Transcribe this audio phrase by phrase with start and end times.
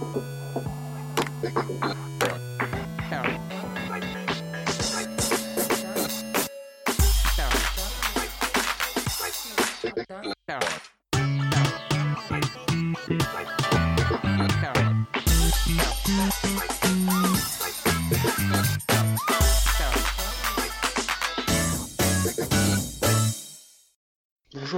[0.00, 0.45] Thank you.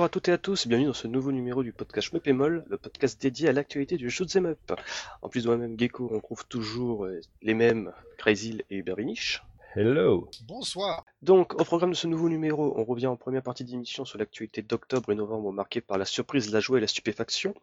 [0.09, 3.21] À toutes et à tous, bienvenue dans ce nouveau numéro du podcast Mepémol, le podcast
[3.21, 4.73] dédié à l'actualité du shoot'em up.
[5.21, 9.43] En plus de moi-même Gecko, on trouve toujours euh, les mêmes Crazy et Bervinich.
[9.77, 14.07] Hello Bonsoir Donc, au programme de ce nouveau numéro, on revient en première partie d'émission
[14.07, 17.55] sur l'actualité d'octobre et novembre marquée par la surprise, la joie et la stupéfaction.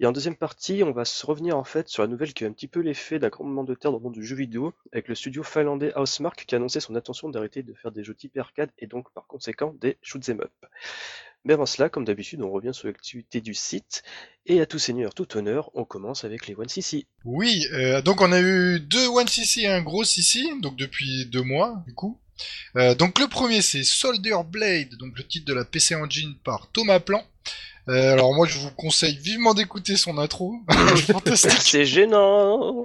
[0.00, 2.46] Et en deuxième partie, on va se revenir en fait sur la nouvelle qui a
[2.46, 4.74] un petit peu l'effet d'un grand moment de terre dans le monde du jeu vidéo,
[4.92, 8.14] avec le studio finlandais Housemark qui a annoncé son intention d'arrêter de faire des jeux
[8.14, 10.52] type arcade et donc par conséquent des shoot'em up.
[11.44, 14.02] Mais avant cela, comme d'habitude, on revient sur l'activité du site.
[14.46, 17.06] Et à tout seigneur, tout honneur, on commence avec les 1cc.
[17.24, 21.42] Oui, euh, donc on a eu deux 1cc et un gros cc, donc depuis deux
[21.42, 22.18] mois, du coup.
[22.76, 26.70] Euh, donc le premier c'est Soldier Blade, donc le titre de la PC Engine par
[26.72, 27.22] Thomas Plan.
[27.88, 30.54] Euh, alors moi je vous conseille vivement d'écouter son intro.
[31.34, 32.84] C'est gênant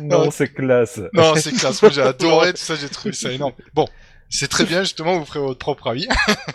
[0.00, 3.54] Non, c'est classe Non, c'est classe, moi j'ai adoré tout ça, j'ai trouvé ça énorme.
[3.74, 3.86] Bon,
[4.32, 6.08] c'est très bien, justement, vous ferez votre propre avis.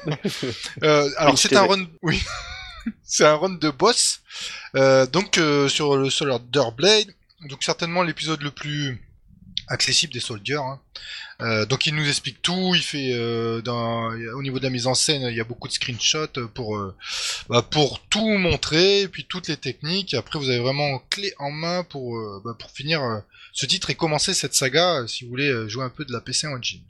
[0.84, 2.22] euh, alors, c'est un run, oui.
[3.04, 4.22] c'est un run de boss.
[4.76, 7.14] Euh, donc, euh, sur le Soldier Blade.
[7.50, 9.00] Donc, certainement l'épisode le plus
[9.68, 10.56] accessible des Soldiers.
[10.56, 10.80] hein.
[11.42, 12.74] Euh, donc, il nous explique tout.
[12.74, 15.68] Il fait, euh, dans, au niveau de la mise en scène, il y a beaucoup
[15.68, 16.96] de screenshots pour, euh,
[17.48, 20.16] bah, pour tout montrer, et puis toutes les techniques.
[20.16, 23.20] Et après, vous avez vraiment clé en main pour, euh, bah, pour finir euh,
[23.54, 26.48] ce titre et commencer cette saga si vous voulez jouer un peu de la PC
[26.48, 26.82] Engine.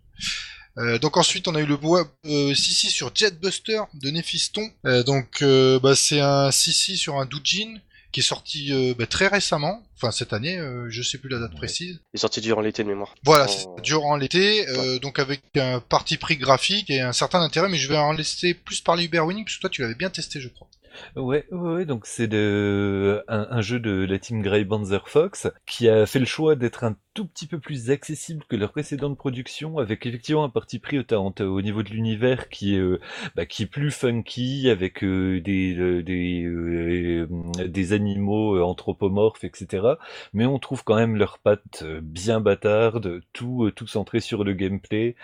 [0.78, 4.70] Euh, donc ensuite on a eu le bois euh, Sissi sur Jetbuster de Néphiston.
[4.86, 7.78] Euh, donc euh, bah, c'est un Sissi sur un Doujin
[8.12, 11.40] qui est sorti euh, bah, très récemment, enfin cette année, euh, je sais plus la
[11.40, 11.58] date Ouais.
[11.58, 12.00] précise.
[12.14, 13.14] Il est sorti durant l'été de mémoire.
[13.26, 13.76] Voilà, Oh.
[13.84, 17.90] durant l'été, euh, donc avec un parti pris graphique et un certain intérêt, mais je
[17.90, 20.48] vais en laisser plus parler Uber Winning parce que toi tu l'avais bien testé je
[20.50, 20.68] crois.
[21.16, 25.46] Ouais, ouais, ouais, donc c'est de, un, un jeu de la team Grey Banzer Fox
[25.68, 29.18] qui a fait le choix d'être un tout petit peu plus accessible que leur précédente
[29.18, 33.00] production, avec effectivement un parti pris au, au, au niveau de l'univers qui est, euh,
[33.36, 37.28] bah, plus funky, avec euh, des, euh,
[37.68, 39.88] des, animaux anthropomorphes, etc.
[40.34, 45.16] Mais on trouve quand même leurs pattes bien bâtardes, tout, centré sur le gameplay.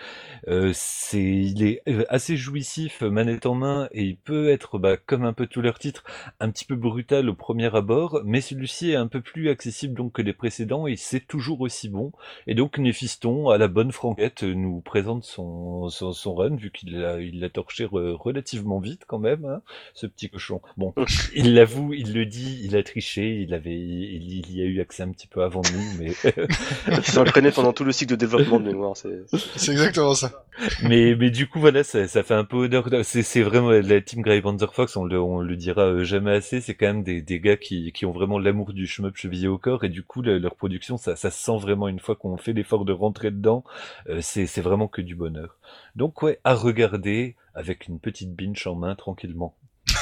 [0.72, 5.32] C'est, il est assez jouissif, manette en main, et il peut être, bah, comme un
[5.32, 6.02] peu tous leurs titres,
[6.40, 10.14] un petit peu brutal au premier abord, mais celui-ci est un peu plus accessible donc
[10.14, 12.12] que les précédents, et c'est toujours aussi bon.
[12.46, 16.98] Et donc Néphiston, à la bonne franquette, nous présente son, son, son run, vu qu'il
[16.98, 19.62] l'a, il l'a torché re- relativement vite quand même, hein,
[19.94, 20.60] ce petit cochon.
[20.76, 20.94] Bon,
[21.34, 24.80] il l'avoue, il le dit, il a triché, il avait, il, il y a eu
[24.80, 26.12] accès un petit peu avant nous, mais
[26.88, 28.96] Il s'entraînait pendant tout le cycle de développement de mémoire.
[28.96, 29.24] C'est...
[29.56, 30.43] C'est exactement ça.
[30.82, 34.22] Mais, mais du coup, voilà, ça, ça fait un peu de- C'est, vraiment la team
[34.22, 36.60] Grey Panther Fox, on le, on le dira euh, jamais assez.
[36.60, 39.58] C'est quand même des, des gars qui, qui ont vraiment l'amour du shmup chevillé au
[39.58, 42.52] corps, et du coup, leur production, ça, ça se sent vraiment une fois qu'on fait
[42.52, 43.64] l'effort de rentrer dedans.
[44.08, 45.56] euh, c'est vraiment que du bonheur.
[45.96, 49.54] Donc, ouais, à regarder avec une petite binge en main tranquillement.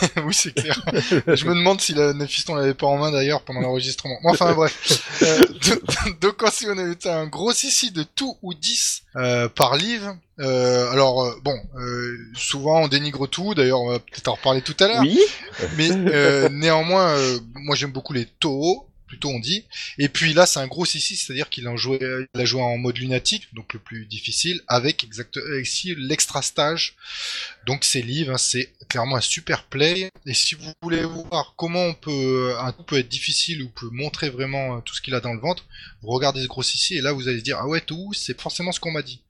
[0.25, 0.81] oui, c'est clair.
[1.27, 4.19] je me demande si la Néphiston l'avait pas en main d'ailleurs pendant l'enregistrement.
[4.25, 5.23] Enfin bref.
[5.23, 5.41] Euh,
[6.21, 10.17] donc aussi on a eu un gros ici de tout ou 10 euh, par livre.
[10.39, 13.55] Euh, alors euh, bon, euh, souvent on dénigre tout.
[13.55, 15.03] D'ailleurs, on va peut-être en reparler tout à l'heure.
[15.03, 15.21] Oui
[15.77, 19.67] Mais euh, néanmoins, euh, moi j'aime beaucoup les Toho, plutôt on dit.
[19.99, 21.99] Et puis là, c'est un gros ici, c'est-à-dire qu'il a joué,
[22.35, 26.95] il a joué en mode lunatique, donc le plus difficile, avec exact, ici l'extra stage.
[27.67, 30.09] Donc ces livres, hein, c'est clairement un super play.
[30.25, 33.91] Et si vous voulez voir comment on peut, un coup peut être difficile ou peut
[33.91, 35.67] montrer vraiment euh, tout ce qu'il a dans le ventre,
[36.01, 38.41] vous regardez ce gros ici et là vous allez se dire ah ouais tout, c'est
[38.41, 39.21] forcément ce qu'on m'a dit.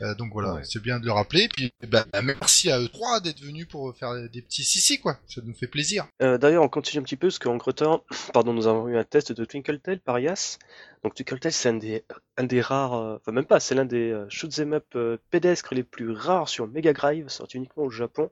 [0.00, 0.62] Euh, donc voilà, Ouais.
[0.64, 1.48] c'est bien de le rappeler.
[1.48, 5.18] Puis bah, merci à eux trois d'être venus pour faire des petits sissi quoi.
[5.28, 6.06] Ça nous fait plaisir.
[6.22, 9.04] Euh, D'ailleurs, on continue un petit peu, parce qu'en temps, pardon, nous avons eu un
[9.04, 10.58] test de Twinkle Tail par Yas.
[11.04, 12.04] Donc Twinkle Tail, c'est un des,
[12.36, 15.74] un des rares, euh, enfin même pas, c'est l'un des euh, shoot'em up euh, pédestres
[15.74, 18.30] les plus rares sur Mega Drive, sorti uniquement au Japon.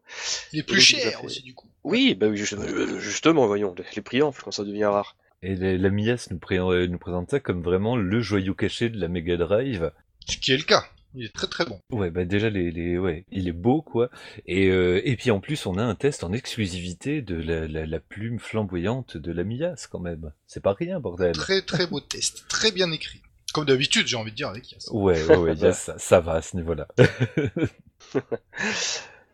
[0.52, 1.68] Il est Et plus donc, il nous a cher fait- aussi du coup.
[1.84, 2.56] Oui, bah oui, juste-
[2.98, 5.16] justement, voyons, les, les prix enflent quand ça devient rare.
[5.42, 9.08] Et la, Mias nous, pré- nous présente ça comme vraiment le joyau caché de la
[9.08, 9.90] Mega Drive.
[10.28, 10.84] Ce qui est le cas.
[11.14, 11.80] Il est très très bon.
[11.90, 14.10] Ouais, bah déjà les, les ouais, il est beau quoi.
[14.46, 17.86] Et euh, et puis en plus on a un test en exclusivité de la, la,
[17.86, 20.32] la plume flamboyante de la Mias quand même.
[20.46, 21.32] C'est pas rien bordel.
[21.32, 22.44] Très très beau test.
[22.48, 23.20] Très bien écrit.
[23.52, 24.88] Comme d'habitude, j'ai envie de dire avec Yas.
[24.92, 26.86] Ouais, ouais, ça, ça va à ce niveau-là.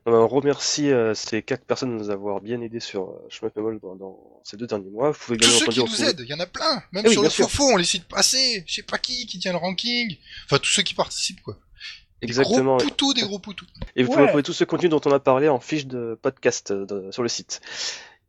[0.09, 3.81] On remercie euh, ces quatre personnes de nous avoir bien aidés sur euh, Shmup Memol
[3.81, 5.11] dans, dans ces deux derniers mois.
[5.11, 6.81] Vous pouvez Tous ceux qui nous aident, il y en a plein.
[6.93, 8.63] Même Eh sur le faux on les cite pas assez.
[8.69, 10.17] Je sais pas qui, qui tient le ranking.
[10.45, 11.59] Enfin, tous ceux qui participent, quoi.
[12.23, 12.77] Des Exactement.
[12.79, 13.67] gros poutous, des gros poutous.
[13.95, 14.15] Et vous Ouais.
[14.15, 17.11] pouvez retrouver tout ce contenu dont on a parlé en fiche de podcast euh, de-
[17.11, 17.61] sur le site.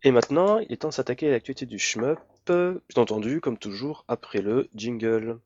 [0.04, 2.20] Et maintenant, il est temps de s'attaquer à l'actualité du shmup,
[2.50, 5.40] euh, bien entendu, comme toujours, après le jingle.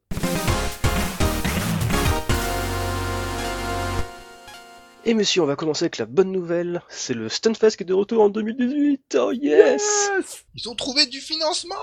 [5.03, 7.93] Et monsieur, on va commencer avec la bonne nouvelle, c'est le Stunfest qui est de
[7.93, 11.73] retour en 2018, oh yes, Ils ont trouvé du financement.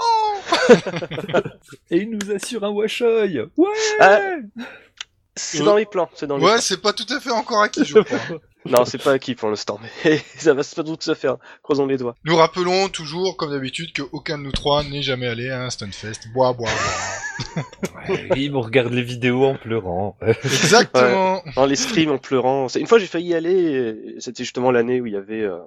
[1.90, 3.68] Et il nous assure un washoy Ouais
[3.98, 4.20] Ah,
[5.38, 6.60] C'est dans les plans, c'est dans les Ouais, plans.
[6.60, 8.18] c'est pas tout à fait encore acquis, je crois.
[8.66, 11.96] Non, c'est pas acquis pour l'instant, mais ça va pas tout se faire, croisons les
[11.96, 12.14] doigts.
[12.24, 15.70] Nous rappelons toujours, comme d'habitude, que aucun de nous trois n'est jamais allé à un
[15.70, 16.28] Stunfest.
[16.34, 17.64] Bois, bois, bois.
[18.32, 20.16] Oui, on regarde les vidéos en pleurant.
[20.44, 21.42] Exactement.
[21.54, 22.68] Dans les streams en pleurant.
[22.68, 25.58] C'est- Une fois j'ai failli y aller, c'était justement l'année où il y avait euh,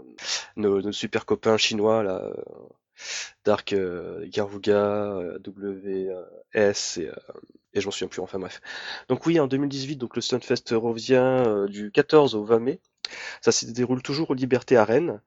[0.58, 2.34] nos, nos super copains chinois là, euh,
[3.46, 7.14] Dark euh, Garuga, euh, WS et, euh,
[7.74, 8.22] et je m'en souviens plus.
[8.22, 8.62] Enfin bref.
[9.10, 12.80] Donc oui, en 2018, donc le Stunfest revient euh, du 14 au 20 mai.
[13.42, 15.22] Ça se déroule toujours aux Libertés à Rennes,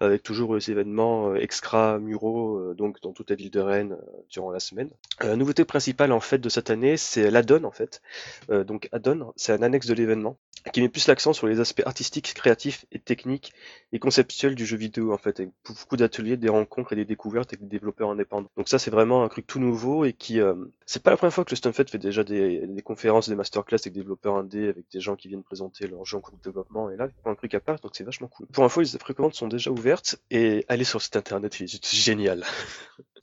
[0.00, 4.20] avec toujours les événements euh, extra-muraux euh, donc dans toute la ville de Rennes euh,
[4.30, 4.90] durant la semaine.
[5.22, 8.02] Euh, la nouveauté principale en fait de cette année, c'est l'addon en fait.
[8.50, 10.38] Euh, donc addon, c'est un annexe de l'événement
[10.72, 13.52] qui met plus l'accent sur les aspects artistiques, créatifs et techniques
[13.92, 17.50] et conceptuels du jeu vidéo en fait, avec beaucoup d'ateliers, des rencontres et des découvertes
[17.52, 18.50] avec des développeurs indépendants.
[18.56, 20.54] Donc ça c'est vraiment un truc tout nouveau et qui euh,
[20.86, 23.92] c'est pas la première fois que le Stunfest fait déjà des, conférences, des masterclass avec
[23.92, 26.90] des développeurs indés, avec des gens qui viennent présenter leurs jeux en cours de développement
[26.90, 28.46] et là ils font un truc à part donc c'est vachement cool.
[28.46, 31.94] Pour info les précommandes sont déjà ouvertes et allez sur le site internet, il est
[31.94, 32.44] génial.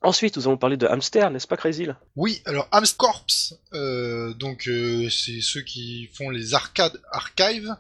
[0.03, 5.07] Ensuite nous allons parler de Hamster, n'est-ce pas Crazy Oui, alors Amscorps, euh, donc euh,
[5.11, 7.75] c'est ceux qui font les arcades archives.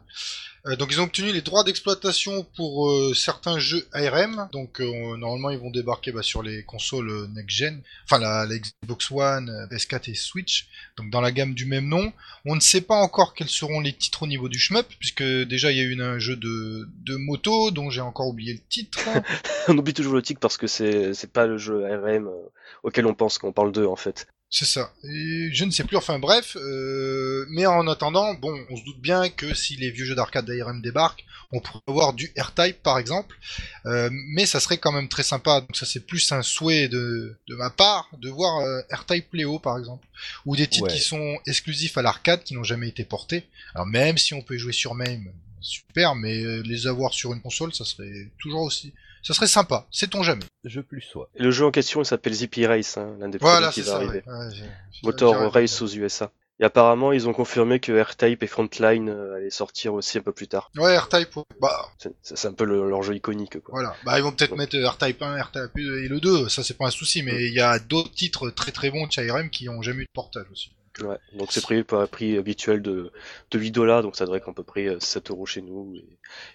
[0.67, 4.49] Euh, donc ils ont obtenu les droits d'exploitation pour certains jeux ARM.
[4.51, 9.09] Donc normalement ils vont débarquer bah, sur les consoles next gen, enfin la, la Xbox
[9.09, 10.67] One, euh, PS4 et Switch.
[10.97, 12.13] Donc dans la gamme du même nom.
[12.45, 15.71] On ne sait pas encore quels seront les titres au niveau du shmup, puisque déjà
[15.71, 18.99] il y a eu un jeu de, de moto dont j'ai encore oublié le titre.
[19.67, 22.49] On oublie toujours le tic parce que c'est c'est pas le jeu ARM euh,
[22.83, 24.27] auquel on pense quand on parle d'eux en fait.
[24.53, 24.91] C'est ça.
[25.05, 26.57] Et je ne sais plus, enfin bref.
[26.57, 30.45] euh, mais en attendant, bon, on se doute bien que si les vieux jeux d'arcade
[30.45, 31.23] d'ARM débarquent,
[31.53, 33.37] on pourrait avoir du R-Type par exemple.
[33.85, 35.61] Euh, mais ça serait quand même très sympa.
[35.61, 39.57] Donc ça c'est plus un souhait de, de ma part de voir euh, R-Type Léo
[39.59, 40.05] par exemple.
[40.45, 40.93] Ou des titres Ouais.
[40.93, 43.45] qui sont exclusifs à l'arcade, qui n'ont jamais été portés.
[43.73, 45.31] Alors même si on peut jouer sur MAME,
[45.61, 48.93] super, mais les avoir sur une console, ça serait toujours aussi...
[49.23, 50.45] Ça serait sympa, sait-on jamais.
[50.63, 51.29] Je plus sois.
[51.35, 53.85] Le jeu en question il s'appelle Zippy Race, hein, l'un des Voilà, premiers qui c'est
[53.87, 53.95] va ça.
[53.97, 54.23] arriver.
[54.25, 54.33] ouais.
[54.33, 56.31] Ouais, j'ai- j'ai- Motor Race aux USA.
[56.59, 60.31] Et apparemment ils ont confirmé que R-Type et Frontline euh, allaient sortir aussi un peu
[60.31, 60.69] plus tard.
[60.77, 61.43] Ouais, R-Type, ouais.
[61.59, 61.89] bah
[62.21, 63.71] C'est un peu le- leur jeu iconique quoi.
[63.73, 63.95] Voilà.
[64.05, 66.77] Bah, ils vont peut-être mettre euh, R-Type 1, R-Type 2 et le 2, ça c'est
[66.77, 69.49] pas un souci, mais il y a d'autres titres très très bons de chez ARM
[69.49, 70.71] qui ont jamais eu de portage aussi.
[71.01, 73.11] Ouais, donc c'est prévu pour un prix habituel de,
[73.49, 75.95] de 8 dollars, donc ça devrait être à peu près euh, 7 euros chez nous.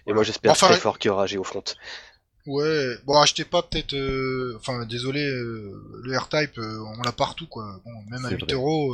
[0.05, 1.63] Et, moi j'espère Enfin, très fort qu'il y aura Geofront.
[2.47, 7.45] Ouais, bon, achetez pas peut-être, euh, enfin, désolé, euh, le R-Type, euh, on l'a partout,
[7.47, 7.79] quoi.
[7.83, 8.53] Bon, même à C'est 8 vrai.
[8.53, 8.91] euros,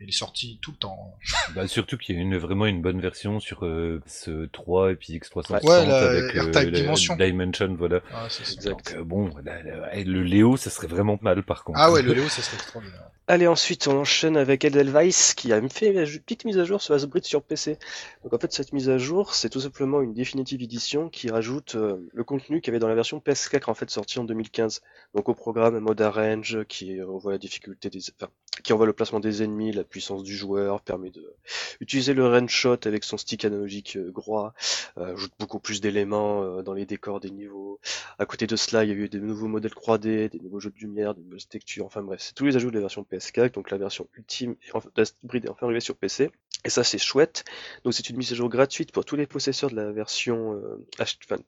[0.00, 1.14] il est sorti tout le temps.
[1.54, 4.96] Bah, surtout qu'il y a une, vraiment une bonne version sur euh, ce 3 et
[4.96, 7.16] puis X360 Ouais, la avec euh, la Dimension.
[7.16, 8.00] Dimension, voilà.
[8.12, 8.26] Ah.
[8.64, 11.78] Donc euh, bon, la- la- le Léo, ça serait vraiment mal par contre.
[11.80, 13.02] Ah ouais, le Léo, ça serait extraordinaire.
[13.26, 16.92] Allez, ensuite, on enchaîne avec Edelweiss qui a fait une petite mise à jour sur
[16.94, 17.78] Asbrit sur PC.
[18.22, 21.74] Donc, en fait, cette mise à jour, c'est tout simplement une définitive édition qui rajoute
[21.74, 24.82] euh, le contenu qu'il y avait dans la version PS4 en fait sortie en 2015.
[25.14, 28.30] Donc, au programme mode arrange qui revoit la difficulté des, enfin,
[28.62, 31.34] qui envoie le placement des ennemis, la puissance du joueur, permet de
[31.80, 34.54] utiliser le range shot avec son stick analogique euh, droit,
[34.98, 37.80] euh, ajoute beaucoup plus d'éléments euh, dans les décors des niveaux.
[38.18, 40.70] À côté de cela, il y a eu des nouveaux modèles 3D, des nouveaux jeux
[40.70, 43.52] de lumière, des nouvelles textures, enfin bref, c'est tous les ajouts de la version PS4,
[43.52, 46.30] donc la version ultime et enfin, est enfin arrivée sur PC.
[46.66, 47.44] Et ça c'est chouette.
[47.84, 50.58] Donc c'est une mise à jour gratuite pour tous les possesseurs de la version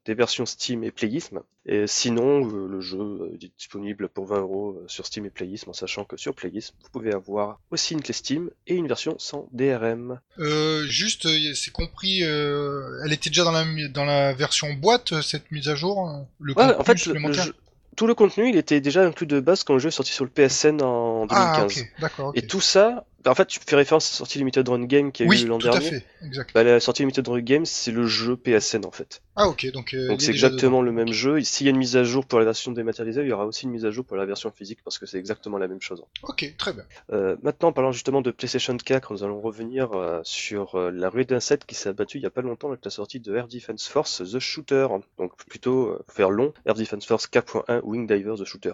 [0.05, 1.41] des versions Steam et Playism.
[1.65, 6.05] Et sinon, le jeu est disponible pour 20 euros sur Steam et Playism, en sachant
[6.05, 10.19] que sur Playism, vous pouvez avoir aussi une clé Steam et une version sans DRM.
[10.39, 15.21] Euh, juste, euh, c'est compris, euh, elle était déjà dans la, dans la version boîte,
[15.23, 17.55] cette mise à jour euh, Le Ouais, en fait, le- jeu-
[17.97, 20.25] tout le contenu, il était déjà inclus de base quand le jeu est sorti sur
[20.25, 21.79] le PSN en 2015.
[21.79, 22.33] Ah, d'accord.
[22.35, 25.25] Et tout ça, en fait, tu fais référence à la sortie Limited Run Game qui
[25.25, 25.89] a Oui, eu l'an tout à dernier.
[25.91, 26.51] fait, exact.
[26.55, 29.21] Bah, la sortie Limited Run Game, c'est le jeu PSN en fait.
[29.35, 29.95] Ah ok, donc.
[29.95, 30.83] euh, Donc c'est exactement dedans.
[30.83, 31.41] le même jeu.
[31.43, 33.65] S'il y a une mise à jour pour la version dématérialisée, il y aura aussi
[33.65, 36.03] une mise à jour pour la version physique parce que c'est exactement la même chose.
[36.23, 36.85] Ok, très bien.
[37.13, 41.11] Euh, maintenant, en parlant justement de PlayStation 4, nous allons revenir euh, sur euh, la
[41.11, 43.35] ruée d'un set qui s'est abattue il y a pas longtemps avec la sortie de
[43.35, 44.87] Air Defense Force The Shooter.
[45.19, 48.73] Donc plutôt, euh, faire long, Air Defense Force 4.1 Wing Diver The Shooter.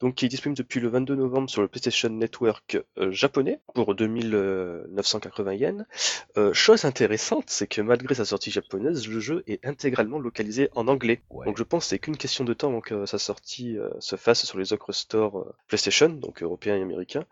[0.00, 3.94] Donc qui est disponible depuis le 22 novembre sur le PlayStation Network euh, japonais pour
[3.94, 5.84] 2980 yens.
[6.36, 10.86] Euh, chose intéressante, c'est que malgré sa sortie japonaise, le jeu est intégralement localisé en
[10.88, 11.22] anglais.
[11.30, 11.46] Ouais.
[11.46, 14.16] Donc je pense que c'est qu'une question de temps avant que sa sortie euh, se
[14.16, 17.24] fasse sur les autres stores euh, PlayStation, donc européens et américains.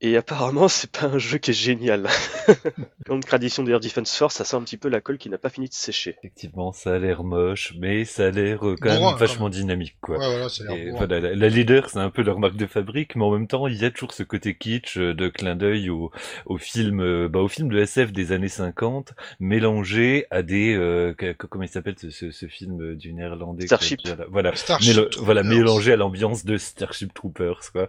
[0.00, 2.08] Et apparemment, c'est pas un jeu qui est génial.
[3.06, 5.48] Comme tradition d'Air Defense Force, ça sent un petit peu la colle qui n'a pas
[5.48, 6.16] fini de sécher.
[6.18, 9.96] Effectivement, ça a l'air moche, mais ça a l'air euh, quand même quand vachement dynamique,
[10.02, 10.18] quoi.
[10.18, 11.06] Ouais, voilà, ça a l'air Et hein.
[11.08, 13.76] la, la leader, c'est un peu leur marque de fabrique, mais en même temps, il
[13.80, 16.10] y a toujours ce côté kitsch euh, de clin d'œil au,
[16.44, 21.14] au film, euh, bah, au film de SF des années 50, mélangé à des, euh,
[21.38, 24.00] comment il s'appelle ce, ce, ce film du néerlandais Starship.
[24.28, 25.58] Voilà, Starship mélo- voilà, Troopers.
[25.58, 27.88] mélangé à l'ambiance de Starship Troopers, quoi.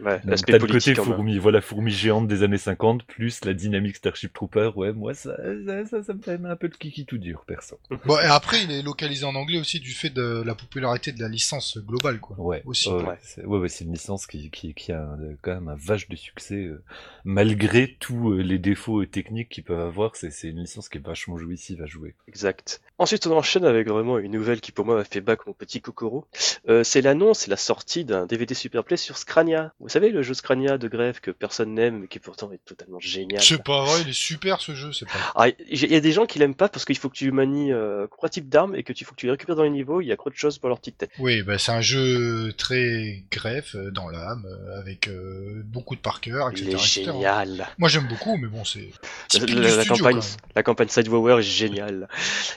[0.00, 3.54] Ouais, Donc, l'aspect T'as le côté fourmi, voilà, fourmi géante des années 50, plus la
[3.54, 5.36] dynamique Starship Trooper, ouais, moi, ça,
[5.66, 7.78] ça, ça, ça me fait un peu le kiki tout dur, perso.
[8.04, 11.20] Bon, et après, il est localisé en anglais aussi du fait de la popularité de
[11.20, 12.36] la licence globale, quoi.
[12.40, 12.90] Ouais, Aussi.
[12.90, 15.76] ouais, c'est ouais, ouais, c'est une licence qui, qui, qui a un- quand même un
[15.76, 16.82] vache de succès, euh,
[17.24, 20.98] malgré tous euh, les défauts euh, techniques qu'ils peuvent avoir, c'est c'est une licence qui
[20.98, 22.14] est vachement jouissive à jouer.
[22.28, 22.80] Exact.
[22.98, 25.80] Ensuite, on enchaîne avec vraiment une nouvelle qui pour moi m'a fait bac mon petit
[25.80, 26.26] Kokoro.
[26.68, 29.72] Euh, c'est l'annonce et la sortie d'un DVD Superplay sur Scrania.
[29.84, 32.98] Vous savez, le jeu Scrania de grève que personne n'aime, mais qui pourtant est totalement
[33.00, 33.42] génial.
[33.42, 35.12] C'est pas vrai, il est super ce jeu, c'est pas.
[35.34, 37.70] Ah, il y a des gens qui l'aiment pas parce qu'il faut que tu manies
[37.70, 40.00] euh, trois types d'armes et que tu faut que tu les récupères dans les niveaux.
[40.00, 41.10] Il y a trop de choses pour leur petite tête.
[41.18, 46.00] Oui, bah, c'est un jeu très greffe, euh, dans l'âme, euh, avec euh, beaucoup de
[46.00, 46.64] par cœur, etc.
[46.66, 47.02] Il est etc.
[47.04, 47.68] génial.
[47.76, 48.88] Moi j'aime beaucoup, mais bon, c'est.
[49.34, 50.20] La, la- campagne,
[50.56, 52.08] la campagne Sidewalker est géniale.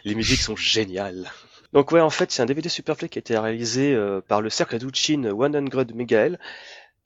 [0.05, 1.29] Les musiques sont géniales.
[1.73, 4.49] Donc ouais, en fait, c'est un DVD Superplay qui a été réalisé euh, par le
[4.49, 6.39] cercle Aduchin 100 Megael.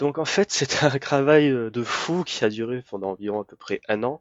[0.01, 3.46] Donc en fait, c'est un travail euh, de fou qui a duré pendant environ à
[3.46, 4.20] peu près un an.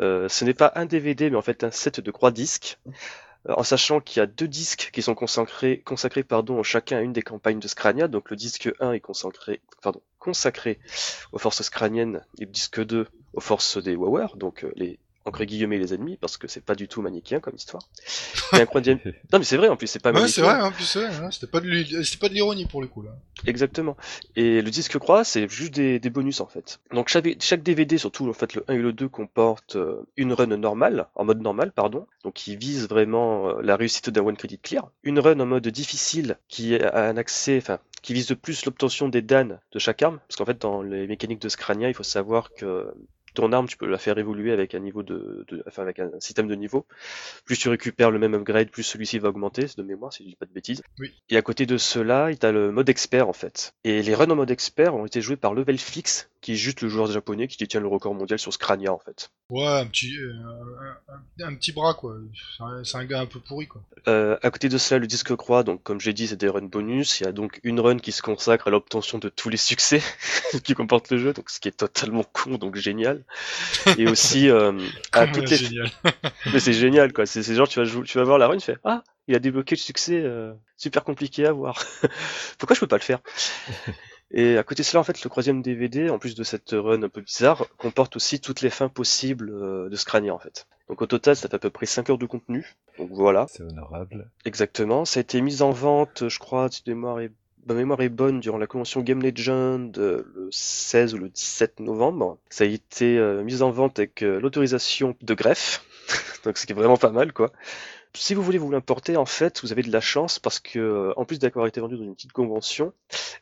[0.00, 2.80] Euh, ce n'est pas un DVD, mais en fait un set de trois disques.
[3.48, 6.26] Euh, en sachant qu'il y a deux disques qui sont consacrés, consacrés
[6.64, 8.08] chacun à une des campagnes de Scrania.
[8.08, 9.60] Donc le disque 1 est consacré,
[11.30, 15.78] aux forces scraniennes et le disque 2 aux forces des Wawer, donc les entre guillemets
[15.78, 17.82] les ennemis, parce que c'est pas du tout manichéen comme histoire.
[18.54, 18.98] Et un troisième...
[19.32, 20.44] Non mais c'est vrai en plus, c'est pas Ouais, c'est manichéen.
[20.44, 23.10] vrai, en plus, ouais, hein, c'était pas de l'ironie pour le coup, là.
[23.46, 23.96] Exactement.
[24.36, 26.80] Et le disque croix, c'est juste des, des bonus en fait.
[26.92, 30.32] Donc chaque, chaque DVD, surtout en fait le 1 et le 2, comporte euh, une
[30.32, 34.36] run normale, en mode normal, pardon, donc qui vise vraiment euh, la réussite d'un one
[34.36, 34.90] credit clear.
[35.02, 39.08] Une run en mode difficile qui a un accès, enfin, qui vise de plus l'obtention
[39.08, 42.02] des dan de chaque arme, parce qu'en fait dans les mécaniques de Scrania, il faut
[42.02, 42.92] savoir que
[43.34, 46.10] ton arme, tu peux la faire évoluer avec un niveau de, de- enfin avec un
[46.20, 46.86] système de niveau.
[47.44, 50.28] Plus tu récupères le même upgrade, plus celui-ci va augmenter, c'est de mémoire si je
[50.30, 50.82] dis pas de bêtises.
[50.98, 51.12] Oui.
[51.30, 53.74] Et à côté de cela, il as le mode expert en fait.
[53.84, 56.82] Et les runs en mode expert ont été joués par Level Fix, qui est juste
[56.82, 59.30] le joueur japonais qui détient le record mondial sur Scrania en fait.
[59.48, 60.32] Ouais, un petit, euh,
[61.40, 62.16] un, petit bras, quoi.
[62.84, 63.80] C'est un, gars un peu pourri, quoi.
[64.08, 66.62] Euh, à côté de cela, le disque croix, donc comme j'ai dit, c'est des runs
[66.62, 67.20] bonus.
[67.20, 70.02] Il y a donc une run qui se consacre à l'obtention de tous les succès
[70.64, 73.24] qui comporte le jeu, donc ce qui est totalement con, donc génial.
[73.98, 74.72] Et aussi euh,
[75.12, 75.90] à toutes les Génial.
[76.52, 77.24] Mais c'est génial, quoi.
[77.24, 79.38] C'est genre, tu vas, jouer, tu vas voir la run, tu fais Ah, il a
[79.38, 81.84] débloqué le succès, euh, super compliqué à voir.
[82.58, 83.20] Pourquoi je peux pas le faire?
[84.32, 87.02] Et à côté de cela, en fait, le troisième DVD, en plus de cette run
[87.02, 90.66] un peu bizarre, comporte aussi toutes les fins possibles euh, de Scrania, en fait.
[90.88, 92.74] Donc au total, ça fait à peu près 5 heures de contenu.
[92.98, 94.30] Donc voilà, C'est honorable.
[94.44, 95.04] exactement.
[95.04, 97.32] Ça a été mis en vente, je crois, si ma mémoire est,
[97.66, 101.80] ma mémoire est bonne, durant la convention Game Legend euh, le 16 ou le 17
[101.80, 102.38] novembre.
[102.48, 105.84] Ça a été euh, mis en vente avec l'autorisation de greffe.
[106.44, 107.52] Donc ce qui est vraiment pas mal, quoi.
[108.14, 111.12] Si vous voulez vous l'importer, en fait, vous avez de la chance parce que, euh,
[111.16, 112.92] en plus d'avoir été vendu dans une petite convention,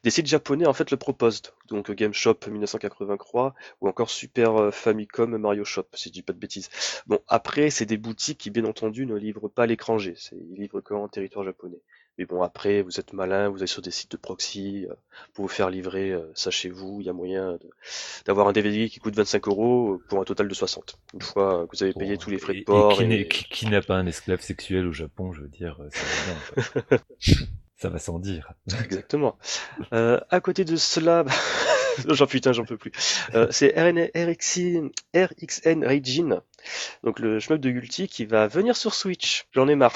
[0.05, 1.43] des sites japonais en fait le proposent.
[1.69, 6.33] Donc Game Shop 1983 ou encore Super euh, Famicom Mario Shop, si je dis pas
[6.33, 6.69] de bêtises.
[7.07, 10.15] Bon, après, c'est des boutiques qui, bien entendu, ne livrent pas à l'étranger.
[10.17, 11.81] C'est- Ils livrent qu'en territoire japonais.
[12.19, 14.95] Mais bon, après, vous êtes malin, vous allez sur des sites de proxy euh,
[15.33, 16.99] pour vous faire livrer euh, ça chez vous.
[17.01, 17.59] Il y a moyen
[18.27, 20.99] d'avoir un DVD qui coûte 25 euros pour un total de 60.
[21.15, 23.01] Une fois que vous avez payé Bon, tous les frais et- de port.
[23.01, 26.83] Et qui n'a pas un esclave sexuel au Japon, je veux dire, euh, ça va
[26.91, 26.99] bien.
[27.77, 28.53] Ça va sans dire.
[28.85, 29.39] Exactement.
[29.95, 31.25] Euh, à côté de cela,
[32.09, 32.93] j'en putain, j'en peux plus.
[33.35, 36.43] Euh, c'est RXN, RXN Regine.
[37.05, 39.47] Donc le shmup de Gulti qui va venir sur Switch.
[39.53, 39.95] J'en ai marre.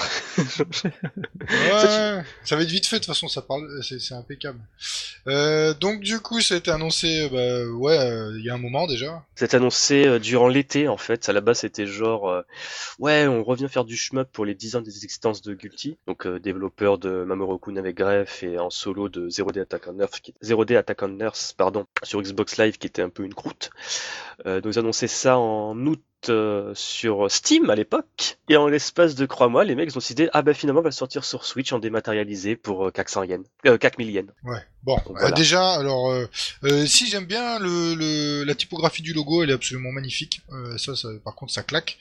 [1.47, 4.59] Ouais, ça va être vite fait de toute façon, ça parle, c'est impeccable.
[5.27, 8.59] Euh, donc du coup, ça a été annoncé, bah, ouais, euh, il y a un
[8.59, 9.23] moment déjà.
[9.35, 11.27] C'est annoncé euh, durant l'été en fait.
[11.29, 12.43] À la base c'était genre
[12.99, 16.27] ouais on revient faire du shmup pour les 10 ans des existences de Gulti, donc
[16.27, 20.33] développeur de Mamoru Kun avec Gref et en solo de 0D Attack on Earth, qui...
[20.43, 23.69] 0D Attack on Earth pardon sur Xbox Live qui était un peu une croûte.
[24.45, 29.25] Donc ils annonçaient ça en août euh, sur Steam à l'époque et en l'espace de
[29.25, 31.71] 3 mois les mecs ont décidé ah bah finalement on va le sortir sur Switch
[31.73, 34.27] en dématérialisé pour euh, 400 yens, euh, 4000 yens.
[34.43, 34.57] Ouais.
[34.83, 35.35] Bon, Donc, euh, voilà.
[35.35, 36.27] déjà, alors, euh,
[36.63, 40.41] euh, si j'aime bien le, le, la typographie du logo, elle est absolument magnifique.
[40.51, 41.97] Euh, ça, ça, par contre, ça claque.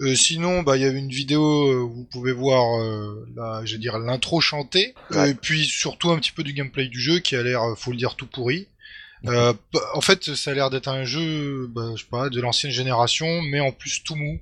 [0.00, 3.62] Euh, sinon, bah, il y avait une vidéo euh, où vous pouvez voir, euh, la,
[3.66, 5.32] je vais dire, l'intro chantée, Ouais.
[5.32, 7.90] et puis surtout un petit peu du gameplay du jeu qui a l'air, euh, faut
[7.90, 8.68] le dire, tout pourri.
[9.26, 12.40] Euh, bah, en fait, ça a l'air d'être un jeu, bah, je sais pas, de
[12.40, 14.40] l'ancienne génération, mais en plus tout mou.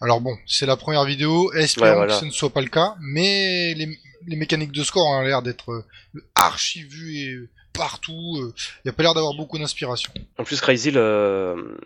[0.00, 2.14] Alors bon, c'est la première vidéo, espérons Ouais, voilà.
[2.14, 5.42] que ce ne soit pas le cas, mais les, les mécaniques de score ont l'air
[5.42, 8.52] d'être euh, archi vues et euh, partout.
[8.56, 10.10] Il n'y a pas l'air d'avoir beaucoup d'inspiration.
[10.38, 11.78] En plus Crazy le...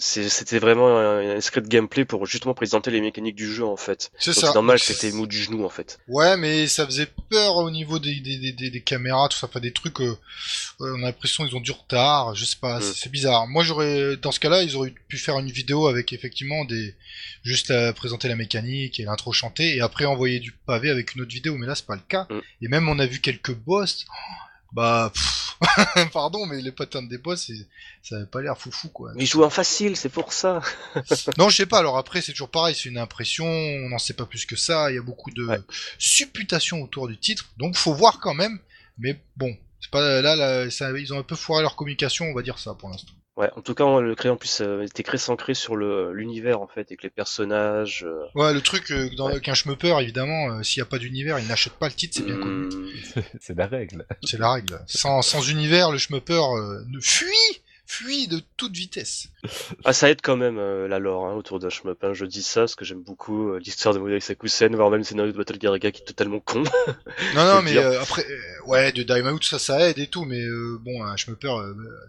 [0.00, 4.10] c'était vraiment un, un script gameplay pour justement présenter les mécaniques du jeu en fait.
[4.18, 4.48] C'est ça.
[4.48, 5.98] c'est normal que c'était mou du genou en fait.
[6.08, 9.72] Ouais, mais ça faisait peur au niveau des, des, des, caméras, tout ça, enfin des
[9.72, 10.00] trucs.
[10.00, 10.16] euh,
[10.80, 12.82] on a l'impression qu'ils ont du retard, je sais pas, Mm.
[12.82, 13.46] c'est c'est bizarre.
[13.46, 16.94] Moi, j'aurais, dans ce cas-là, ils auraient pu faire une vidéo avec effectivement des,
[17.42, 21.22] juste à présenter la mécanique et l'intro chantée, et après envoyer du pavé avec une
[21.22, 21.56] autre vidéo.
[21.56, 22.26] Mais là, c'est pas le cas.
[22.30, 22.38] Mm.
[22.62, 24.04] Et même, on a vu quelques boss.
[24.72, 25.56] Bah, pff,
[26.12, 27.66] pardon, mais les patins des c'est-
[28.02, 29.12] ça avait pas l'air foufou, quoi.
[29.14, 30.60] Mais il joue en facile, c'est pour ça.
[31.38, 31.78] Non, je sais pas.
[31.78, 32.74] Alors après, c'est toujours pareil.
[32.74, 33.46] C'est une impression.
[33.46, 34.90] On n'en sait pas plus que ça.
[34.90, 35.58] Il y a beaucoup de Ouais.
[35.98, 37.46] supputations autour du titre.
[37.56, 38.58] Donc, faut voir quand même.
[38.98, 40.36] Mais bon, c'est pas là.
[40.36, 42.26] là ça, ils ont un peu foiré leur communication.
[42.26, 43.12] On va dire ça pour l'instant.
[43.40, 46.60] Ouais, en tout cas, le créé en plus euh, était très centré sur le l'univers
[46.60, 48.04] en fait, avec les personnages.
[48.06, 49.40] euh, Ouais, le truc euh, dans Ouais.
[49.40, 52.16] qu'un schmupper, évidemment, euh, s'il y a pas d'univers, il n'achète pas le titre.
[52.18, 52.66] C'est bien connu.
[52.66, 52.88] hmm,
[53.40, 54.04] C'est la règle.
[54.22, 54.78] C'est la règle.
[54.86, 59.26] Sans, sans univers, le schmupper euh, ne fuit, fuit de toute vitesse.
[59.84, 61.98] Ah, ça aide quand même euh, la lore hein, autour d'un shmup.
[62.04, 62.12] Hein.
[62.12, 65.04] Je dis ça parce que j'aime beaucoup euh, l'histoire de Model Sakusen, voire même le
[65.04, 66.62] scénario de Battle Garaga qui est totalement con.
[67.34, 68.24] Non, non, mais euh, après,
[68.66, 70.40] ouais, de Dime Out, ça, ça aide et tout, mais
[70.80, 71.52] bon, un schmupper,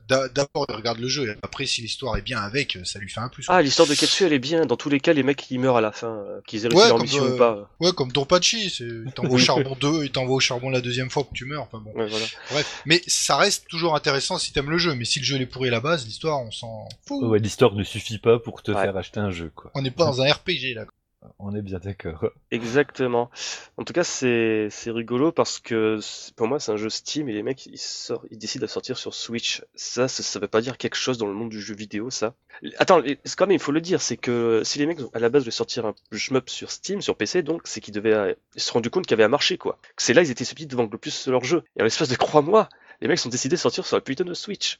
[0.08, 3.10] d'a- d'abord, il regarde le jeu, et après, si l'histoire est bien avec, ça lui
[3.10, 3.46] fait un plus.
[3.46, 3.56] quoi.
[3.56, 4.66] Ah, l'histoire de Ketsu, elle est bien.
[4.66, 6.88] Dans tous les cas, les mecs qui meurent à la fin, qu'ils aient réussi Ouais,
[6.90, 7.70] leur mission ou pas.
[7.80, 11.10] Ouais, comme Donpachi, c'est, il t'envoie au charbon 2, il t'envoie au charbon la deuxième
[11.10, 11.92] fois que tu meurs, enfin bon.
[12.00, 12.26] Ouais, voilà.
[12.52, 12.82] Bref.
[12.86, 15.71] Mais ça reste toujours intéressant si t'aimes le jeu, mais si le jeu est pourri
[15.72, 17.24] la base, l'histoire, on s'en fout.
[17.24, 18.82] Ouais, l'histoire ne suffit pas pour te Ouais.
[18.82, 19.72] faire acheter un jeu, quoi.
[19.74, 20.86] On n'est pas dans un RPG, là.
[21.38, 22.26] On est bien d'accord.
[22.50, 23.30] Exactement.
[23.78, 26.00] En tout cas, c'est rigolo parce que
[26.36, 28.98] pour moi, c'est un jeu Steam et les mecs ils sortent, ils décident de sortir
[28.98, 29.64] sur Switch.
[29.76, 32.34] Ça, ça, ça veut pas dire quelque chose dans le monde du jeu vidéo, ça.
[32.80, 33.02] Attends,
[33.38, 35.52] quand même, il faut le dire, c'est que si les mecs à la base voulaient
[35.52, 38.90] sortir un shmup sur Steam, sur PC, donc c'est qu'ils devaient ils se sont rendu
[38.90, 39.78] compte qu'il y avait un marché, quoi.
[39.96, 41.64] Que c'est là ils étaient susceptibles de vendre le plus leur jeu.
[41.78, 42.68] Et en l'espace de trois mois,
[43.00, 44.80] les mecs ont décidé de sortir sur la putain de Switch.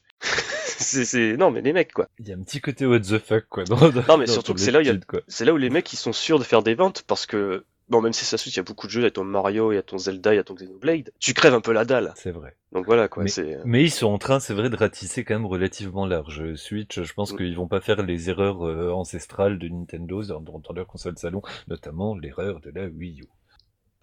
[0.82, 2.08] C'est, non, mais les mecs, quoi.
[2.18, 3.64] Il y a un petit côté what the fuck, quoi.
[3.64, 3.76] Dans,
[4.08, 4.80] Non, mais surtout que c'est là
[5.28, 8.00] c'est là où les mecs ils sont sûrs de faire des ventes parce que bon
[8.00, 9.70] même si ça suite il y a beaucoup de jeux, il y a ton Mario,
[9.72, 11.84] il y a ton Zelda, il y a ton Xenoblade, tu crèves un peu la
[11.84, 12.12] dalle.
[12.16, 12.56] C'est vrai.
[12.72, 13.24] Donc voilà quoi,
[13.64, 16.54] Mais ils sont en train, c'est vrai, de ratisser quand même relativement large.
[16.54, 17.36] Switch, je pense Mm.
[17.36, 21.42] qu'ils vont pas faire les erreurs euh, ancestrales de Nintendo dans, dans leur console salon,
[21.68, 23.24] notamment l'erreur de la Wii U.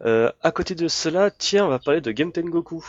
[0.05, 2.85] euh, à côté de cela, tiens, on va parler de Game Goku.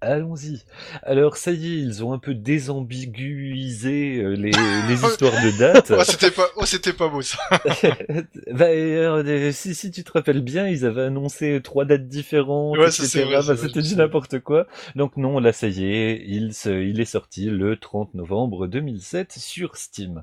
[0.00, 0.62] Allons-y.
[1.02, 4.52] Alors ça y est, ils ont un peu désambiguisé euh, les,
[4.88, 5.92] les histoires de date.
[5.96, 7.38] Oh, c'était pas, oh, c'était pas beau, ça.
[8.52, 12.84] bah, euh, si, si tu te rappelles bien, ils avaient annoncé trois dates différentes, Ouais,
[12.84, 14.68] Bah, C'était du n'importe quoi.
[14.94, 19.32] Donc non, là ça y est, il, se, il est sorti le 30 novembre 2007
[19.32, 20.22] sur Steam.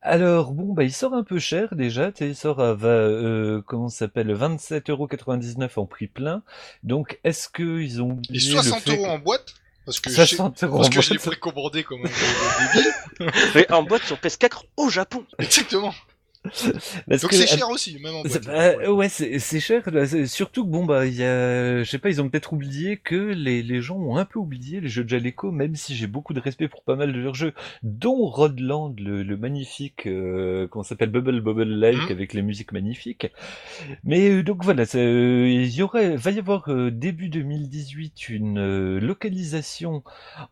[0.00, 3.98] Alors bon, bah il sort un peu cher déjà, il sort à euh, comment ça
[3.98, 6.42] s'appelle 27,99€ en prix plein.
[6.82, 9.54] Donc est-ce que ils ont oublié 60 le fait euros en boîte.
[9.84, 11.26] Parce que, je- 60 euros parce en que je l'ai boîte.
[11.40, 12.08] précommandé comme un
[12.74, 13.32] débile.
[13.54, 15.24] Mais en boîte sur PS4 au Japon.
[15.38, 15.92] Exactement.
[17.08, 18.44] Parce Donc c'est cher aussi, même en boîte.
[18.44, 19.88] bah, ouais, c'est c'est cher.
[19.92, 22.96] là, Surtout que bon bah il y a, je sais pas, ils ont peut-être oublié
[22.96, 26.08] que les, les gens ont un peu oublié les jeux de Jaleco, même si j'ai
[26.08, 27.52] beaucoup de respect pour pas mal de leurs jeux,
[27.84, 32.10] dont Rodland, le, le magnifique, euh, ça s'appelle Bubble Bubble Like Mhm.
[32.10, 33.28] avec les musiques magnifiques.
[34.04, 38.58] Mais euh, donc voilà, euh, il y aurait, va y avoir euh, début 2018 une
[38.58, 40.02] euh, localisation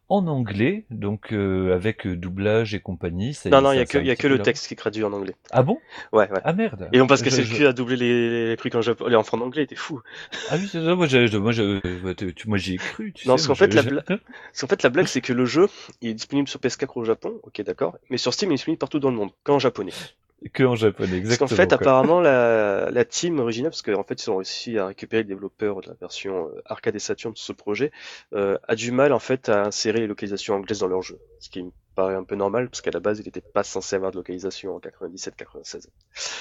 [0.09, 3.35] en anglais, donc euh, avec euh, doublage et compagnie.
[3.35, 5.05] Ça- Non non, il y a que y a que le texte qui est traduit
[5.05, 5.35] en anglais.
[5.51, 5.80] Ah bon?
[6.13, 6.41] Ouais, ouais.
[6.45, 6.89] Ah merde.
[6.93, 9.67] Et on passe casser Je- le cul à doubler les, les trucs en en anglais,
[9.67, 10.01] t'es fou.
[10.51, 10.95] Ah oui, c'est ça.
[10.95, 11.81] Moi, j'ai, moi, j'ai,
[12.47, 13.13] moi, cru.
[13.13, 15.33] Tu Non, sais, parce qu'en fait, la bla- Parce qu'en fait, la blague, c'est que
[15.33, 15.69] le jeu,
[16.01, 18.79] il est disponible sur PS4 au Japon, ok, d'accord, mais sur Steam, il est disponible
[18.79, 19.93] partout dans le monde, qu'en japonais.
[20.49, 21.49] Que en japonais, Parce exactement.
[21.49, 21.77] qu'en fait, quoi.
[21.77, 25.81] apparemment, la, la team originale, parce qu'en fait, ils ont réussi à récupérer le développeur
[25.83, 27.93] de la version euh, arcade et Saturn de ce projet,
[28.33, 31.19] euh, a du mal, en fait, à insérer les localisations anglaises dans leur jeu.
[31.41, 33.97] Ce qui me paraît un peu normal, parce qu'à la base, il n'était pas censé
[33.97, 35.89] avoir de localisation en 97-96.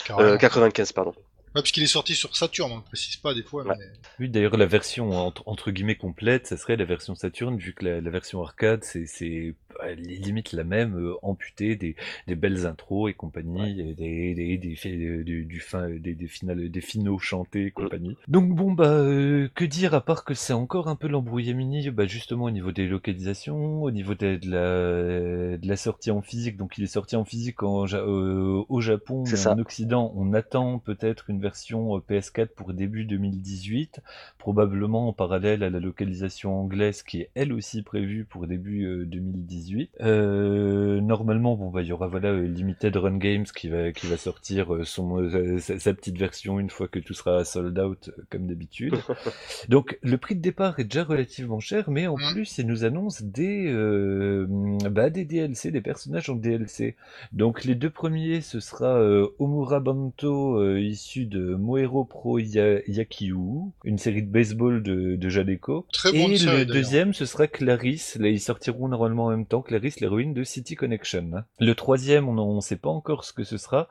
[0.05, 0.29] Carrément.
[0.29, 1.13] Euh, 95, pardon.
[1.55, 3.63] Ouais, parce qu'il est sorti sur Saturn, on le précise pas des fois.
[3.65, 3.75] Ouais.
[3.79, 3.85] Mais...
[4.19, 7.85] Oui, d'ailleurs, la version entre, entre guillemets complète, ça serait la version Saturn, vu que
[7.85, 11.95] la, la version arcade, c'est, c'est euh, limite la même, euh, amputée des,
[12.27, 16.27] des belles intros et compagnie, et des, des, des, euh, du, du fin, des, des,
[16.27, 18.15] finales, des finaux chantés et compagnie.
[18.27, 22.05] Donc bon, bah, euh, que dire à part que c'est encore un peu l'embrouillamini, bah,
[22.05, 26.57] justement au niveau des localisations, au niveau de, de la, de la sortie en physique.
[26.57, 29.53] Donc il est sorti en physique en, euh, au Japon, C'est mais ça.
[29.53, 34.01] en Occident, on attend peut-être une version euh, PS4 pour début 2018,
[34.37, 39.05] probablement en parallèle à la localisation anglaise qui est elle aussi prévue pour début euh,
[39.05, 39.91] 2018.
[40.01, 44.07] Euh, normalement, bon bah il y aura voilà euh, Limited Run Games qui va qui
[44.07, 47.77] va sortir euh, son euh, sa, sa petite version une fois que tout sera sold
[47.79, 48.95] out euh, comme d'habitude.
[49.69, 53.21] Donc le prix de départ est déjà relativement cher, mais en plus il nous annonce
[53.21, 54.45] des euh,
[54.89, 56.95] bah, des DLC, des personnages en DLC.
[57.31, 62.81] Donc les deux premiers, ce sera euh, Omura Banto, euh, issu de Moero Pro Ya-
[62.87, 63.37] Yakyu,
[63.83, 65.29] une série de baseball de, de.
[65.93, 68.17] Très Et le deuxième, ce sera Clarisse.
[68.19, 69.61] Là, ils sortiront normalement en même temps.
[69.61, 71.31] Clarisse, l'héroïne de City Connection.
[71.59, 73.87] Le troisième, on ne sait pas encore ce que ce sera.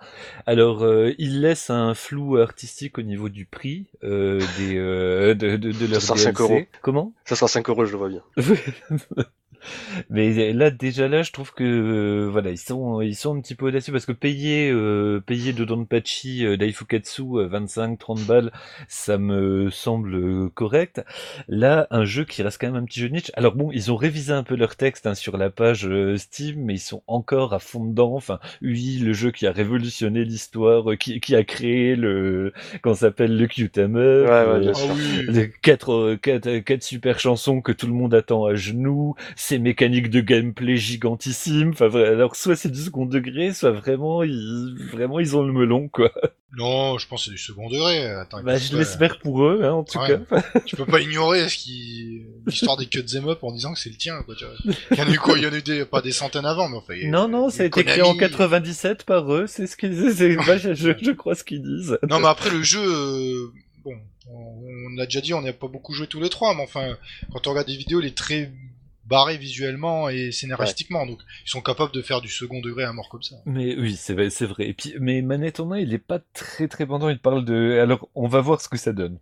[0.46, 5.56] Alors, euh, il laisse un flou artistique au niveau du prix euh, des, euh, de,
[5.56, 6.24] de, de leur sera DLC.
[6.24, 6.60] 5 euros.
[6.82, 7.12] Comment?
[7.24, 8.22] Ça sera 5 euros, je le vois bien.
[10.10, 13.54] Mais là déjà là, je trouve que euh, voilà, ils sont ils sont un petit
[13.54, 18.52] peu audacieux parce que payer euh, payer de Donpachi euh, Daifukatsu euh, 25 30 balles,
[18.88, 21.02] ça me semble euh, correct.
[21.48, 23.30] Là, un jeu qui reste quand même un petit jeu de niche.
[23.34, 26.62] Alors bon, ils ont révisé un peu leur texte hein, sur la page euh, Steam,
[26.64, 28.14] mais ils sont encore à fond dedans.
[28.14, 32.94] Enfin, UI, le jeu qui a révolutionné l'histoire, euh, qui qui a créé le qu'on
[32.94, 33.98] s'appelle le Q-Tamer.
[34.26, 35.24] Ouais, ouais, Ah oui.
[35.28, 39.14] les quatre, euh, quatre, quatre super chansons que tout le monde attend à genoux,
[39.48, 41.70] ces mécaniques de gameplay gigantissimes.
[41.70, 45.88] Enfin, alors soit c'est du second degré, soit vraiment ils, vraiment ils ont le melon
[45.88, 46.12] quoi.
[46.56, 48.06] Non, je pense que c'est du second degré.
[48.06, 50.18] Attends, Bah, je l'espère pour eux, hein, en tout Ouais.
[50.30, 50.42] cas.
[50.66, 52.22] Tu peux pas ignorer ce qui...
[52.46, 54.34] l'histoire des cut them up en disant que c'est le tien, quoi.
[54.90, 55.36] Il y en a eu quoi?
[55.38, 57.50] Il y en a eu des, pas des centaines avant, mais enfin, a- Non, non,
[57.50, 61.44] ça a été créé en 97 par eux, c'est ce qu'ils, je, je, crois ce
[61.44, 61.98] qu'ils disent.
[62.08, 63.52] Non, mais après, le jeu, euh,
[63.84, 63.94] bon,
[64.30, 66.96] on, on a déjà dit, on n'a pas beaucoup joué tous les trois, mais enfin,
[67.32, 68.50] quand on regarde des vidéos, il est très
[69.08, 73.08] barré visuellement et scénaristiquement, donc ils sont capables de faire du second degré à mort
[73.08, 73.36] comme ça.
[73.46, 74.68] Mais oui, c'est vrai, c'est vrai.
[74.68, 77.08] Et puis, mais manette en main, il est pas très très pendant.
[77.08, 77.78] Il parle de.
[77.80, 79.18] Alors, on va voir ce que ça donne.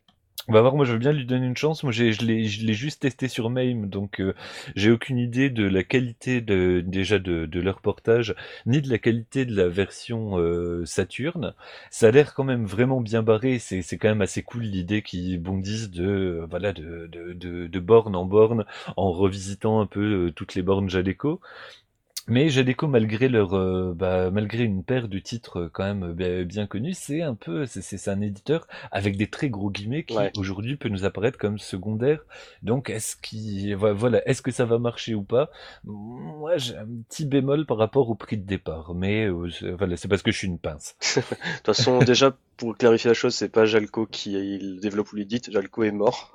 [0.49, 0.77] On va voir.
[0.77, 1.83] Moi, je veux bien lui donner une chance.
[1.83, 2.45] Moi, je l'ai,
[2.75, 4.35] juste testé sur MAME, donc euh,
[4.77, 9.57] j'ai aucune idée de la qualité déjà de, leur portage, ni de la qualité de
[9.57, 11.55] la version euh, Saturn.
[11.91, 13.59] Ça a l'air quand même vraiment bien barré.
[13.59, 18.25] C'est, quand même assez cool l'idée qu'ils bondissent de euh, voilà de, de borne en
[18.25, 18.65] borne
[18.97, 21.41] en revisitant un peu euh, toutes les bornes Jaleco.
[22.29, 26.43] Mais Jaleco, malgré leur, euh, bah, malgré une paire de titres euh, quand même bien,
[26.45, 30.03] bien connus, c'est un peu, c'est, c'est c'est un éditeur avec des très gros guillemets
[30.05, 30.33] qui Ouais.
[30.37, 32.19] aujourd'hui peut nous apparaître comme secondaire.
[32.63, 35.51] Donc, est-ce qu'il, vo- voilà, est-ce que ça va marcher ou pas?
[35.85, 39.97] Moi, j'ai un petit bémol par rapport au prix de départ, mais euh, c'est- voilà,
[39.97, 40.97] c'est parce que je suis une pince.
[41.17, 41.21] De
[41.59, 45.51] toute façon, déjà, pour clarifier la chose, c'est pas Jalco qui le développe ou l'édite,
[45.53, 46.33] Jalco est mort.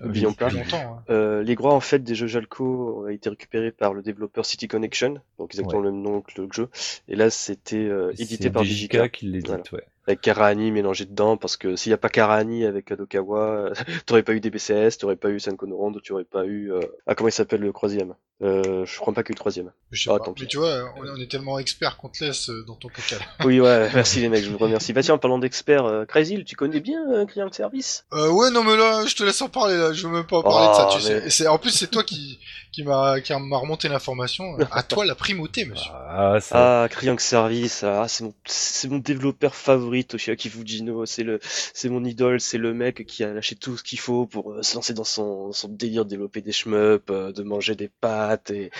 [0.00, 0.34] N'oublions Oui.
[0.36, 0.46] pas.
[0.50, 1.04] Depuis longtemps, hein.
[1.10, 4.68] Euh, les droits en fait des jeux Jalco ont été récupérés par le développeur City
[4.68, 6.68] Connection, donc exactement le même nom que le jeu.
[7.08, 9.62] Et là, c'était euh, édité par DJK qui l'édite, Voilà.
[9.72, 9.84] ouais.
[10.06, 13.70] Avec Karahani mélangé dedans, parce que s'il n'y a pas Karahani avec Kadokawa,
[14.06, 16.72] t'aurais pas eu DBCS, t'aurais pas eu Senko no Rondo, tu aurais pas eu...
[16.72, 18.14] euh, Ah, comment il s'appelle le troisième?
[18.42, 19.70] Euh, Je crois pas qu'il y ait eu le troisième.
[19.92, 20.24] Je sais Ah, pas.
[20.24, 20.42] tant pis.
[20.42, 23.20] Mais tu vois, on, on est tellement experts qu'on te laisse euh, dans ton bocal.
[23.44, 24.92] Oui, ouais, merci les mecs, je vous remercie.
[24.92, 28.04] Bah tiens, en parlant d'experts, euh, Crazy, tu connais bien euh, Client Service?
[28.12, 29.92] Euh, ouais, non, mais là, je te laisse en parler, là.
[29.92, 31.30] Je veux même pas en parler de ça, Oh, tu mais- sais.
[31.30, 32.40] C'est, en plus, c'est toi qui,
[32.72, 34.56] qui m'a, qui m'a remonté l'information.
[34.72, 35.92] À toi, la primauté, monsieur.
[35.94, 41.22] Ah, ça, Ah, Client Service, ah, c'est mon, c'est mon développeur favori, Toshiaki Fujino, c'est
[41.22, 44.52] le, c'est mon idole, c'est le mec qui a lâché tout ce qu'il faut pour
[44.52, 47.74] euh, se lancer dans son, dans son délire de développer des shmups, euh, de manger
[47.74, 48.70] des pâtes et,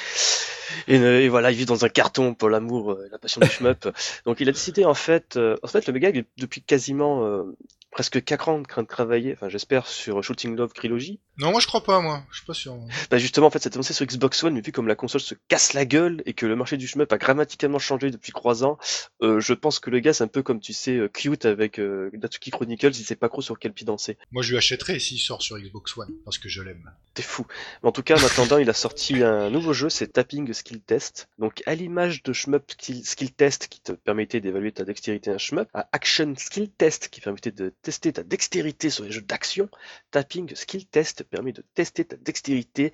[0.88, 3.88] et, et voilà, il vit dans un carton pour l'amour, euh, la passion du shmup.
[4.24, 7.44] Donc il a décidé en fait, en fait le est depuis quasiment
[7.92, 11.20] presque 4 ans de travailler, enfin j'espère sur Shooting Love Trilogy.
[11.38, 12.22] Non, moi je crois pas, moi.
[12.30, 12.76] Je suis pas sûr.
[13.10, 15.34] Bah justement, en fait, c'est annoncé sur Xbox One, mais vu comme la console se
[15.48, 18.78] casse la gueule et que le marché du shmup a grammaticalement changé depuis 3 ans,
[19.22, 21.78] euh, je pense que le gars, c'est un peu comme, tu sais, euh, cute avec
[21.78, 24.18] euh, Natsuki Chronicles, il sait pas trop sur quel pied danser.
[24.30, 26.90] Moi je lui achèterais s'il sort sur Xbox One, parce que je l'aime.
[27.14, 27.46] T'es fou.
[27.82, 30.82] Mais en tout cas, en attendant, il a sorti un nouveau jeu, c'est Tapping Skill
[30.82, 31.28] Test.
[31.38, 35.38] Donc, à l'image de Shmup Skill, Skill Test qui te permettait d'évaluer ta dextérité en
[35.38, 39.68] Shmup, à Action Skill Test qui permettait de tester ta dextérité sur les jeux d'action,
[40.10, 42.92] Tapping Skill Test permet de tester ta dextérité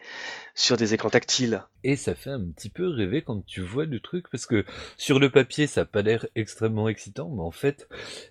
[0.55, 1.64] sur des écrans tactiles.
[1.83, 4.64] Et ça fait un petit peu rêver quand tu vois le truc, parce que
[4.96, 7.88] sur le papier, ça a pas l'air extrêmement excitant, mais en fait,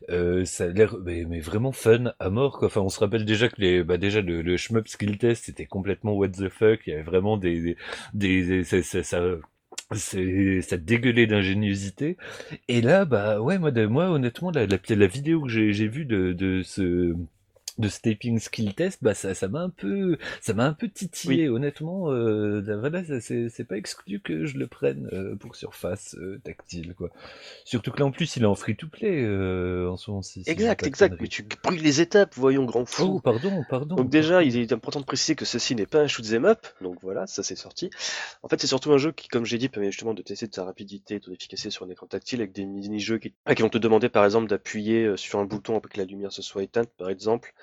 [0.09, 2.57] euh, ça a l'air mais, vraiment fun à mort.
[2.57, 2.67] Quoi.
[2.67, 5.65] Enfin, on se rappelle déjà que les, bah déjà le, le shmup skill test c'était
[5.65, 6.79] complètement what the fuck.
[6.87, 7.75] Il y avait vraiment des,
[8.13, 9.03] des, ça, ça,
[9.91, 12.17] ça, dégueulait d'ingéniosité
[12.67, 16.05] et là bah ouais moi moi honnêtement la, la, la vidéo que j'ai j'ai vue
[16.05, 17.13] de de ce
[17.77, 20.89] de ce taping skill test bah ça ça m'a un peu ça m'a un peu
[20.89, 26.39] titillé honnêtement euh, voilà c'est pas exclu que je le prenne euh, pour surface euh,
[26.43, 27.09] tactile quoi
[27.65, 30.21] surtout que là en plus il est en free to play euh, en ce moment
[30.21, 31.17] si Exact, exact.
[31.19, 33.03] Mais tu brûles les étapes, voyons, grand fou.
[33.15, 36.07] oh pardon pardon Donc déjà, il est important de préciser que ceci n'est pas un
[36.07, 37.89] shoot 'em up, donc voilà, ça c'est sorti.
[38.43, 40.63] En fait, c'est surtout un jeu qui, comme j'ai dit, permet justement de tester ta
[40.63, 44.09] rapidité, ton efficacité sur un écran tactile avec des mini-jeux qui, qui vont te demander
[44.09, 47.53] par exemple d'appuyer sur un bouton pour que la lumière se soit éteinte, par exemple,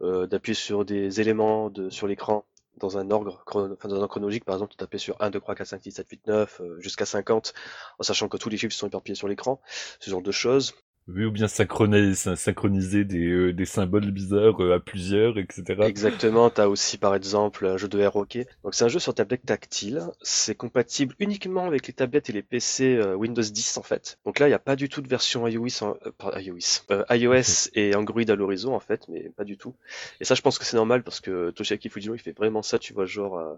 [0.00, 2.44] d'appuyer sur des éléments de, sur l'écran
[2.78, 5.54] dans un ordre, enfin, dans un chronologique, par exemple, de taper sur 1, 2, 3,
[5.54, 7.54] 4, 5, 6, 7, 8, 9, euh, jusqu'à 50,
[7.98, 9.60] en sachant que tous les chiffres sont éparpillés sur l'écran,
[10.00, 10.74] ce genre de choses.
[11.08, 15.82] Oui, ou bien synchroniser, synchroniser des, euh, des symboles bizarres euh, à plusieurs, etc.
[15.82, 18.46] Exactement, t'as aussi par exemple un jeu de hockey.
[18.64, 22.42] Donc c'est un jeu sur tablette tactile, c'est compatible uniquement avec les tablettes et les
[22.42, 24.18] PC euh, Windows 10 en fait.
[24.24, 27.04] Donc là il n'y a pas du tout de version iOS, en- euh, iOS, euh,
[27.10, 29.74] iOS et Android à l'horizon en fait, mais pas du tout.
[30.20, 32.78] Et ça je pense que c'est normal parce que Toshiaki Fujino il fait vraiment ça,
[32.78, 33.54] tu vois, genre euh,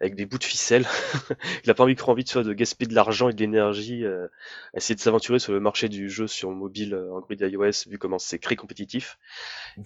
[0.00, 0.86] avec des bouts de ficelle.
[1.64, 4.28] il a pas envie, envie tu vois, de gaspiller de l'argent et de l'énergie, euh,
[4.74, 7.98] essayer de s'aventurer sur le marché du jeu sur mobile euh, Android et iOS vu
[7.98, 9.18] comment c'est très compétitif.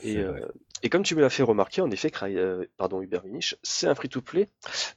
[0.02, 0.46] Et, euh,
[0.82, 3.86] et comme tu me l'as fait remarquer, en effet, Cry- euh, pardon, Uber Vinish, c'est
[3.86, 4.48] un free-to-play,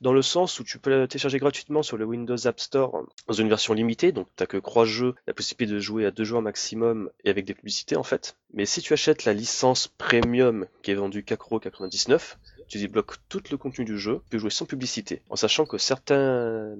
[0.01, 3.33] dans le sens où tu peux le télécharger gratuitement sur le Windows App Store dans
[3.33, 6.41] une version limitée, donc t'as que trois jeux, la possibilité de jouer à deux joueurs
[6.41, 8.35] maximum et avec des publicités en fait.
[8.53, 12.35] Mais si tu achètes la licence premium qui est vendue 4,99€,
[12.69, 15.77] tu débloques tout le contenu du jeu, tu peux jouer sans publicité, en sachant que
[15.77, 16.75] certains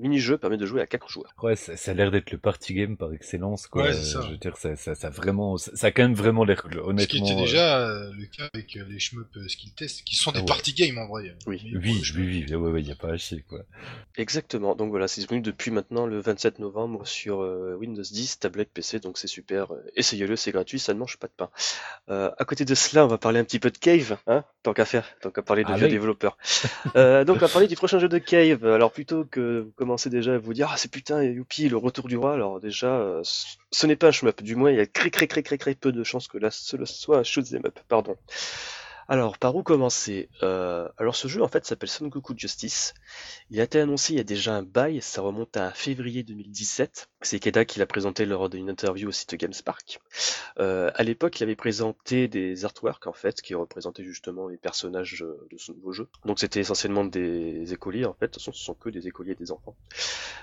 [0.00, 1.34] mini-jeux permettent de jouer à 4 joueurs.
[1.42, 3.84] Ouais, ça, ça a l'air d'être le party game par excellence, quoi.
[3.84, 4.20] Ouais, c'est ça.
[4.22, 7.06] Je veux dire, ça, ça, ça vraiment, ça, a quand même vraiment l'air, Ce honnêtement.
[7.06, 10.16] qui était euh, déjà euh, le cas avec euh, les shmup euh, skill test, qui
[10.16, 10.46] sont des Ah ouais.
[10.46, 11.34] party games en vrai.
[11.46, 11.60] Oui.
[11.74, 13.60] Oui, oui, oui, ouais, ouais, y a pas à chier, quoi.
[14.16, 18.70] Exactement, donc voilà, c'est disponible depuis maintenant le 27 novembre sur euh, Windows 10, tablette,
[18.72, 19.72] PC, donc c'est super.
[19.72, 21.50] euh, Essayez-le, c'est gratuit, ça ne mange pas de pain.
[22.08, 24.72] Euh, à côté de cela, on va parler un petit peu de Cave, hein, tant
[24.72, 25.88] qu'à faire, tant qu'à parler de vieux Allez.
[25.88, 26.36] développeurs.
[26.94, 28.64] Euh, donc on va parler du prochain jeu de Cave.
[28.66, 32.08] Alors plutôt que vous commencez déjà à vous dire ah c'est putain youpi le retour
[32.08, 34.86] du roi, alors déjà euh, ce n'est pas un shmup, du moins il y a
[34.86, 37.66] très très très très très peu de chances que là ce soit un shoot 'em
[37.66, 38.16] up, pardon.
[39.08, 40.28] Alors, par où commencer?
[40.42, 42.92] Euh, Alors, ce jeu, en fait, s'appelle Son Goku Justice.
[43.50, 47.08] Il a été annoncé il y a déjà un bail, ça remonte à février 2017.
[47.26, 50.00] C'est Keda qui l'a présenté lors d'une interview au site Gamespark.
[50.60, 55.24] Euh, à l'époque, il avait présenté des artworks, en fait, qui représentaient justement les personnages
[55.24, 56.06] euh, de ce nouveau jeu.
[56.24, 58.26] Donc, c'était essentiellement des écoliers, en fait.
[58.26, 59.74] De toute façon, ce sont que des écoliers et des enfants.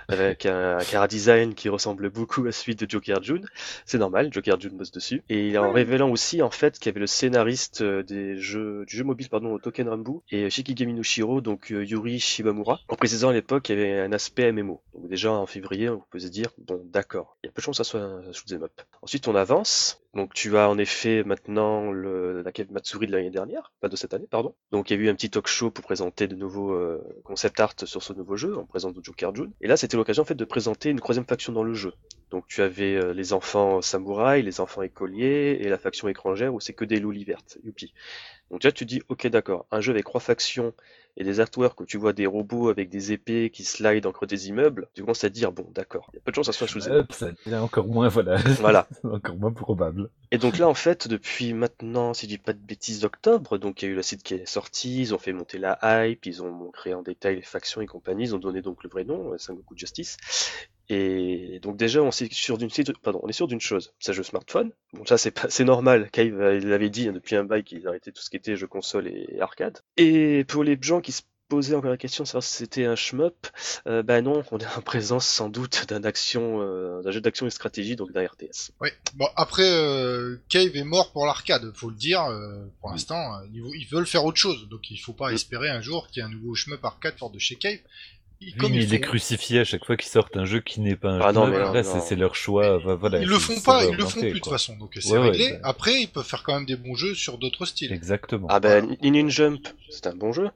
[0.09, 3.47] Avec un, un cara design qui ressemble beaucoup à celui de Joker June.
[3.85, 5.23] C'est normal, Joker June bosse dessus.
[5.29, 8.97] Et en révélant aussi, en fait, qu'il y avait le scénariste euh, des jeux, du
[8.97, 13.29] jeu mobile, pardon, Token Rambu, et Shikigami no Shiro, donc euh, Yuri Shibamura, en précisant
[13.29, 14.81] à l'époque qu'il y avait un aspect MMO.
[14.93, 17.63] Donc déjà, en février, on peut se dire, bon, d'accord, il y a peu de
[17.63, 18.81] chance que ça soit un shoot'em up.
[19.01, 19.99] Ensuite, on avance.
[20.13, 23.95] Donc tu as en effet maintenant le, la Cave Matsuri de l'année dernière, pas de
[23.95, 24.53] cette année, pardon.
[24.71, 27.59] Donc il y a eu un petit talk show pour présenter de nouveaux euh, concept
[27.59, 29.51] art sur ce nouveau jeu, en présence de Joker June.
[29.61, 31.93] Et là, c'était l'occasion en fait de présenter une troisième faction dans le jeu.
[32.29, 36.59] Donc tu avais euh, les enfants samouraïs, les enfants écoliers et la faction étrangère où
[36.59, 37.57] c'est que des loulis vertes.
[37.63, 37.93] Youpi.
[38.53, 40.75] Donc déjà tu dis ok d'accord, un jeu avec trois factions
[41.17, 44.49] et des artworks où tu vois des robots avec des épées qui slide entre des
[44.49, 46.53] immeubles, tu commences à te dire bon d'accord, il y a peu de chance que
[46.53, 46.87] ça soit choisi.
[46.91, 48.37] Hop, ça devient encore moins, voilà.
[48.59, 48.87] Voilà.
[49.03, 50.11] encore moins probable.
[50.29, 53.81] Et donc là, en fait, depuis maintenant, si je dis pas de bêtises, d'octobre, donc
[53.81, 56.23] il y a eu la site qui est sortie, ils ont fait monter la hype,
[56.27, 59.03] ils ont créé en détail les factions et compagnie, ils ont donné donc le vrai
[59.03, 60.17] nom, euh, Sengoku Justice.
[60.89, 64.11] Et donc déjà, on est sur d'une site- pardon, on est sûr d'une chose, c'est
[64.11, 64.71] un jeu smartphone.
[64.93, 66.09] Bon, ça c'est normal.
[66.11, 68.55] Cave euh, il l'avait dit hein, depuis un bail qu'ils arrêtaient tout ce qui était
[68.57, 69.79] jeux console et arcade.
[69.97, 71.21] Et pour les gens qui se
[71.53, 73.47] posait encore la question de savoir si c'était un shmup.
[73.85, 77.45] Euh, bah non, on est en présence sans doute d'un action, euh, d'un jeu d'action
[77.45, 78.71] et stratégie, donc d'un RTS.
[78.81, 78.89] Oui.
[79.13, 82.23] Bon, après, euh, Cave est mort pour l'arcade, faut le dire.
[82.81, 86.23] pour l'instant, ils, veulent faire autre chose, donc il faut pas espérer un jour qu'il
[86.23, 87.79] y ait un nouveau shmup arcade fort de chez Cave.
[88.45, 90.45] Ils, Oui, comme mais ils il est font- crucifié à chaque fois qu'ils sortent un
[90.45, 91.33] jeu qui n'est pas un Ah jeu.
[91.39, 91.93] non, mais non, Après, non.
[91.93, 92.77] c'est- c'est leur choix.
[92.77, 95.29] Voilà, ils le font pas, ils le font plus de toute façon, donc c'est Ouais,
[95.29, 95.59] réglé.
[95.63, 97.91] Après, ils peuvent faire quand même des bons jeux sur d'autres styles.
[97.93, 98.47] Exactement.
[98.49, 100.49] Ah bah, Inin Jump, c'est un bon jeu.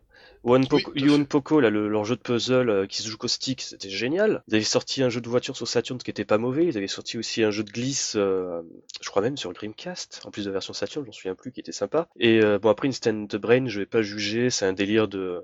[0.48, 3.28] One Poco, and Poco, là, le- leur jeu de puzzle euh, qui se joue qu'au
[3.28, 4.44] stick, c'était génial.
[4.48, 6.66] Ils avaient sorti un jeu de voiture sur Saturn qui était pas mauvais.
[6.66, 8.62] Ils avaient sorti aussi un jeu de glisse, euh,
[9.02, 11.60] je crois même sur le Dreamcast, en plus de version Saturn, j'en souviens plus, qui
[11.60, 12.08] était sympa.
[12.20, 15.44] Et euh, bon, après Instant Brain, je vais pas juger, c'est un délire de,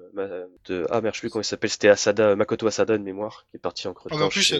[0.65, 3.45] de ah merde, je sais plus comment il s'appelle, c'était Asada, Makoto Asada de mémoire,
[3.51, 4.55] qui est parti en creux Ah, en plus, il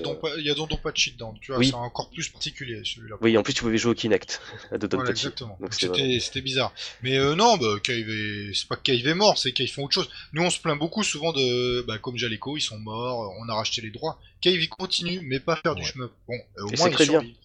[0.46, 0.56] y a
[0.94, 1.68] cheat dedans, tu vois, Oui.
[1.70, 3.16] c'est encore plus particulier celui-là.
[3.22, 5.58] Oui, en plus tu pouvais jouer au Kinect, à Voilà, exactement.
[5.72, 6.74] C'était bizarre.
[7.02, 10.10] Mais euh, non, bah, c'est pas que Cave est mort, c'est qu'ils font autre chose.
[10.34, 13.54] Nous, on se plaint beaucoup souvent de, bah, comme Jaleco, ils sont morts, on a
[13.54, 14.20] racheté les droits.
[14.42, 16.12] Cave, il continue, mais pas faire du shmup.
[16.28, 17.20] Bon, euh, au Et moins, c'est il très bien.
[17.20, 17.36] survit.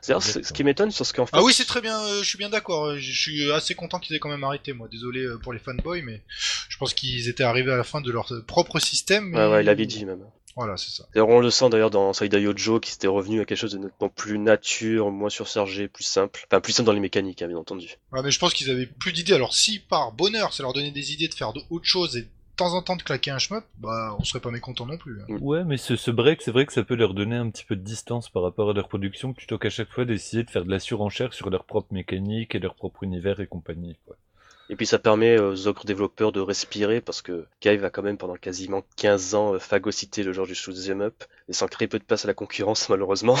[0.00, 2.28] C'est- ce qui m'étonne, c'est ce qu'en fait, Ah oui, c'est très bien, euh, je
[2.28, 2.84] suis bien d'accord.
[2.86, 4.88] euh, Je suis assez content qu'ils aient quand même arrêté, moi.
[4.90, 6.22] Désolé euh, pour les fanboys, mais
[6.68, 9.34] je pense qu'ils étaient arrivés à la fin de leur propre système.
[9.34, 10.22] ouais, et- ouais, il l'avait dit même.
[10.58, 11.06] Voilà, c'est ça.
[11.14, 13.78] D'ailleurs, on le sent d'ailleurs dans Saida Yojo qui s'était revenu à quelque chose de
[13.78, 16.46] nettement plus nature, moins surchargé, plus simple.
[16.50, 17.96] Enfin, plus simple dans les mécaniques, hein, bien entendu.
[18.10, 19.34] Ouais, mais je pense qu'ils avaient plus d'idées.
[19.34, 22.22] Alors, si par bonheur, ça leur donnait des idées de faire de autre chose et
[22.22, 25.20] de temps en temps de claquer un shmup, bah, on serait pas mécontent non plus.
[25.22, 25.36] hein.
[25.40, 27.76] Ouais, mais ce, ce break, c'est vrai que ça peut leur donner un petit peu
[27.76, 30.70] de distance par rapport à leur production, plutôt qu'à chaque fois d'essayer de faire de
[30.72, 33.96] la surenchère sur leur propre mécanique et leur propre univers et compagnie.
[34.06, 34.16] Quoi.
[34.70, 38.18] Et puis ça permet aux autres développeurs de respirer parce que Cave a quand même
[38.18, 42.04] pendant quasiment 15 ans euh, phagocyté le genre du shoot'em up, laissant créer peu de
[42.04, 43.36] place à la concurrence malheureusement.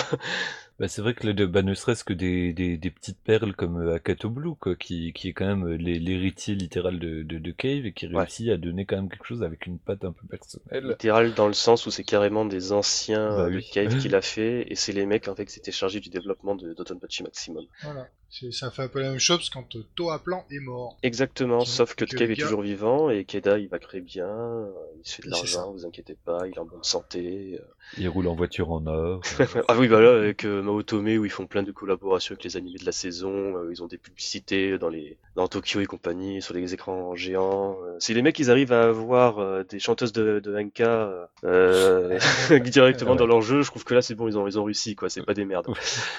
[0.78, 3.80] Bah, c'est vrai que le, bah, ne serait-ce que des, des, des petites perles comme
[3.82, 7.38] euh, Akato Blue, quoi, qui, qui est quand même euh, l'hé- l'héritier littéral de, de,
[7.38, 8.16] de Cave et qui Ouais.
[8.20, 10.86] réussit à donner quand même quelque chose avec une patte un peu personnelle.
[10.90, 13.68] Littéral dans le sens où c'est carrément des anciens Bah euh, de oui.
[13.72, 16.54] Cave qui l'a fait, et c'est les mecs en fait qui s'étaient chargés du développement
[16.54, 17.64] de Dotonpachi Maximum.
[17.82, 18.06] Voilà.
[18.30, 20.96] C'est- Ça fait un peu la même chose quand euh, Toa Plan est mort.
[21.02, 23.78] Exactement, Qui- sauf que, que Cave le est gars- toujours vivant et Keda il va
[23.80, 24.70] créer bien, euh,
[25.02, 25.58] il se fait de c'est ça.
[25.58, 27.58] l'argent, vous inquiétez pas, il est en bonne santé.
[27.60, 27.64] euh.
[27.96, 29.22] Il roule en voiture en or.
[29.68, 32.56] ah oui, bah là, avec euh, Maotome, où ils font plein de collaborations avec les
[32.56, 36.42] animés de la saison, euh, ils ont des publicités dans les dans Tokyo et compagnie,
[36.42, 37.76] sur les écrans géants.
[37.86, 37.96] euh.
[38.00, 42.18] Si les mecs, ils arrivent à avoir euh, des chanteuses de, de Hanka euh,
[42.64, 43.16] directement Ouais.
[43.16, 45.08] dans leur jeu, je trouve que là, c'est bon, ils ont, ils ont réussi, quoi,
[45.08, 45.68] c'est pas des merdes.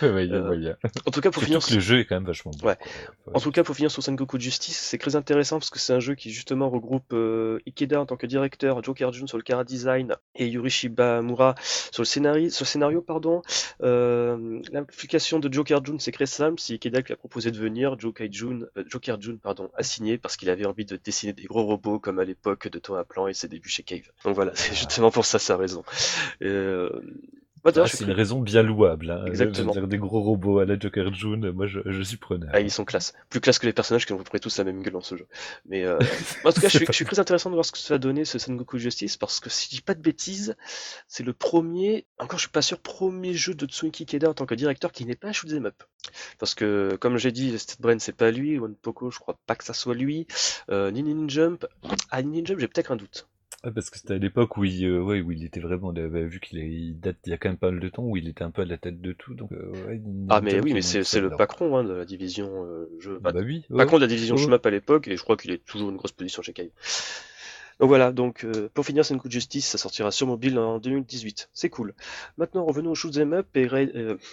[0.02, 0.28] ouais.
[1.06, 1.60] En tout cas, pour finir...
[1.60, 2.74] que le jeu est quand même vachement bon.
[3.34, 6.00] En tout cas, pour finir sur Sengoku Justice, c'est très intéressant parce que c'est un
[6.00, 9.64] jeu qui justement regroupe euh, Ikeda en tant que directeur, Joker Jun sur le chara
[9.64, 11.56] design et Yuri Shibamura
[11.92, 13.42] sur le scénario, sur le scénario pardon.
[13.84, 14.38] Euh,
[14.72, 18.28] L'implication de Joker Jun c'est très simple, c'est Ikeda qui a proposé de venir, Joker
[18.32, 21.64] Jun, euh, Joker Jun pardon, a signé parce qu'il avait envie de dessiner des gros
[21.64, 24.12] robots comme à l'époque de Toa Plan et ses débuts chez Cave.
[24.24, 25.84] Donc voilà, c'est justement pour ça sa raison.
[26.42, 26.90] Euh...
[27.64, 29.12] bah, Ah, c'est une raison bien louable.
[29.12, 29.26] Hein.
[29.26, 29.74] Exactement.
[29.74, 32.50] Dire, des gros robots à la Joker June, moi je, je suis preneur.
[32.54, 33.14] Ah, ils sont classe.
[33.30, 35.02] Plus classe que les personnages qui ont à peu près tous la même gueule dans
[35.02, 35.28] ce jeu.
[35.66, 35.98] Mais euh,
[36.46, 37.98] en tout cas, je suis, je suis très intéressant de voir ce que ça va
[37.98, 40.56] donner ce Sengoku Justice parce que si je dis pas de bêtises,
[41.08, 44.46] c'est le premier, encore je suis pas sûr, premier jeu de Tsuki Keda en tant
[44.46, 45.84] que directeur qui n'est pas un shoot'em up.
[46.40, 49.64] Parce que, comme j'ai dit, Brain c'est pas lui, One Poco je crois pas que
[49.64, 50.28] ça soit lui,
[50.70, 51.66] euh, Ninin Jump,
[52.10, 53.29] ah Ninin Jump j'ai peut-être un doute.
[53.64, 56.08] Ah, parce que c'était à l'époque où il, euh, ouais, où il était vraiment, bah,
[56.08, 58.28] vu qu'il il date il y a quand même pas mal de temps, où il
[58.30, 59.34] était un peu à la tête de tout.
[59.34, 62.50] Donc, euh, ouais, Ah mais oui, mais c'est c'est le patron hein, de la division
[62.66, 63.66] euh, jeu, Bah oui.
[63.70, 63.86] ouais.
[63.86, 66.42] de la division shmup à l'époque et je crois qu'il est toujours une grosse position
[66.42, 66.72] chez Kai.
[67.82, 71.50] Donc voilà, donc euh, pour finir Sengoku Justice, ça sortira sur mobile en 2018.
[71.54, 71.94] C'est cool.
[72.38, 74.18] Maintenant revenons au shoot'em up et Raid...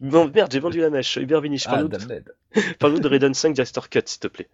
[0.00, 1.18] Bon, merde, j'ai vendu la mèche.
[1.18, 2.34] Hubert Vinich, Ah, parle-nous de, damned.
[2.78, 4.48] parle-nous de Raiden 5 Director Cut, s'il te plaît.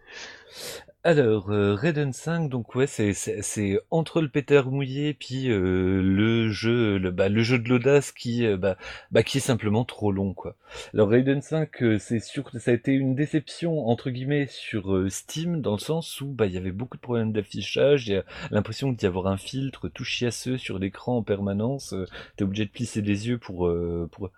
[1.09, 6.03] Alors, euh, Raiden 5, donc ouais, c'est c'est c'est entre le pétard mouillé puis euh,
[6.03, 8.77] le jeu le bah le jeu de l'audace qui euh, bah
[9.13, 10.57] bah qui est simplement trop long quoi.
[10.95, 14.95] Alors Raiden 5, euh, c'est sûr que ça a été une déception entre guillemets sur
[14.97, 18.15] euh, Steam dans le sens où bah il y avait beaucoup de problèmes d'affichage, il
[18.15, 22.43] y a l'impression d'y avoir un filtre tout chiasseux sur l'écran en permanence, euh, t'es
[22.43, 24.31] obligé de plisser les yeux pour euh, pour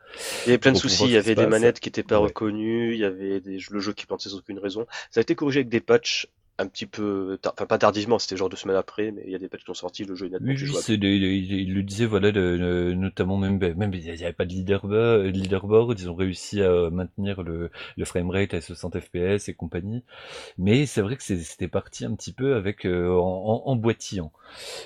[0.46, 1.46] Il y avait plein de Pour soucis, voir il y ce qui se avait des
[1.46, 1.46] passe.
[1.46, 2.18] manettes qui étaient pas Ouais.
[2.18, 4.86] reconnues, il y avait des, le jeu qui plantait sans aucune raison.
[5.10, 6.28] Ça a été corrigé avec des patchs
[6.58, 9.38] un petit peu, enfin pas tardivement, c'était genre deux semaines après, mais il y a
[9.38, 11.82] des patchs qui sont sortis, le jeu est nettement Oui, plus des- il, il le
[11.82, 16.08] disait, voilà, notamment même, ben, même il n'y avait pas de leaderboard, de leaderboard, ils
[16.08, 20.04] ont réussi à maintenir le, le framerate à 60 fps et compagnie,
[20.58, 24.32] mais c'est vrai que c'était parti un petit peu avec euh, en, en- en boitillant.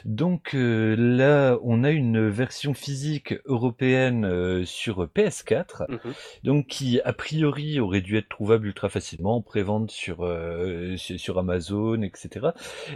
[0.04, 6.14] Donc euh, là, on a une version physique européenne euh, sur PS4, Mhm.
[6.44, 11.38] donc qui a priori aurait dû être trouvable ultra facilement en prévente euh, sur sur
[11.38, 12.48] Amazon Amazon, etc.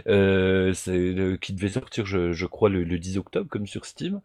[0.07, 4.21] Euh, c'est qui devait sortir, je, crois, le, le, 10 octobre, comme sur Steam.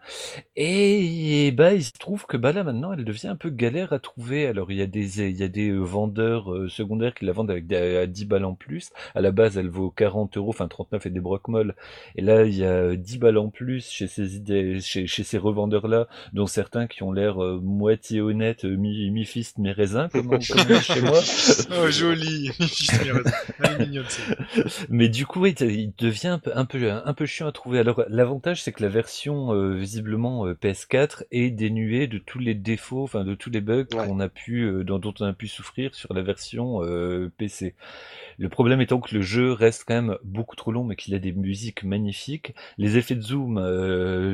[0.56, 3.98] Et, bah, il se trouve que bah là maintenant, elle devient un peu galère à
[3.98, 4.46] trouver.
[4.46, 7.50] Alors il y a des il y a des vendeurs euh, secondaires qui la vendent
[7.50, 8.90] avec des, à 10 balles en plus.
[9.14, 11.74] À la base, elle vaut 40 euros, enfin 39 et des broc-molles.
[12.16, 16.08] Et là, il y a 10 balles en plus chez ces chez, ces revendeurs là,
[16.32, 20.40] dont certains qui ont l'air euh, moitié honnêtes, mi mi fist mi raisin, comme on,
[20.40, 21.20] chez moi.
[21.78, 23.32] oh joli, mi fist mi raisin.
[24.88, 27.78] Mais du coup, il devient un peu, un peu, un peu chiant à trouver.
[27.78, 32.54] Alors, l'avantage, c'est que la version euh, visiblement euh, PS4 est dénuée de tous les
[32.54, 35.48] défauts, enfin de tous les bugs qu'on a pu, euh, dont, dont, on a pu
[35.48, 36.80] souffrir sur la version
[37.36, 37.74] PC.
[38.38, 41.18] Le problème étant que le jeu reste quand même beaucoup trop long, mais qu'il a
[41.18, 42.54] des musiques magnifiques.
[42.78, 43.60] Les effets de zoom,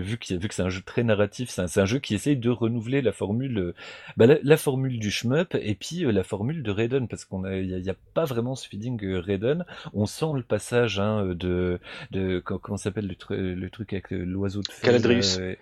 [0.00, 3.02] vu, que c'est un jeu très narratif, c'est un, un, jeu qui essaye de renouveler
[3.02, 3.74] la formule,
[4.16, 7.66] bah, la, la, formule du shmup et puis la formule de Raiden, parce qu'on il
[7.66, 9.64] n'y a, a, pas vraiment ce feeling Raiden.
[9.94, 11.80] On sent le passage hein, de,
[12.10, 15.38] de comment s'appelle le, truc, le truc avec l'oiseau de feu Caladrius.
[15.38, 15.54] Euh,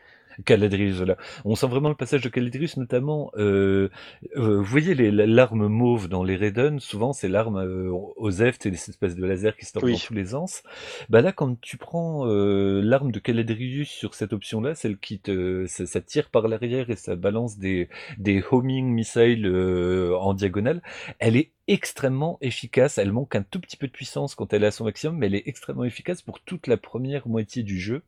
[0.44, 1.16] Caladrius, voilà.
[1.44, 3.88] On sent vraiment le passage de Caladrius, notamment, euh,
[4.36, 8.70] euh, vous voyez l'arme mauve dans les Raiden, souvent c'est l'arme euh, aux F, c'est
[8.70, 9.92] des espèces de laser qui se oui.
[9.92, 10.62] dans tous les sens.
[11.08, 15.64] Bah là, quand tu prends euh, l'arme de Caladrius sur cette option-là, celle qui te,
[15.66, 20.82] ça, ça, tire par l'arrière et ça balance des, des homing missiles euh, en diagonale,
[21.18, 22.98] elle est extrêmement efficace.
[22.98, 25.26] Elle manque un tout petit peu de puissance quand elle est à son maximum, mais
[25.26, 28.02] elle est extrêmement efficace pour toute la première moitié du jeu.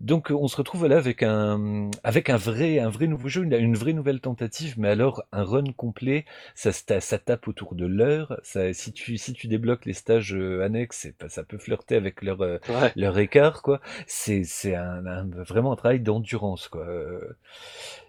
[0.00, 3.54] Donc on se retrouve là avec un avec un vrai un vrai nouveau jeu, une,
[3.54, 6.24] une vraie nouvelle tentative, mais alors un run complet,
[6.54, 8.40] ça, ça tape autour de l'heure.
[8.72, 12.58] Si tu si tu débloques les stages euh, annexes, ça peut flirter avec leur euh,
[12.68, 12.92] ouais.
[12.96, 13.80] leur écart quoi.
[14.06, 16.86] C'est c'est un, un, vraiment un travail d'endurance quoi.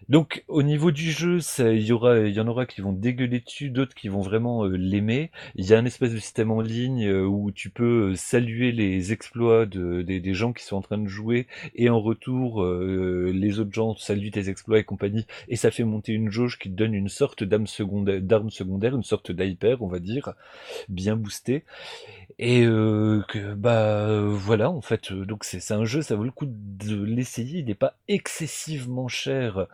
[0.10, 3.40] Donc au niveau du jeu, il y aura, il y en aura qui vont dégueuler
[3.40, 5.32] dessus, d'autres qui vont vraiment euh, l'aimer.
[5.56, 8.72] Il y a un espèce de système en ligne euh, où tu peux euh, saluer
[8.72, 12.64] les exploits de, des, des, gens qui sont en train de jouer et en retour
[12.64, 16.60] euh, les autres gens saluent tes exploits et compagnie et ça fait monter une jauge
[16.60, 20.34] qui te donne une sorte d'arme secondaire, secondaire, une sorte d'hyper, on va dire,
[20.90, 21.64] bien boosté.
[22.38, 27.04] Et que bah voilà en fait donc c'est un jeu ça vaut le coup de
[27.04, 29.68] l'essayer il n'est pas excessivement cher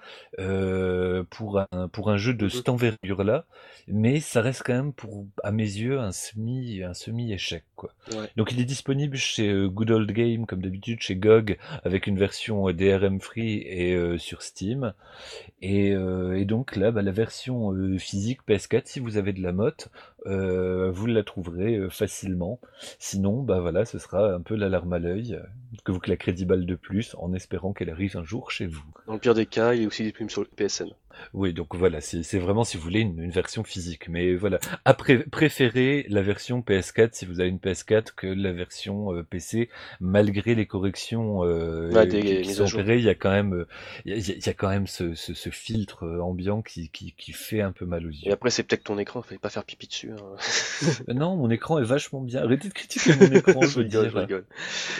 [1.30, 3.45] pour un pour un jeu de cette envergure là
[3.88, 7.94] mais ça reste quand même pour à mes yeux un semi un semi échec quoi
[8.12, 8.30] ouais.
[8.36, 12.18] donc il est disponible chez euh, Good Old Game comme d'habitude chez GOG avec une
[12.18, 14.94] version DRM free et euh, sur Steam
[15.62, 19.52] et, euh, et donc là bah, la version physique PS4 si vous avez de la
[19.52, 19.89] motte
[20.26, 22.59] vous la trouverez facilement
[22.99, 25.43] Sinon, bah voilà, ce sera un peu l'alarme à l'œil, euh,
[25.84, 28.84] que vous claquerez 10 balles de plus en espérant qu'elle arrive un jour chez vous.
[29.07, 30.89] Dans le pire des cas, il y a aussi des primes sur le PSN.
[31.34, 34.07] Oui, donc voilà, c'est vraiment si vous voulez une, une, version physique.
[34.09, 39.13] Mais voilà, après, préférez la version PS4 si vous avez une PS4 que la version
[39.13, 39.69] euh, PC,
[39.99, 42.97] malgré les corrections euh, ouais, des, qui, qui sont opérées.
[42.97, 43.65] Il y a quand même,
[44.05, 46.89] il y a, il y a quand même ce, ce, ce filtre euh, ambiant qui,
[46.89, 48.28] qui, qui, fait un peu mal aux yeux.
[48.28, 50.11] Et après, c'est peut-être ton écran, fallait pas faire pipi dessus.
[50.18, 50.36] Hein.
[51.14, 52.43] non, mon écran est vachement bien.
[52.43, 54.09] Arrêtez de critiquer mon écran, je veux dire.
[54.09, 54.45] Je rigole.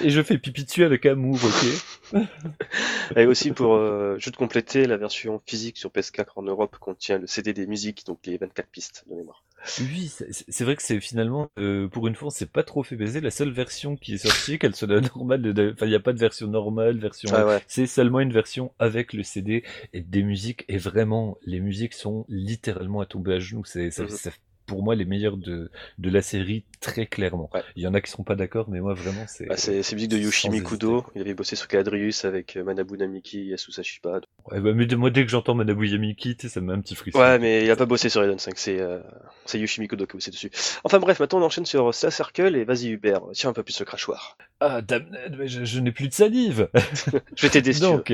[0.02, 2.22] Et je fais pipi dessus avec amour, ok.
[3.16, 7.28] Et aussi pour euh, juste compléter, la version physique sur PS4 en Europe contient le
[7.28, 9.44] CD des musiques, donc les 24 pistes de mémoire.
[9.80, 10.12] Oui,
[10.50, 13.22] c'est vrai que c'est finalement, euh, pour une fois, c'est pas trop fait baiser.
[13.22, 16.20] La seule version qui est sortie, qu'elle soit normale, enfin, il n'y a pas de
[16.20, 17.30] version normale, version.
[17.32, 17.62] Ah ouais.
[17.68, 20.66] C'est seulement une version avec le CD et des musiques.
[20.68, 23.64] Et vraiment, les musiques sont littéralement à tomber à genoux.
[23.64, 24.10] C'est, ça, Mhm.
[24.10, 24.32] ça
[24.72, 27.50] pour moi les meilleures de, de la série très clairement.
[27.54, 27.62] Ouais.
[27.76, 29.46] Il y en a qui seront pas d'accord, mais moi vraiment c'est.
[29.48, 31.00] Bah, c'est musique de Yoshi sans Mikudo.
[31.00, 31.12] hésiter.
[31.16, 34.22] Il avait bossé sur Caladrius avec euh, Manabu Namiki, Yasusa Shiba.
[34.50, 37.20] Ouais, bah, mais moi dès que j'entends Manabu Yamiki, ça me met un petit frisson.
[37.20, 39.00] Ouais, mais il a pas bossé sur Raiden 5, c'est euh,
[39.46, 40.50] c'est Yoshi Mikudo qui a bossé dessus.
[40.86, 43.74] Enfin bref, maintenant on enchaîne sur Star Circle et vas-y Hubert, tiens un peu plus
[43.74, 44.38] ce crachoir.
[44.62, 46.70] Ah damned, mais je, je n'ai plus de salive.
[47.36, 47.74] Je vais t'aider.
[47.74, 48.14] Donc,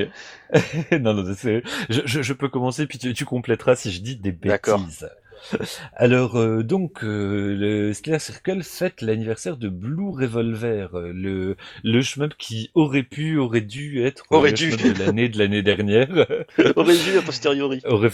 [0.92, 4.16] non, non, c'est, je, je, je peux commencer puis tu, tu compléteras si je dis
[4.16, 4.80] des D'accord.
[4.80, 5.08] bêtises.
[5.94, 12.02] Alors euh, donc euh, le Stellar Circle fête l'anniversaire de Blue Revolver, euh, le le
[12.02, 14.70] shmup qui aurait pu, aurait dû être Aurait le dû.
[14.70, 16.08] de l'année de l'année dernière,
[16.76, 17.80] Aurait dû a posteriori.
[17.88, 18.10] aurait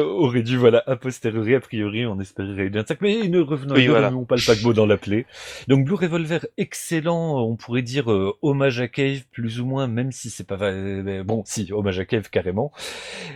[0.00, 3.84] aurait dû voilà a posteriori a priori on espérait Raiden 5, mais ne revenons Oui,
[3.86, 4.10] ne voilà.
[4.10, 5.26] pas le paquebot dans la plaie.
[5.68, 10.12] Donc Blue Revolver excellent, on pourrait dire euh, hommage à Cave plus ou moins, même
[10.12, 12.72] si c'est pas va- bon si hommage à Cave carrément.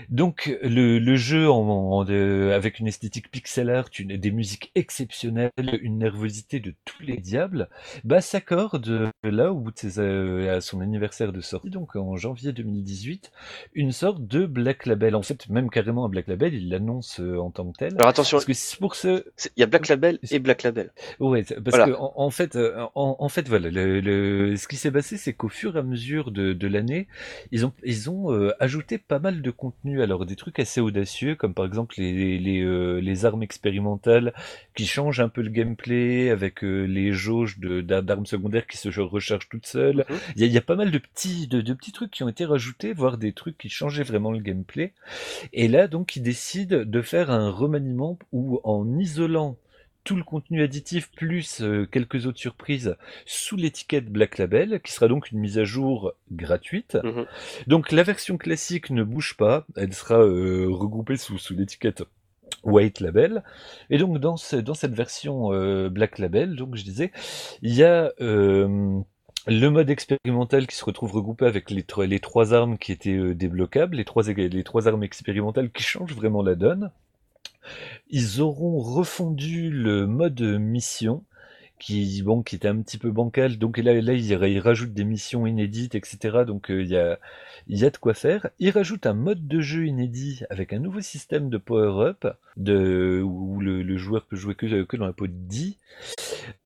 [0.08, 4.70] Donc le, le jeu en, en- avec une esthétique esthétique pixel art, une, des musiques
[4.74, 5.50] exceptionnelles,
[5.80, 7.68] une nervosité de tous les diables,
[8.04, 12.52] bah s'accorde là au bout de ses, à son anniversaire de sortie, donc en janvier
[12.52, 13.30] 2018,
[13.74, 15.14] une sorte de Black Label.
[15.14, 17.94] En fait, même carrément un Black Label, il l'annonce en tant que tel.
[17.96, 19.24] Alors attention, parce que pour ce,
[19.56, 20.92] il y a Black Label et Black Label.
[21.20, 25.32] Ouais, parce que en, fait, en, en, fait, voilà, le, ce qui s'est passé, c'est
[25.32, 27.08] qu'au fur et à mesure de, de l'année,
[27.50, 30.02] ils ont ils ont ajouté pas mal de contenu.
[30.02, 34.32] Alors des trucs assez audacieux, comme par exemple les les, les armes expérimentales
[34.74, 39.66] qui changent un peu le gameplay avec les jauges d'armes secondaires qui se rechargent toutes
[39.66, 40.04] seules.
[40.08, 40.16] Mhm.
[40.36, 42.28] Il y, a, y, a, pas mal de petits de, de, petits trucs qui ont
[42.28, 44.92] été rajoutés, voire des trucs qui changeaient vraiment le gameplay.
[45.52, 49.56] Et là, donc, ils décident de faire un remaniement où, en isolant
[50.06, 52.96] tout le contenu additif plus euh, quelques autres surprises
[53.26, 56.96] sous l'étiquette Black Label, qui sera donc une mise à jour gratuite.
[57.02, 57.26] Mhm.
[57.66, 62.04] Donc la version classique ne bouge pas, elle sera euh, regroupée sous, sous l'étiquette
[62.66, 63.42] White Label.
[63.90, 67.12] Et donc dans, cette version euh, Black Label, donc je disais,
[67.62, 71.84] il y a le mode expérimental qui se retrouve regroupé avec les,
[72.20, 76.56] trois armes qui étaient débloquables, les trois, les trois armes expérimentales qui changent vraiment la
[76.56, 76.90] donne.
[78.10, 81.24] Ils auront refondu le mode mission
[81.78, 83.58] qui bon qui était un petit peu bancal.
[83.58, 87.18] Donc là là ils, rajoutent des missions inédites etc donc euh, il y a
[87.68, 88.48] il y a de quoi faire.
[88.58, 93.22] Ils rajoutent un mode de jeu inédit avec un nouveau système de power up de
[93.24, 95.78] où le, joueur peut jouer que, que dans la peau de 10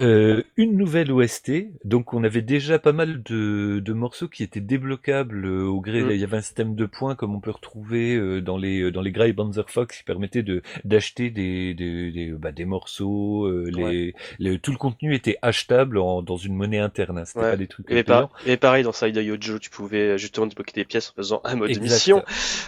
[0.02, 1.52] euh, une nouvelle OST
[1.84, 6.02] donc on avait déjà pas mal de, de morceaux qui étaient débloquables euh, au gré
[6.02, 6.10] mm.
[6.10, 9.12] il y avait un système de points comme on peut retrouver dans les dans les
[9.12, 14.58] Grey Banzer Fox qui permettait de d'acheter des des, des, bah, des morceaux les, les
[14.58, 17.18] tout le contenu était achetable dans une monnaie interne.
[17.18, 17.24] Hein.
[17.24, 17.90] C'était pas des trucs.
[17.90, 18.04] Et,
[18.46, 21.78] et pareil dans Side Yojo, tu pouvais justement débloquer des pièces en faisant un mode
[21.80, 22.24] mission,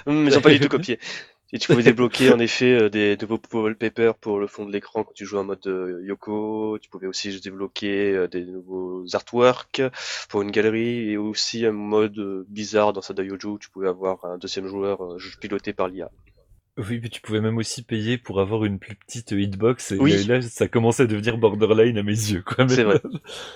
[0.07, 0.99] mais ils ont pas du tout copié.
[1.55, 5.05] Et tu pouvais débloquer en effet euh, des nouveaux wallpapers pour le fond de l'écran
[5.05, 6.79] quand tu jouais en mode euh, Yoko.
[6.81, 9.83] Tu pouvais aussi débloquer euh, des nouveaux artworks
[10.31, 14.25] pour une galerie et aussi un mode bizarre dans Sada Yojo où tu pouvais avoir
[14.25, 16.11] un deuxième joueur piloté par l'IA.
[16.79, 19.93] Oui, mais tu pouvais même aussi payer pour avoir une plus petite hitbox.
[19.93, 20.25] Et oui.
[20.25, 22.67] là, ça commençait à devenir borderline à mes yeux, quoi.
[22.67, 22.99] C'est vrai.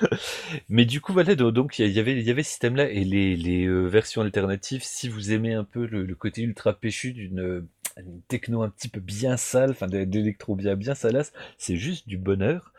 [0.69, 3.35] mais du coup, voilà, donc il y avait, il y avait ce système-là et les,
[3.35, 4.83] les euh, versions alternatives.
[4.85, 8.89] Si vous aimez un peu le, le côté ultra péchu d'une une techno un petit
[8.89, 12.73] peu bien sale, enfin d'électro bien bien salace, c'est juste du bonheur.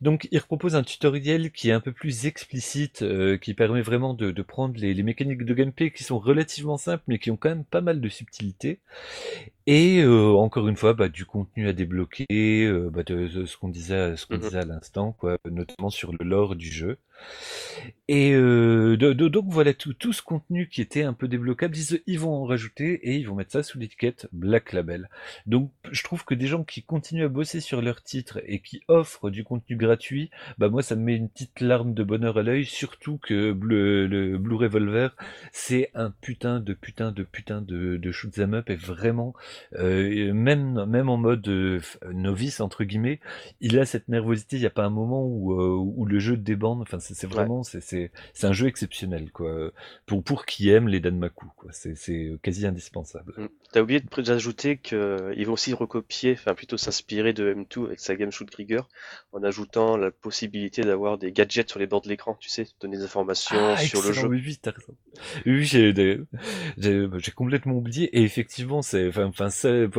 [0.00, 4.14] Donc il propose un tutoriel qui est un peu plus explicite, euh, qui permet vraiment
[4.14, 7.36] de, de prendre les, les, mécaniques de gameplay qui sont relativement simples mais qui ont
[7.36, 8.78] quand même pas mal de subtilité.
[9.66, 12.26] Et euh, encore une fois, bah, du contenu à débloquer,
[12.66, 14.40] euh, bah, de, ce qu'on disait, ce qu'on mm-hmm.
[14.40, 16.98] disait à l'instant, quoi, notamment sur le lore du jeu.
[18.08, 21.74] Et euh, donc voilà tout, tout ce contenu qui était un peu débloquable,
[22.06, 25.08] ils, vont en rajouter et ils vont mettre ça sous l'étiquette Black Label.
[25.46, 28.82] Donc je trouve que des gens qui continuent à bosser sur leur titre et qui
[28.88, 32.42] offrent du contenu gratuit, bah moi ça me met une petite larme de bonheur à
[32.42, 35.10] l'œil, surtout que le Blue Revolver
[35.52, 39.32] c'est un putain de putain de putain de, de shoot them up et vraiment
[39.74, 41.80] euh, même même en mode euh,
[42.12, 43.20] novice entre guillemets,
[43.60, 44.56] il a cette nervosité.
[44.56, 46.82] Il n'y a pas un moment où, où le jeu débande.
[46.82, 49.70] Enfin c'est vraiment c'est c'est un jeu exceptionnel quoi.
[50.06, 51.70] Pour pour qui aime les Danmaku quoi.
[51.72, 51.94] C'est
[52.42, 53.34] quasi indispensable.
[53.36, 53.46] Mm.
[53.72, 58.30] T'as oublié d'ajouter qu'ils vont aussi recopier, enfin plutôt s'inspirer de M2 avec sa Game
[58.30, 58.82] Shoot Trigger,
[59.32, 62.98] en ajoutant la possibilité d'avoir des gadgets sur les bords de l'écran, tu sais, donner
[62.98, 64.26] des informations ah, sur le jeu.
[64.26, 64.42] Oui,
[65.46, 65.64] oui,
[66.76, 68.16] j'ai complètement oublié.
[68.16, 69.41] Et effectivement, c'est, enfin,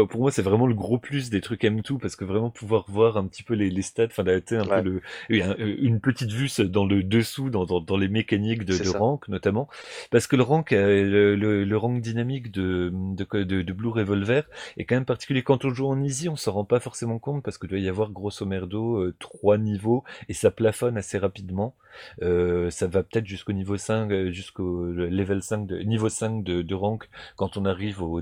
[0.07, 3.17] pour moi, c'est vraiment le gros plus des trucs M2 parce que vraiment pouvoir voir
[3.17, 7.03] un petit peu les, les stats, enfin, un peu le, une petite vue dans le
[7.03, 9.67] dessous, dans, dans, dans les mécaniques de, de rank notamment,
[10.11, 14.43] parce que le rank, euh, le, le, rank dynamique de, de, de de Blue Revolver
[14.77, 15.43] est quand même particulier.
[15.43, 17.89] Quand on joue en easy, on s'en rend pas forcément compte parce que doit y
[17.89, 21.75] avoir grosso merdo euh, trois niveaux et ça plafonne assez rapidement.
[22.21, 26.61] Euh, ça va peut-être jusqu'au niveau 5, euh, jusqu'au level 5 de niveau 5 de,
[26.61, 28.21] de rank quand on arrive aux,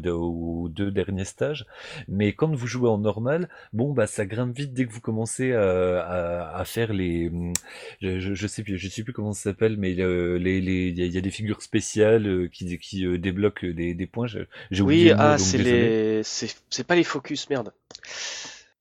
[0.69, 1.65] deux derniers stages.
[2.07, 5.53] Mais quand vous jouez en normal, bon bah ça grimpe vite dès que vous commencez
[5.53, 7.31] à, à, faire les,
[8.01, 11.17] je, je, sais plus, je sais plus comment ça s'appelle, mais les, les, il y,
[11.17, 14.27] a des figures spéciales qui, qui débloquent des, des points.
[14.27, 17.71] J'ai oui, ah, c'est les, c'est pas les focus, merde.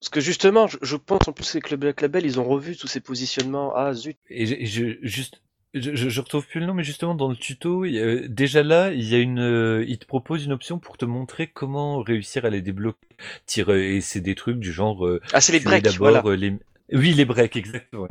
[0.00, 2.86] Parce que justement, je, pense en plus que le Black Label, ils ont revu tous
[2.86, 3.74] ces positionnements.
[3.76, 4.16] Ah zut.
[4.30, 5.42] Et je, juste,
[5.74, 7.84] je, je, retrouve plus le nom, mais justement dans le tuto,
[8.28, 11.46] déjà là, il y a une, euh, il te propose une option pour te montrer
[11.46, 12.98] comment réussir à les débloquer.
[13.46, 15.06] Tire, et c'est des trucs du genre.
[15.06, 15.84] Euh, ah, c'est les breaks.
[15.84, 16.54] D'abord euh, les,
[16.92, 18.08] Oui, les breaks, exactement.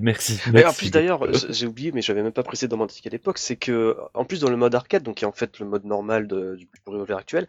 [0.00, 0.40] Merci.
[0.52, 3.56] Mais en plus d'ailleurs, j'ai oublié, mais j'avais même pas précédemment indiqué à l'époque, c'est
[3.56, 6.26] que en plus dans le mode arcade, donc qui est en fait le mode normal
[6.26, 7.46] de, du revolver actuel,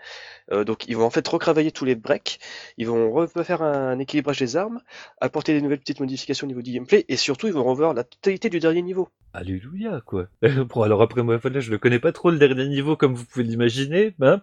[0.51, 2.39] euh, donc ils vont en fait retravailler tous les breaks,
[2.78, 4.82] ils vont refaire un équilibrage des armes,
[5.20, 8.03] apporter des nouvelles petites modifications au niveau du gameplay, et surtout ils vont revoir la
[8.03, 9.10] totalité du dernier niveau.
[9.34, 10.28] Alléluia, quoi.
[10.41, 13.26] bon, alors après moi, là, je le connais pas trop le dernier niveau comme vous
[13.26, 14.41] pouvez l'imaginer, hein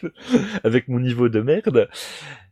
[0.64, 1.88] avec mon niveau de merde.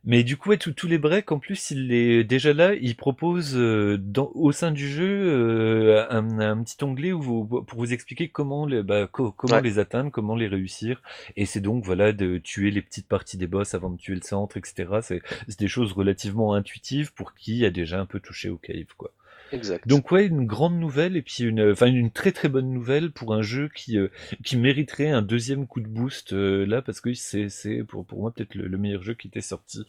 [0.05, 2.73] Mais du coup, ouais, tous les breaks, en plus, il est déjà là.
[2.73, 7.45] Il propose euh, dans, au sein du jeu euh, un, un, petit onglet où vous,
[7.45, 11.01] pour vous expliquer comment les, bah, comment les atteindre, comment les réussir.
[11.37, 14.21] Et c'est donc voilà de tuer les petites parties des boss avant de tuer le
[14.21, 15.21] centre, etc.
[15.47, 19.11] C'est des choses relativement intuitives pour qui a déjà un peu touché au cave, quoi.
[19.53, 19.87] Exact.
[19.87, 23.35] Donc ouais, une grande nouvelle et puis une, enfin une très très bonne nouvelle pour
[23.35, 24.07] un jeu qui euh,
[24.43, 28.19] qui mériterait un deuxième coup de boost euh, là parce que c'est c'est pour pour
[28.19, 29.85] moi peut-être le, meilleur jeu qui était sorti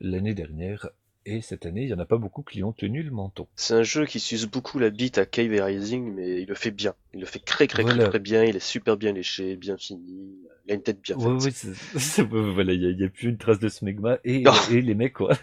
[0.00, 0.90] l'année dernière
[1.26, 3.48] et cette année, il y en a pas beaucoup qui ont tenu le menton.
[3.56, 6.70] C'est un jeu qui suce beaucoup la bite à Cave Rising, mais il le fait
[6.70, 6.94] bien.
[7.14, 8.44] Il le fait très très très, très bien.
[8.44, 10.36] Il est super bien léché, bien fini.
[10.66, 11.66] Il a une tête bien faite.
[12.30, 15.36] voilà, il y, a, plus une trace de smegma et, et les mecs quoi.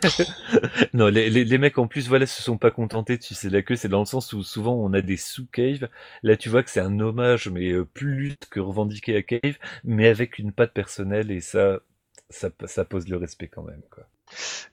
[0.94, 3.62] non, les, les, les, mecs en plus voilà se sont pas contentés de sucer la
[3.62, 3.76] queue.
[3.76, 5.90] C'est dans le sens où souvent on a des sous cave.
[6.24, 10.08] Là, tu vois que c'est un hommage, mais euh, plus que revendiqué à cave, mais
[10.08, 11.82] avec une patte personnelle et ça,
[12.30, 14.08] ça, ça pose le respect quand même quoi.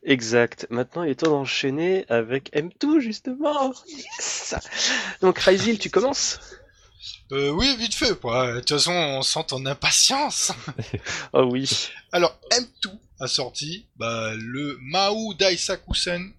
[0.03, 0.67] Exact.
[0.71, 3.73] Maintenant, il est temps d'enchaîner avec M2, justement.
[5.21, 6.39] Donc, Raizil, tu commences?
[7.33, 8.11] Euh, Oui, vite fait.
[8.11, 10.53] De toute façon, on sent ton impatience.
[11.33, 11.69] oh oui.
[12.13, 12.91] Alors, M2
[13.21, 16.33] a sorti bah, le Mao Daisakusen.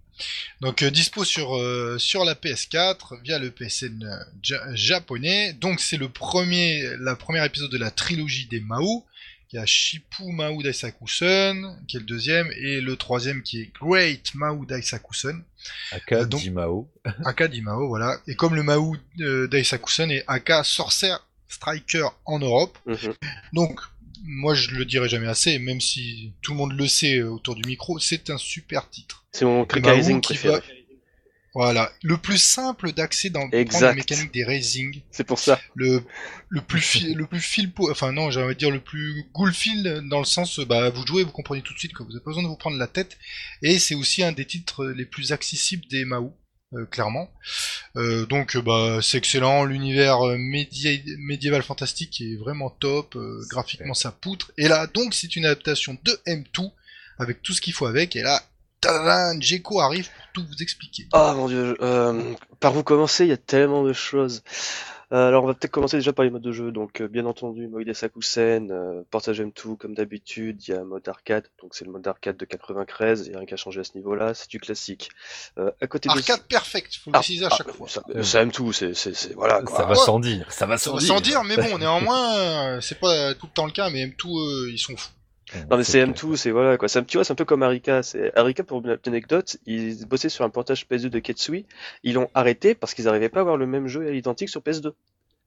[0.59, 4.07] Donc, euh, dispo sur, euh, sur la PS4 via le PSN
[4.73, 5.53] japonais.
[5.53, 9.05] Donc, c'est le premier, la première épisode de la trilogie des Mao.
[9.53, 13.71] Il y a Shipu Mao Daisakusen, qui est le deuxième, et le troisième qui est
[13.81, 15.43] Great Mao Daisakusen.
[15.91, 16.89] Aka euh, Mao.
[17.25, 18.17] Aka Mao, voilà.
[18.27, 22.77] Et comme le Mao euh, Daisakusen est Aka Sorcerer Striker en Europe.
[22.85, 23.13] Mhm.
[23.53, 23.81] Donc,
[24.23, 27.55] moi je le dirai jamais assez, même si tout le monde le sait euh, autour
[27.55, 29.25] du micro, c'est un super titre.
[29.33, 29.83] C'est mon Click
[30.21, 30.61] préféré.
[31.53, 35.01] Voilà, le plus simple d'accès dans la mécanique des racing.
[35.11, 35.59] C'est pour ça.
[35.75, 36.01] Le
[36.47, 40.25] le plus le plus fil enfin non, j'allais dire le plus ghoul fil dans le
[40.25, 42.47] sens bah vous jouez, vous comprenez tout de suite que vous n'avez pas besoin de
[42.47, 43.17] vous prendre la tête
[43.61, 46.33] et c'est aussi un des titres les plus accessibles des Mao.
[46.73, 47.29] Euh, clairement.
[47.97, 53.17] Euh, donc bah c'est excellent, l'univers euh, médiéval fantastique est vraiment top,
[53.49, 54.53] graphiquement ça poutre.
[54.57, 56.71] Et là donc c'est une adaptation de M2
[57.19, 58.15] avec tout ce qu'il faut avec.
[58.15, 58.41] Et là
[59.39, 61.07] Jeko arrive pour tout vous expliquer.
[61.13, 64.43] Ah mon dieu, euh, par vous commencer, il y a tellement de choses.
[65.13, 66.71] Euh, alors on va peut-être commencer déjà par les modes de jeu.
[66.71, 70.85] Donc euh, bien entendu, Moïde Sakusen, euh, Portage M2 comme d'habitude, il y a un
[70.85, 73.81] mode arcade, donc c'est le mode arcade de 93, il n'y a rien qu'à changer
[73.81, 75.09] à ce niveau-là, c'est du classique.
[75.57, 77.87] à côté arcade perfect, faut le ah, préciser à ah, chaque fois.
[77.89, 81.43] C'est M2, c'est c'est voilà Ça va sans dire, ça va sans, sans dire.
[81.43, 85.11] mais bon, néanmoins, c'est pas tout le temps le cas, mais M2 ils sont fous.
[85.69, 86.87] Non mais c'est M2, c'est voilà quoi.
[86.87, 88.03] tu vois, c'est un peu comme Arika.
[88.03, 91.65] C'est Arika pour une anecdote, ils bossaient sur un portage PS2 de Ketsui,
[92.03, 94.93] ils l'ont arrêté parce qu'ils n'arrivaient pas à avoir le même jeu identique sur PS2.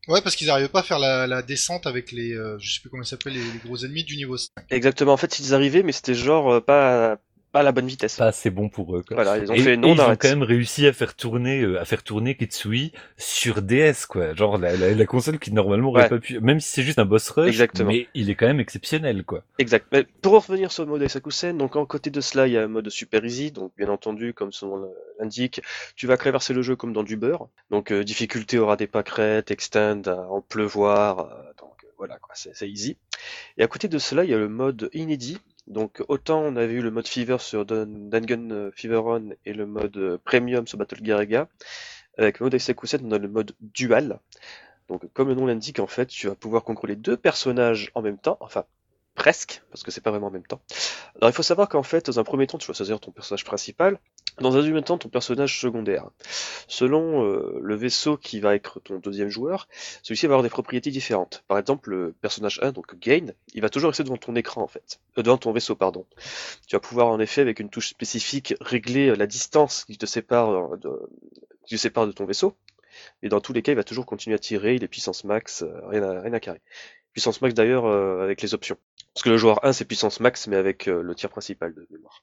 [0.08, 2.90] Ouais, parce qu'ils n'arrivaient pas à faire la, descente avec les, euh, je sais plus
[2.90, 4.50] comment ça s'appelle, les, gros ennemis du niveau 5.
[4.70, 5.14] Exactement.
[5.14, 7.18] En fait, ils arrivaient, mais c'était genre euh, pas
[7.54, 8.16] pas la bonne vitesse.
[8.16, 9.04] Pas assez bon pour eux.
[9.06, 9.14] Quoi.
[9.14, 11.84] Voilà, ils ont fait non Ils ont quand même réussi à faire tourner, euh, à
[11.84, 14.34] faire tourner Ketsui sur DS, quoi.
[14.34, 17.30] Genre la, la, console qui normalement aurait pas pu, même si c'est juste un boss
[17.30, 17.90] rush, Exactement.
[17.90, 19.44] mais il est quand même exceptionnel, quoi.
[19.60, 19.86] Exact.
[19.92, 22.64] Mais pour revenir sur le mode Sakusen, donc en côté de cela, il y a
[22.64, 25.62] un mode super easy, donc bien entendu, comme son nom l'indique,
[25.94, 27.46] tu vas traverser le jeu comme dans du beurre.
[27.70, 32.96] Donc euh, difficulté aura des pâquerettes, extend, en pleuvoir, euh, donc voilà, quoi, c'est easy.
[33.58, 36.74] Et à côté de cela, il y a le mode inédit, donc autant on avait
[36.74, 40.78] eu le mode Fever sur Dangun euh, Fever On et le mode euh, Premium sur
[40.78, 41.48] Battle Garaga.
[42.18, 44.20] Avec le mode Iseku7, on a le mode Dual.
[44.88, 48.18] Donc comme le nom l'indique, en fait, tu vas pouvoir contrôler deux personnages en même
[48.18, 48.64] temps, enfin
[49.14, 50.60] presque, parce que c'est pas vraiment en même temps.
[51.16, 53.44] Alors il faut savoir qu'en fait, dans un premier temps, tu vas choisir ton personnage
[53.44, 53.98] principal,
[54.40, 56.10] dans un deuxième temps, ton personnage secondaire.
[56.66, 59.68] Selon euh, le vaisseau qui va être ton deuxième joueur,
[60.02, 61.44] celui-ci va avoir des propriétés différentes.
[61.46, 64.68] Par exemple, le personnage 1, donc Gain, il va toujours rester devant ton écran en
[64.68, 66.06] fait, euh, devant ton vaisseau pardon.
[66.66, 70.06] Tu vas pouvoir en effet avec une touche spécifique régler euh, la distance qui te
[70.06, 70.90] sépare de,
[71.66, 72.56] qui te sépare de ton vaisseau.
[73.22, 75.64] Mais dans tous les cas, il va toujours continuer à tirer, il est puissance max,
[75.88, 76.60] rien à, rien à carrer.
[77.14, 78.76] Puissance max d'ailleurs avec les options.
[79.14, 82.22] Parce que le joueur 1 c'est puissance max mais avec le tir principal de mémoire.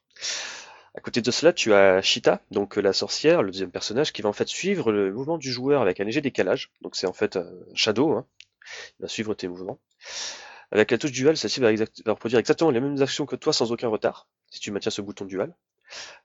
[0.94, 4.20] À côté de cela, tu as Shita, donc euh, la sorcière, le deuxième personnage, qui
[4.20, 6.70] va en fait suivre le mouvement du joueur avec un léger décalage.
[6.82, 7.38] Donc c'est en fait
[7.74, 8.26] shadow, hein.
[8.98, 9.80] il va suivre tes mouvements.
[10.70, 11.70] Avec la touche dual, celle-ci va,
[12.06, 15.24] reproduire exactement les mêmes actions que toi sans aucun retard, si tu maintiens ce bouton
[15.24, 15.54] dual.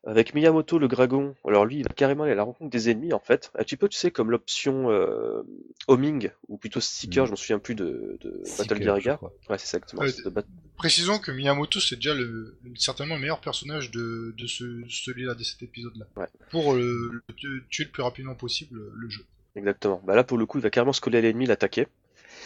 [0.06, 3.12] Avec Miyamoto le dragon, alors lui il va carrément aller à la rencontre des ennemis
[3.14, 5.42] en fait, un petit peu tu sais comme l'option euh,
[5.88, 7.28] homing ou plutôt seeker, Mm.
[7.28, 9.18] je me souviens plus de, de Seeker, Battle.
[9.50, 10.04] Ouais c'est exactement.
[10.06, 10.46] De Bat-
[10.78, 15.44] Précisons que Miyamoto c'est déjà le, certainement le meilleur personnage de, de ce, celui-là, de
[15.44, 16.06] cet épisode-là.
[16.16, 16.28] Ouais.
[16.52, 19.24] Pour euh, le tuer le plus rapidement possible euh, le jeu.
[19.56, 20.02] Exactement.
[20.06, 21.88] Bah là pour le coup il va carrément se coller à l'ennemi, l'attaquer.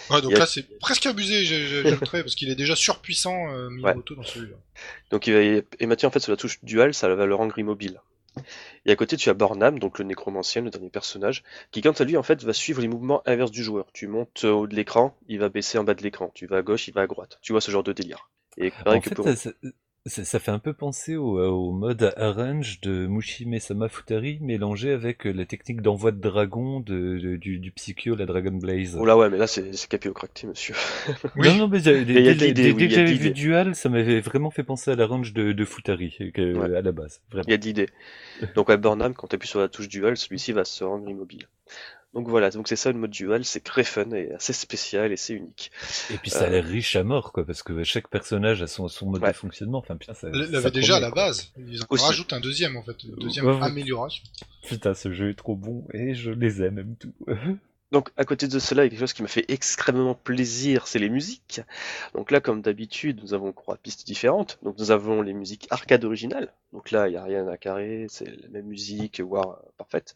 [0.09, 4.15] Ouais, donc a- là c'est presque abusé, j'ajouterais, parce qu'il est déjà surpuissant euh, Miyamoto
[4.15, 4.57] dans celui-là.
[5.11, 7.99] Donc il va émettre en fait sur la touche dual, ça va le rendre immobile.
[8.85, 12.03] Et à côté tu as Bornam, donc le nécromancien, le dernier personnage, qui quant à
[12.03, 13.87] lui en fait va suivre les mouvements inverses du joueur.
[13.93, 16.31] Tu montes au haut de l'écran, il va baisser en bas de l'écran.
[16.33, 17.39] Tu vas à gauche, il va à droite.
[17.41, 18.29] Tu vois ce genre de délire.
[18.57, 19.25] Et pareil En que fait, pour...
[20.07, 25.25] ça, fait un peu penser au, au mode arrange de Mushime Sama Futari mélangé avec
[25.25, 28.97] la technique d'envoi de dragon de, de- du, du Psycho, la Dragon Blaze.
[28.99, 29.87] Oh là ouais, mais là c'est c'est
[30.45, 30.73] monsieur.
[31.35, 31.47] Oui.
[31.51, 32.91] Non, non, mais dès, il y a dès- de dès- l'idée, dès oui, que il
[32.91, 33.29] y a de j'avais vu l'idée.
[33.41, 36.75] Dual, ça m'avait vraiment fait penser à la range de, de Futari que- Ouais.
[36.75, 37.21] à la base.
[37.29, 37.45] Vraiment.
[37.47, 37.89] Il y a de l'idée.
[38.55, 41.47] Donc ouais, Bornam, quand tu appuies sur la touche dual, celui-ci va se rendre immobile.
[42.13, 45.15] Donc voilà, donc c'est ça le mode dual, c'est très fun et assez spécial et
[45.17, 45.71] c'est unique.
[46.13, 48.89] Et puis ça a l'air riche à mort, quoi, parce que chaque personnage a son,
[48.89, 49.29] son mode Ouais.
[49.31, 49.77] de fonctionnement.
[49.77, 50.27] Enfin, putain, ça.
[50.29, 51.27] L'avait déjà à la quoi.
[51.27, 51.53] base.
[51.57, 52.03] Ils en Aussi.
[52.05, 53.61] rajoutent un deuxième en fait, une deuxième ouais.
[53.61, 54.23] amélioration.
[54.67, 57.13] Putain, ce jeu est trop bon et je les aime même tout.
[57.91, 60.87] Donc à côté de cela, il y a quelque chose qui me fait extrêmement plaisir,
[60.87, 61.59] c'est les musiques.
[62.15, 64.59] Donc là, comme d'habitude, nous avons trois pistes différentes.
[64.63, 66.53] Donc nous avons les musiques arcade originales.
[66.71, 70.15] Donc là, il n'y a rien à carrer, c'est la même musique, voire euh, parfaite.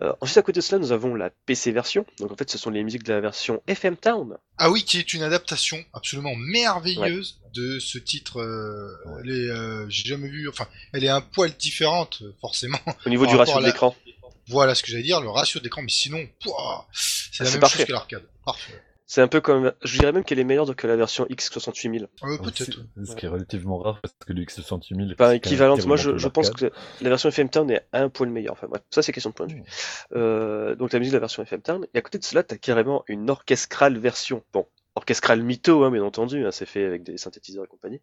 [0.00, 2.06] Euh, ensuite, à côté de cela, nous avons la PC version.
[2.20, 4.38] Donc en fait, ce sont les musiques de la version FM Town.
[4.56, 8.40] Ah oui, qui est une adaptation absolument merveilleuse de ce titre.
[8.40, 9.20] euh, Ouais.
[9.24, 10.48] Elle est, euh, j'ai jamais vu.
[10.48, 12.78] Enfin, elle est un poil différente, euh, forcément.
[13.04, 13.94] Au niveau du ratio à de la- l'écran.
[14.50, 15.82] Voilà ce que j'allais dire, le ratio d'écran.
[15.82, 17.78] Mais sinon, pouah, c'est Ah, la même parfait.
[17.78, 18.24] chose que l'arcade.
[18.44, 18.74] Parfait.
[19.06, 22.04] C'est un peu comme, je dirais même qu'elle est meilleure que la version X68000.
[22.22, 22.78] Euh, Peut-être.
[23.04, 25.84] Ce qui est relativement rare parce que le X68000 est Pas équivalente.
[25.84, 26.70] Moi, je, pense que
[27.00, 28.52] la version FM Town est un poil meilleure.
[28.52, 29.64] Enfin bref, ça c'est question de point de vue.
[30.14, 31.86] Euh, donc la musique de la version FM Town.
[31.92, 34.44] Et à côté de cela, t'as carrément une orchestrale version.
[34.52, 34.66] Bon,
[34.96, 36.44] orchestrale mytho, hein, bien entendu.
[36.44, 38.00] hein, c'est fait avec des synthétiseurs et compagnie.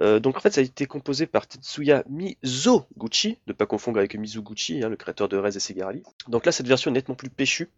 [0.00, 4.14] Euh, donc en fait, ça a été composé par Tetsuya Mizoguchi, ne pas confondre avec
[4.16, 6.02] Mizuguchi, hein, le créateur de Rez et Segarali.
[6.28, 7.70] Donc là, cette version est nettement plus péchue.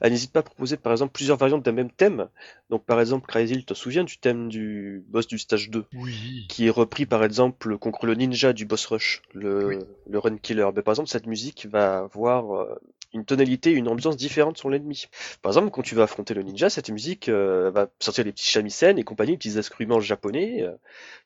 [0.00, 2.28] Elle n'hésite pas à proposer par exemple plusieurs variantes d'un même thème.
[2.70, 6.46] Donc par exemple, Crazy, tu te souviens du thème du boss du stage 2 Oui.
[6.48, 9.78] qui est repris par exemple contre le ninja du boss rush, le, Oui.
[10.08, 10.68] le run killer.
[10.74, 12.80] Mais par exemple, cette musique va avoir euh,
[13.12, 15.06] une tonalité, une ambiance différente sur l'ennemi.
[15.42, 18.48] Par exemple, quand tu vas affronter le ninja, cette musique euh, va sortir des petits
[18.48, 20.72] shamisen et compagnie, des petits instruments japonais euh,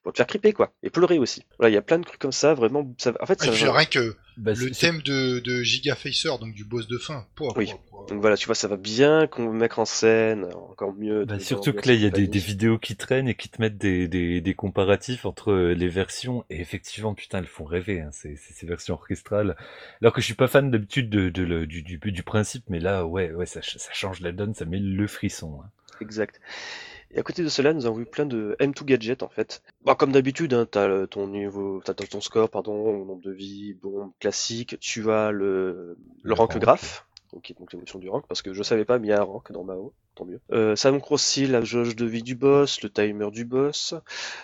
[0.02, 1.44] pour te faire criper quoi, et pleurer aussi.
[1.58, 2.86] Voilà, il y a plein de trucs comme ça, vraiment.
[2.98, 6.64] Ça, en fait, puis, rien que Bah, le thème de, de Giga Facer, donc du
[6.64, 7.26] boss de fin.
[7.36, 7.66] Pouah, Oui.
[7.66, 8.06] pouah, pouah.
[8.10, 11.24] donc voilà, tu vois, ça va bien qu'on mettre en scène, encore mieux.
[11.24, 13.78] Bah, surtout que là, il y a des, vidéos qui traînent et qui te mettent
[13.78, 16.44] des, des, des comparatifs entre euh, les versions.
[16.50, 19.56] Et effectivement, putain, elles font rêver, hein, ces, ces, ces versions orchestrales.
[20.02, 22.78] Alors que je suis pas fan d'habitude de, de, le- du, du, du principe, mais
[22.80, 25.60] là, ouais, ouais, ça, ch- ça change la donne, ça met le frisson.
[25.64, 25.70] hein.
[26.02, 26.40] Exact.
[27.10, 29.62] Et à côté de cela, nous avons eu plein de M2 gadgets en fait.
[29.84, 34.12] Bah, comme d'habitude, hein, t'as ton niveau, t'as ton score, pardon, nombre de vies, bombe
[34.20, 34.76] classique.
[34.80, 36.60] Tu as le, le Le rank rank.
[36.60, 39.20] graph, ok, donc l'évolution du rank, parce que je savais pas, mais il y a
[39.20, 40.40] un rank dans Mao, tant mieux.
[40.52, 43.94] Euh, ça montre aussi la jauge de vie du boss, le timer du boss.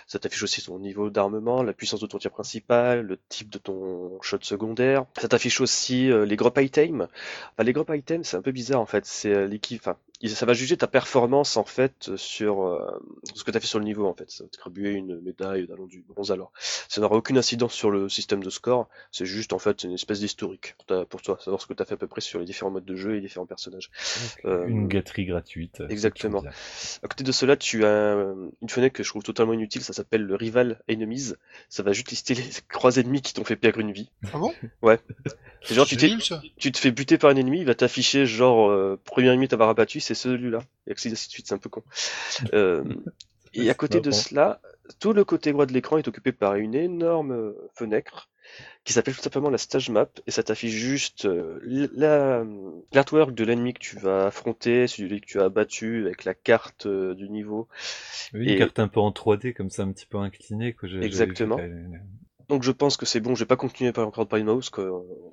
[0.07, 3.57] Ça t'affiche aussi ton niveau d'armement, la puissance de ton tir principal, le type de
[3.57, 5.05] ton shot secondaire.
[5.19, 7.07] Ça t'affiche aussi euh, les drop items.
[7.53, 9.05] Enfin, les drop items, c'est un peu bizarre en fait.
[9.05, 9.81] C'est euh, l'équipe.
[9.81, 13.01] Enfin, ça va juger ta performance en fait sur euh,
[13.33, 14.29] ce que tu as fait sur le niveau en fait.
[14.31, 16.51] Ça va t'attribuer une médaille d'allant du bronze alors.
[16.87, 18.87] Ça n'aura aucune incidence sur le système de score.
[19.11, 21.85] C'est juste en fait une espèce d'historique pour, pour toi, savoir ce que tu as
[21.85, 23.91] fait à peu près sur les différents modes de jeu et les différents personnages.
[24.45, 25.81] Euh, Une gâterie gratuite.
[25.89, 26.43] exactement.
[27.03, 29.81] À côté de cela, tu as euh, une fenêtre que je trouve totalement inutile.
[29.81, 31.33] Ça s'appelle le rival enemies.
[31.69, 34.09] Ça va juste lister les trois ennemis qui t'ont fait perdre une vie.
[34.31, 34.53] Ah bon?
[35.65, 36.41] C'est genre tu nul ça.
[36.57, 39.69] tu te fais buter par un ennemi, il va t'afficher genre euh, premier ennemi t'avoir
[39.69, 40.59] abattu, c'est celui-là.
[40.87, 41.83] Et ainsi de suite, c'est un peu con.
[42.53, 42.83] Euh,
[43.53, 44.21] et à côté de marrant.
[44.21, 44.61] cela,
[44.99, 48.29] tout le côté droit de l'écran est occupé par une énorme fenêtre
[48.83, 51.59] qui s'appelle tout simplement la stage map et ça t'affiche juste euh,
[51.95, 52.43] la-
[52.91, 56.85] l'artwork de l'ennemi que tu vas affronter, celui que tu as abattu avec la carte
[56.85, 57.67] euh, du niveau.
[58.33, 60.73] Oui, une carte un peu en 3D, comme ça, un petit peu inclinée.
[60.73, 61.57] Que Exactement.
[62.49, 64.51] Donc je pense que c'est bon, je vais pas continuer par encore de parler de
[64.51, 64.69] mouse,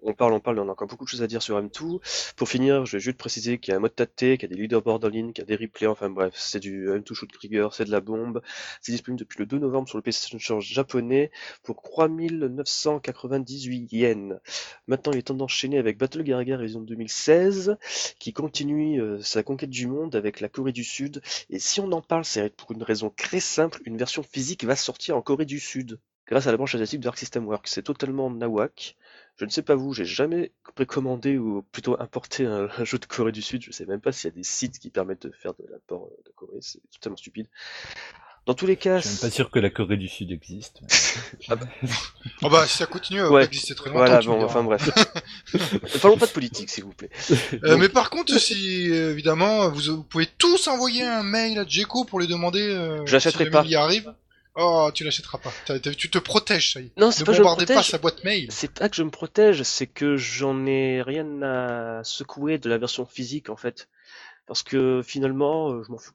[0.02, 1.98] on parle, on parle, on a encore beaucoup de choses à dire sur M2.
[2.36, 4.54] Pour finir, je vais juste préciser qu'il y a un mode tâté, qu'il y a
[4.54, 7.30] des leaderboards en ligne, qu'il y a des replays, enfin bref, c'est du M2 Shoot
[7.32, 8.40] Trigger, c'est de la bombe.
[8.80, 11.30] C'est disponible depuis le 2 novembre sur le PlayStation Store japonais
[11.62, 14.38] pour 3998 yens.
[14.86, 17.76] Maintenant, il est temps d'enchaîner avec Battle Garaga Révision 2016,
[18.18, 21.22] qui continue euh, sa conquête du monde avec la Corée du Sud.
[21.50, 24.76] Et si on en parle, c'est pour une raison très simple, une version physique va
[24.76, 25.98] sortir en Corée du Sud.
[26.30, 27.66] Grâce à la branche asiatique de Arc System Works.
[27.68, 28.96] C'est totalement nawak.
[29.36, 33.32] Je ne sais pas vous, j'ai jamais précommandé ou plutôt importé un, jeu de Corée
[33.32, 33.62] du Sud.
[33.62, 36.08] Je sais même pas s'il y a des sites qui permettent de faire de l'import
[36.10, 36.58] euh, de Corée.
[36.60, 37.46] C'est totalement stupide.
[38.46, 40.80] Dans tous les cas, Je suis même pas sûr que la Corée du Sud existe.
[42.42, 43.44] Ah bah si ça continue, à Ouais.
[43.44, 44.04] exister très longtemps.
[44.04, 44.88] voilà, bon, enfin bref.
[45.54, 47.10] Ne Parlons pas de politique, s'il vous plaît.
[47.64, 51.66] Euh, mais par contre, si euh, évidemment vous, vous pouvez tous envoyer un mail à
[51.66, 52.62] Djeko pour lui demander.
[52.62, 53.62] Euh, Je l'achèterai si pas.
[53.64, 54.14] Il y arrive.
[54.56, 55.52] Oh, tu l'achèteras pas.
[55.66, 56.92] T'as- t'as- tu te protèges, ça y est.
[56.98, 57.90] Non, c'est Ne pas que je me bombardez pas protège.
[57.90, 58.48] sa boîte mail.
[58.50, 62.76] C'est pas que je me protège, c'est que j'en ai rien à secouer de la
[62.78, 63.88] version physique en fait.
[64.46, 66.12] Parce que finalement, euh, je m'en fous.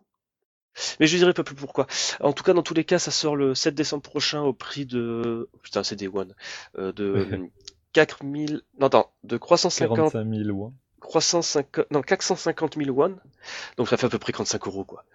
[1.00, 1.88] Mais je dirai pas plus pourquoi.
[2.20, 4.86] En tout cas, dans tous les cas, ça sort le 7 décembre prochain au prix
[4.86, 5.50] de...
[5.54, 6.36] oh, putain, c'est des one.
[6.78, 7.52] Euh, de Ouais.
[7.94, 8.62] 4000...
[8.82, 9.96] Non, attends, de 350...
[9.96, 10.74] 45 000 won.
[11.00, 11.90] 350...
[11.92, 13.16] Non, 450 000 won.
[13.78, 15.06] Donc ça fait à peu près 35 euros, quoi.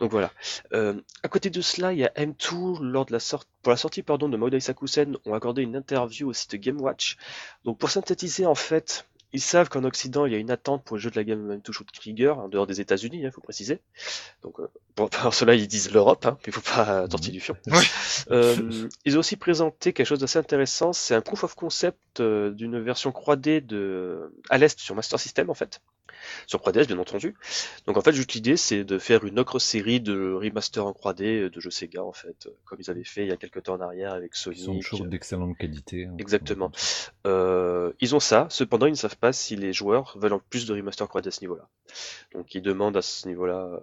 [0.00, 0.32] Donc voilà.
[0.72, 3.76] Euh, à côté de cela, il y a M2, lors de la sortie, pour la
[3.76, 7.16] sortie pardon, de Maudai Sakusen, ont accordé une interview au site GameWatch.
[7.64, 10.96] Donc pour synthétiser, en fait, ils savent qu'en Occident, il y a une attente pour
[10.96, 13.80] le jeu de la gamme M2 Shoot Trigger, en dehors des États-Unis, il faut préciser.
[14.42, 17.32] Donc euh, bon, par cela, ils disent l'Europe, hein, mais il faut pas euh, tortiller
[17.32, 17.56] du fion.
[17.66, 17.82] Ouais.
[18.30, 22.50] Euh, ils ont aussi présenté quelque chose d'assez intéressant, c'est un proof of concept euh,
[22.52, 25.80] d'une version 3D de à l'est sur Master System en fait,
[26.46, 27.34] sur 3DS bien entendu.
[27.86, 31.50] Donc en fait juste l'idée c'est de faire une autre série de remaster en 3D
[31.50, 33.74] de jeux Sega en fait, euh, comme ils avaient fait il y a quelques temps
[33.74, 34.88] en arrière avec Ils sont Sonic.
[34.88, 36.06] toujours d'excellente qualité.
[36.06, 36.14] hein.
[36.18, 36.70] Exactement.
[37.26, 40.66] Euh, ils ont ça, cependant ils ne savent pas si les joueurs veulent en plus
[40.66, 41.68] de remaster 3D à ce niveau-là.
[42.32, 43.80] Donc ils demandent à ce niveau-là euh,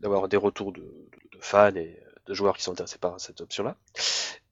[0.00, 3.40] d'avoir des retours de, de- de fans et de joueurs qui sont intéressés par cette
[3.40, 3.76] option-là.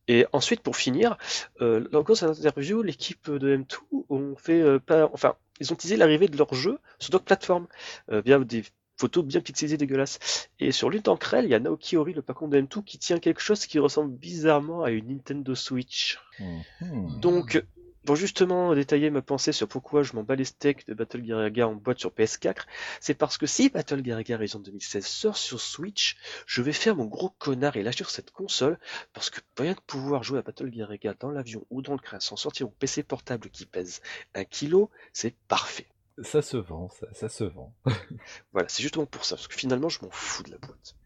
[0.08, 1.16] Et ensuite, pour finir,
[1.60, 3.76] euh, lors de cette interview, l'équipe de M2
[4.10, 7.66] ont fait euh, pas, enfin, ils ont teasé l'arrivée de leur jeu sur d'autres plateformes
[8.10, 8.64] euh, via des
[8.96, 10.48] photos bien pixelisées dégueulasses.
[10.60, 12.98] Et sur l'une d'entre elles, il y a Naoki Ori, le patron de M2, qui
[12.98, 16.18] tient quelque chose qui ressemble bizarrement à une Nintendo Switch.
[16.38, 17.20] Mhm.
[17.20, 17.64] Donc,
[18.04, 21.68] pour justement détailler ma pensée sur pourquoi je m'en bats les steaks de Battle Gear
[21.68, 22.62] en boîte sur PS4,
[23.00, 27.06] c'est parce que si Battle Gear Horizon 2016 sort sur Switch, je vais faire mon
[27.06, 28.78] gros connard et lâcher cette console,
[29.12, 32.20] parce que rien que pouvoir jouer à Battle Gear dans l'avion ou dans le train
[32.20, 34.00] sans sortir mon PC portable qui pèse
[34.34, 35.86] un kilo, c'est parfait.
[36.22, 37.74] Ça se vend, ça, ça se vend.
[38.52, 40.96] Voilà, c'est justement pour ça, parce que finalement je m'en fous de la boîte.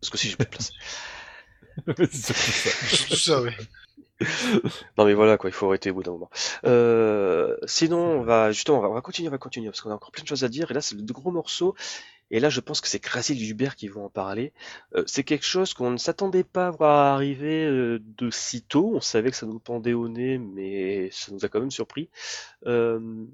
[0.00, 0.72] Parce que si j'ai plus de place.
[2.10, 2.70] C'est surtout ça.
[2.96, 3.52] Surtout ça, oui.
[4.98, 6.30] Non mais voilà quoi, il faut arrêter au bout d'un moment.
[6.64, 9.90] Euh, sinon on va justement on va, on va continuer, on va continuer parce qu'on
[9.90, 11.74] a encore plein de choses à dire et là c'est le gros morceau
[12.30, 14.52] et là je pense que c'est Krasil Hubert qui vont en parler.
[14.94, 18.92] Euh, c'est quelque chose qu'on ne s'attendait pas à voir arriver euh, de si tôt.
[18.94, 22.08] On savait que ça nous pendait au nez mais ça nous a quand même surpris.
[22.66, 23.26] Euh,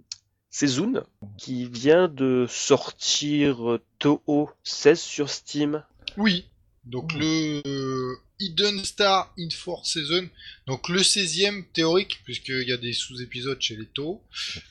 [0.58, 1.02] c'est Zune
[1.36, 5.84] qui vient de sortir euh, Toho 16 sur Steam.
[6.16, 6.48] Oui.
[6.86, 7.18] Donc Mmh.
[7.18, 10.28] le euh, Hidden Star in Four Season,
[10.66, 14.22] donc le 16e théorique, puisqu'il y a des sous-épisodes chez les Toho.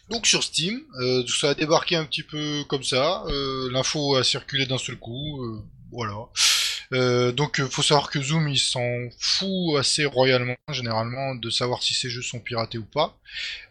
[0.10, 4.24] Donc sur Steam, euh, ça a débarqué un petit peu comme ça, euh, l'info a
[4.24, 5.60] circulé d'un seul coup, euh,
[5.92, 6.16] voilà.
[6.94, 11.96] Euh, donc faut savoir que Zoom il s'en fout assez royalement généralement de savoir si
[11.96, 13.18] ces jeux sont piratés ou pas.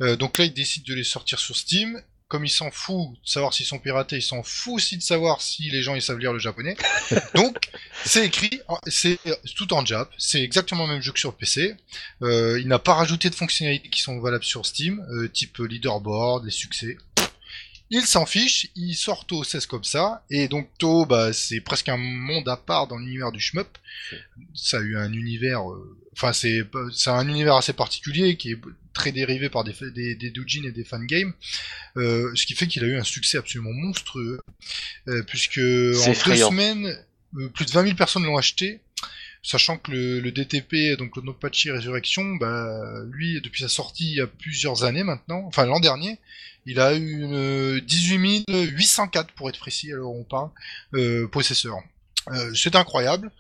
[0.01, 2.03] Euh, donc là il décide de les sortir sur Steam.
[2.29, 5.43] Comme il s'en fout de savoir s'ils sont piratés, il s'en fout aussi de savoir
[5.43, 6.77] si les gens ils savent lire le japonais.
[7.35, 7.71] Donc
[8.05, 9.19] c'est écrit, c'est
[9.57, 11.77] tout en Jap, c'est exactement le même jeu que sur PC.
[12.23, 16.47] Euh, il n'a pas rajouté de fonctionnalités qui sont valables sur Steam, euh, type leaderboard,
[16.47, 16.97] les succès.
[17.91, 21.91] Il s'en fiche, il sort To 16 comme ça, et donc To, bah, c'est presque
[21.91, 23.69] un monde à part dans l'univers du shmup.
[24.55, 26.63] Ça a eu un univers, euh, enfin c'est
[26.93, 28.61] c'est un univers assez particulier qui est
[28.95, 31.33] très dérivé par des des, des doujins et des fangames,
[31.97, 34.41] euh, ce qui fait qu'il a eu un succès absolument monstrueux,
[35.09, 36.51] euh, puisque en deux effrayant.
[36.51, 36.87] semaines,
[37.37, 38.81] euh, plus de 20 000 personnes l'ont acheté.
[39.47, 42.81] Sachant que le, le DTP, donc le Nopachi Résurrection, bah,
[43.11, 46.19] lui, depuis sa sortie il y a plusieurs années maintenant, enfin l'an dernier,
[46.65, 50.49] il a eu une 18 804 pour être précis, alors on parle,
[50.95, 51.77] euh, possesseurs.
[52.33, 53.31] Euh, c'est incroyable,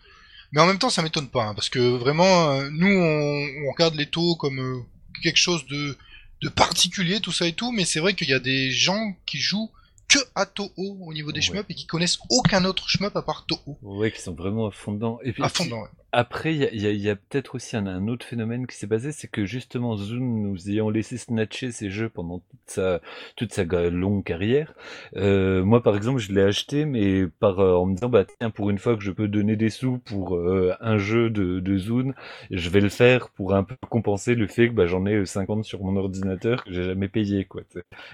[0.53, 3.73] mais en même temps ça m'étonne pas, hein, parce que vraiment, euh, nous on, on
[3.73, 4.83] regarde les taux comme euh,
[5.23, 5.97] quelque chose de,
[6.43, 9.39] de particulier, tout ça et tout, mais c'est vrai qu'il y a des gens qui
[9.39, 9.71] jouent
[10.09, 11.47] que à Toho au niveau des Ouais.
[11.47, 13.79] shmups et qui connaissent aucun autre shmup à part Toho.
[13.83, 15.19] Ouais, qui sont vraiment à fond dedans.
[15.25, 15.89] Et puis, À fond dedans, ouais.
[16.17, 19.45] Après, il y a, a- peut-être aussi un, autre phénomène qui s'est basé, c'est que
[19.45, 23.01] justement Zune nous ayant laissé snatcher ces jeux pendant toute sa,
[23.37, 24.75] toute sa longue carrière.
[25.17, 28.51] Euh, moi, par exemple, je l'ai acheté, mais par euh, en me disant bah tiens,
[28.51, 31.77] pour une fois que je peux donner des sous pour euh, un jeu de, de
[31.79, 32.15] Zune,
[32.51, 35.25] je vais le faire pour un peu compenser le fait que bah, j'en ai euh,
[35.25, 37.63] 50 sur mon ordinateur que j'ai jamais payé quoi.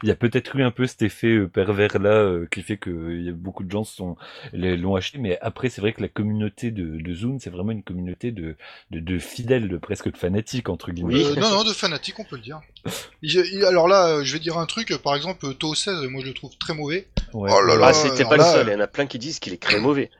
[0.02, 3.30] Il y a peut-être eu un peu cet effet euh, pervers là qui fait que
[3.32, 4.16] beaucoup de gens sont
[4.52, 5.18] l'ont acheté.
[5.18, 8.56] Mais après, c'est vrai que la communauté de, de Zune, c'est vraiment une communauté de,
[8.90, 11.40] de, de fidèles, de presque de fanatiques entre guillemets.
[11.40, 12.60] non, non, de fanatiques, on peut le dire.
[13.66, 14.96] alors là, je vais dire un truc.
[14.98, 17.08] Par exemple, To 16, moi je le trouve très mauvais.
[17.32, 17.50] Ouais.
[17.52, 18.68] Oh là là, ah, c'était pas le seul.
[18.68, 20.10] Il y en a plein qui disent qu'il est très mauvais.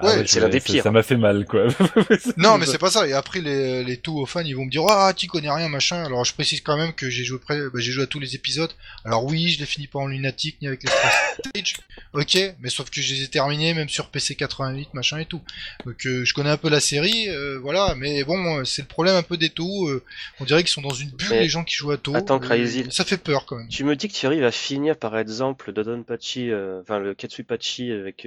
[0.00, 0.84] Ah ouais, c'est l'un des pires.
[0.84, 1.66] Ça m'a fait mal, quoi.
[2.36, 3.08] non, mais c'est pas ça.
[3.08, 6.04] Et après, les, les tout fans, ils vont me dire, ah, tu connais rien, machin.
[6.04, 8.36] Alors, je précise quand même que j'ai joué près, bah, j'ai joué à tous les
[8.36, 8.70] épisodes.
[9.04, 11.74] Alors oui, je les finis pas en lunatique ni avec les stage.
[12.12, 15.40] ok, mais sauf que je les ai terminés même sur PC 88, machin et tout.
[15.84, 17.94] Donc, euh, je connais un peu la série, euh, voilà.
[17.96, 19.88] Mais bon, c'est le problème un peu des tout.
[19.88, 20.04] Euh,
[20.38, 22.14] on dirait qu'ils sont dans une bulle, les gens qui jouent à tout.
[22.14, 22.86] Attends, Crazy.
[22.90, 23.68] Ça fait peur quand même.
[23.68, 27.42] Tu me dis que tu arrives à finir, par exemple, Dodon Pachi, enfin, le Katsui
[27.42, 28.26] Pachi avec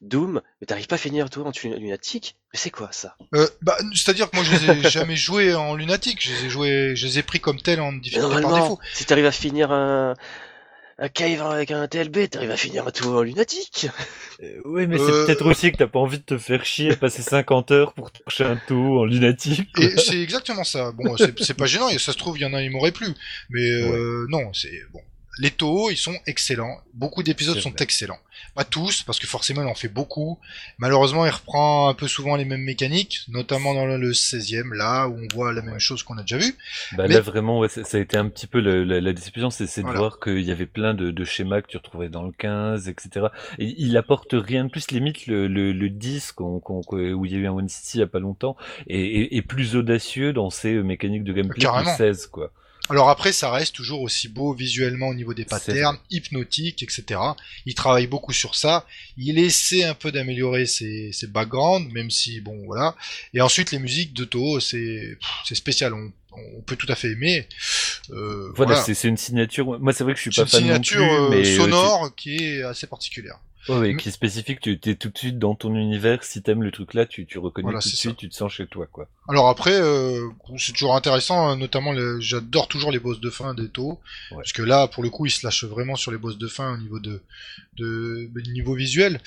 [0.00, 3.16] Doom, mais t'arrives pas à finir toi en lunatique Mais c'est quoi ça?
[3.34, 6.50] Euh, bah, C'est-à-dire que moi je les ai jamais joués en lunatique, je les ai
[6.50, 8.78] joués, je les ai pris comme tels en difficulté par défaut.
[8.92, 10.14] Si t'arrives à finir un,
[10.98, 13.88] un cave avec un TLB, t'arrives à finir tout en lunatique
[14.42, 16.92] euh, Oui, mais c'est euh, peut-être aussi que t'as pas envie de te faire chier
[16.92, 19.68] à passer 50 heures pour toucher un tout en lunatique.
[19.78, 20.92] Et c'est exactement ça.
[20.92, 23.08] Bon, c'est pas gênant, et ça se trouve, il y en a, il m'aurait plu.
[23.50, 25.00] Mais euh, non, c'est bon.
[25.38, 26.80] Les Toho, ils sont excellents.
[26.94, 28.18] Beaucoup d'épisodes sont excellents.
[28.54, 30.38] Pas tous, parce que forcément, il en fait beaucoup.
[30.78, 35.18] Malheureusement, il reprend un peu souvent les mêmes mécaniques, notamment dans le 16e, là, où
[35.18, 36.56] on voit la même chose qu'on a déjà vu.
[36.96, 40.20] Bah Là, vraiment, ça a été un petit peu la, la, déception, c'est de voir
[40.20, 43.26] qu'il y avait plein de, schémas que tu retrouvais dans le 15, etc.
[43.58, 47.46] Et il apporte rien de plus, limite le, le, 10, où il y a eu
[47.46, 48.56] un One City il y a pas longtemps,
[48.86, 52.52] et, plus audacieux dans ses mécaniques de gameplay que 16, quoi.
[52.88, 57.20] Alors après, ça reste toujours aussi beau visuellement au niveau des patterns, hypnotique, etc.
[57.64, 58.86] Il travaille beaucoup sur ça.
[59.16, 62.94] Il essaie un peu d'améliorer ses, ses backgrounds, même si, bon, voilà.
[63.34, 65.18] Et ensuite, les musiques de Toho, c'est
[65.52, 65.94] spécial.
[65.94, 66.12] On,
[66.56, 67.48] on peut tout à fait aimer.
[68.10, 69.78] Euh, voilà, c'est une signature.
[69.80, 72.62] Moi, c'est vrai que je suis pas fan non plus, euh, euh, sonore qui est
[72.62, 73.38] assez particulière.
[73.68, 76.70] Ouais, qui est spécifique, tu es tout de suite dans ton univers, si t'aimes le
[76.70, 79.08] truc là, tu, tu reconnais tout de suite, tu te sens chez toi, quoi.
[79.28, 83.68] Alors après, euh, c'est toujours intéressant, hein, notamment, j'adore toujours les boss de fin des
[83.68, 83.98] taux,
[84.30, 86.74] parce que là, pour le coup, ils se lâchent vraiment sur les boss de fin
[86.74, 87.22] au niveau de,
[87.76, 89.20] de, niveau visuel.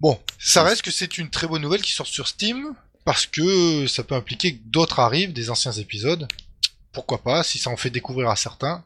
[0.00, 2.74] Bon, ça reste que c'est une très bonne nouvelle qui sort sur Steam,
[3.04, 6.28] parce que ça peut impliquer que d'autres arrivent, des anciens épisodes.
[6.92, 8.84] Pourquoi pas, si ça en fait découvrir à certains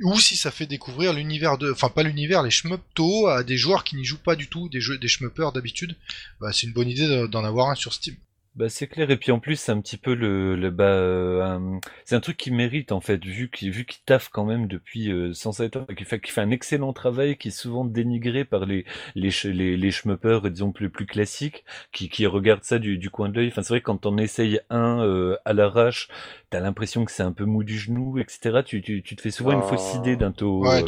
[0.00, 2.80] ou si ça fait découvrir l'univers de, enfin pas l'univers, les shmup
[3.28, 5.08] à des joueurs qui n'y jouent pas du tout, des jeux, des
[5.52, 5.96] d'habitude,
[6.40, 8.16] bah, c'est une bonne idée d'en avoir un sur Steam.
[8.54, 9.10] Bah c'est clair.
[9.10, 12.36] Et puis en plus c'est un petit peu le, le bah euh, c'est un truc
[12.36, 15.86] qui mérite en fait vu qu'il vu qu'il taffe quand même depuis euh, 107 ans
[15.96, 18.84] qui fait qui fait un excellent travail qui est souvent dénigré par les
[19.14, 23.30] les les, les schmuppers disons plus plus classiques qui qui regardent ça du, du coin
[23.30, 23.48] de l'œil.
[23.48, 26.08] Enfin c'est vrai que quand on essaye un euh, à l'arrache
[26.50, 29.30] t'as l'impression que c'est un peu mou du genou etc tu tu, tu te fais
[29.30, 30.82] souvent une fausse idée d'un taux euh,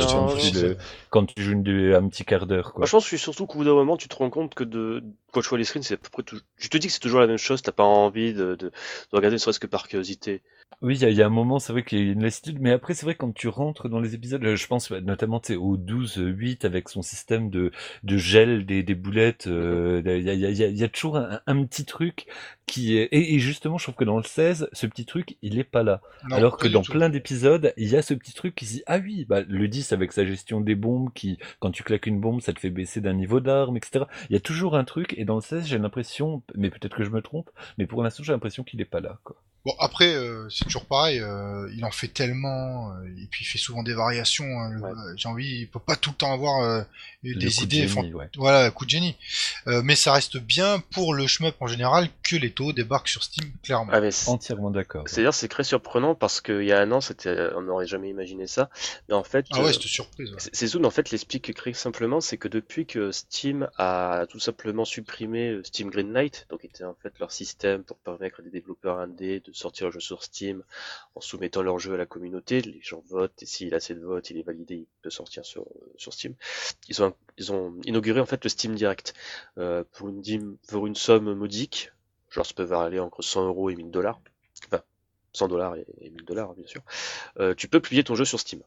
[1.09, 1.55] quand, tu joues
[1.95, 2.85] un petit quart d'heure quoi.
[2.85, 5.03] je pense que surtout qu'au bout d'un moment tu te rends compte que de
[5.35, 6.41] quand tu vois les screens c'est à peu près tout...
[6.57, 8.71] je te dis que c'est toujours la même chose t'as pas envie de, de,
[9.13, 10.43] regarder ne serait-ce que par curiosité.
[10.85, 12.93] Oui, il y, a un moment, c'est vrai qu'il y a une lassitude, mais après,
[12.93, 17.01] c'est vrai quand tu rentres dans les épisodes, je pense notamment au 12-8 avec son
[17.01, 21.65] système de, de gel des, des boulettes, euh, il y, a, y, a, toujours un,
[21.65, 22.27] petit truc
[22.67, 23.09] qui est...
[23.13, 26.03] Et, justement, je trouve que dans le 16, ce petit truc, il est pas là.
[26.31, 28.99] Alors que dans plein d'épisodes, il y a ce petit truc qui se dit, ah
[28.99, 32.43] oui, bah, le 10 avec sa gestion des bombes, qui, quand tu claques une bombe,
[32.43, 34.05] ça te fait baisser d'un niveau d'arme, etc.
[34.29, 37.05] Il y a toujours un truc, et dans le 16, j'ai l'impression, mais peut-être que
[37.05, 37.49] je me trompe,
[37.79, 39.37] mais pour l'instant, j'ai l'impression qu'il est pas là, quoi.
[39.65, 43.47] Bon après euh, c'est toujours pareil, euh, il en fait tellement euh, et puis il
[43.47, 44.45] fait souvent des variations.
[44.45, 44.79] Hein,
[45.17, 46.85] J'ai envie, il peut pas tout le temps avoir
[47.23, 47.89] des idées,
[48.37, 49.17] voilà, coup de génie.
[49.67, 53.51] mais ça reste bien pour le shmup en général que les taux débarquent sur Steam
[53.63, 53.91] clairement.
[53.95, 55.05] Ah, Entièrement d'accord.
[55.09, 58.47] C'est-à-dire c'est très surprenant parce qu'il y a un an c'était, on n'aurait jamais imaginé
[58.47, 58.69] ça.
[59.09, 60.31] Mais en fait, ah ouais, c'était surprise.
[60.37, 64.85] C'est Zoom en fait l'explique très simplement, c'est que depuis que Steam a tout simplement
[64.85, 68.99] supprimé Steam Greenlight, donc qui était en fait leur système pour permettre à des développeurs
[68.99, 70.63] indés de sortir le jeu sur Steam
[71.15, 72.61] en soumettant leur jeu à la communauté.
[72.61, 75.45] Les gens votent et s'il a assez de votes, il est validé, il peut sortir
[75.45, 76.35] sur, sur Steam.
[76.89, 79.15] Ils ont, inauguré en fait le Steam Direct
[79.59, 81.93] euh, pour, une, somme modique.
[82.31, 84.21] Genre, ça peut aller entre 100 euros et 1000 dollars.
[84.67, 84.83] Enfin,
[85.33, 86.83] 100 dollars et 1000 dollars, bien sûr.
[87.39, 88.63] Euh, tu peux publier ton jeu sur Steam.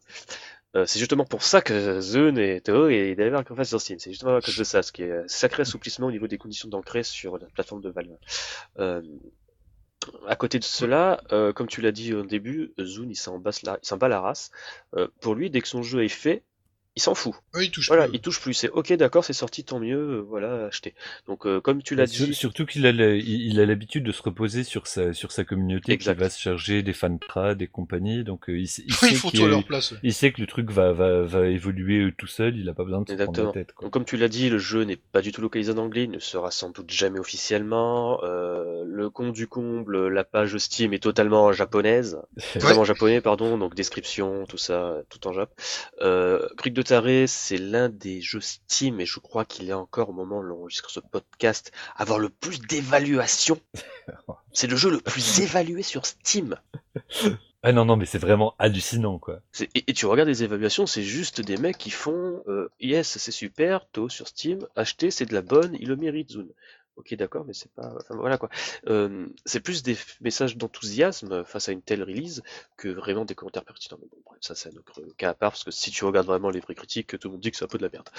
[0.76, 4.00] Euh, c'est justement pour ça que Zone et Toho et d'ailleurs qu'on fasse sur Steam.
[4.00, 6.38] C'est justement à cause de ça, ce qui est un sacré assouplissement au niveau des
[6.38, 8.18] conditions d'entrée sur la plateforme de Valve.
[8.80, 9.02] Euh,
[10.28, 14.08] à côté de cela, euh, comme tu l'as dit au début, Zune il s'en bat
[14.08, 14.52] la race.
[14.96, 16.44] Euh, pour lui, dès que son jeu est fait,
[16.98, 17.34] il s'en fout.
[17.54, 18.16] Oui, il touche Voilà, plus.
[18.16, 18.54] il touche plus.
[18.56, 20.96] C'est ok, d'accord, c'est sorti, tant mieux, euh, voilà, acheter.
[21.28, 22.92] Donc, euh, comme tu l'as Sur- dit, Surtout qu'il a
[23.66, 26.16] l'habitude de se reposer sur sa sur sa communauté Exact.
[26.16, 28.24] qui va se charger des fan trad et compagnie.
[28.24, 29.92] Donc euh, il, sait- il ils sait leur place.
[29.92, 29.98] ouais.
[30.04, 32.58] il sait que le truc va va va évoluer tout seul.
[32.58, 33.48] Il a pas besoin de se prendre Exactement.
[33.48, 33.74] la tête.
[33.74, 33.86] Quoi.
[33.86, 36.12] Donc, comme tu l'as dit, le jeu n'est pas du tout localisé en anglais, il
[36.12, 38.20] ne sera sans doute jamais officiellement.
[38.24, 42.18] Euh, le compte du comble, la page Steam est totalement japonaise,
[42.56, 45.52] vraiment japonais, pardon, donc description, tout ça, tout en jap.
[46.02, 50.08] Euh, Cric de Taré, c'est l'un des jeux Steam, et je crois qu'il est encore
[50.08, 53.60] au moment où l'on enregistre ce podcast, à avoir le plus d'évaluation.
[54.54, 56.56] C'est le jeu le plus évalué sur Steam.
[57.64, 59.42] Ah non non mais c'est vraiment hallucinant quoi.
[59.74, 63.90] Et tu regardes les évaluations, c'est juste des mecs qui font euh, yes, c'est super,
[63.90, 66.52] tôt sur Steam, acheter, c'est de la bonne, il le mérite, Zune.
[66.98, 67.94] Ok, d'accord, mais c'est pas.
[67.96, 68.50] Enfin voilà quoi.
[68.90, 72.42] Euh, c'est plus des messages d'enthousiasme face à une telle release
[72.76, 74.00] que vraiment des commentaires pertinents.
[74.02, 76.28] Mais bon, bref, ça c'est un autre cas à part parce que si tu regardes
[76.28, 78.10] vraiment les vraies critiques, tout le monde dit que c'est un peu de la merde.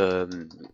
[0.00, 0.26] Euh,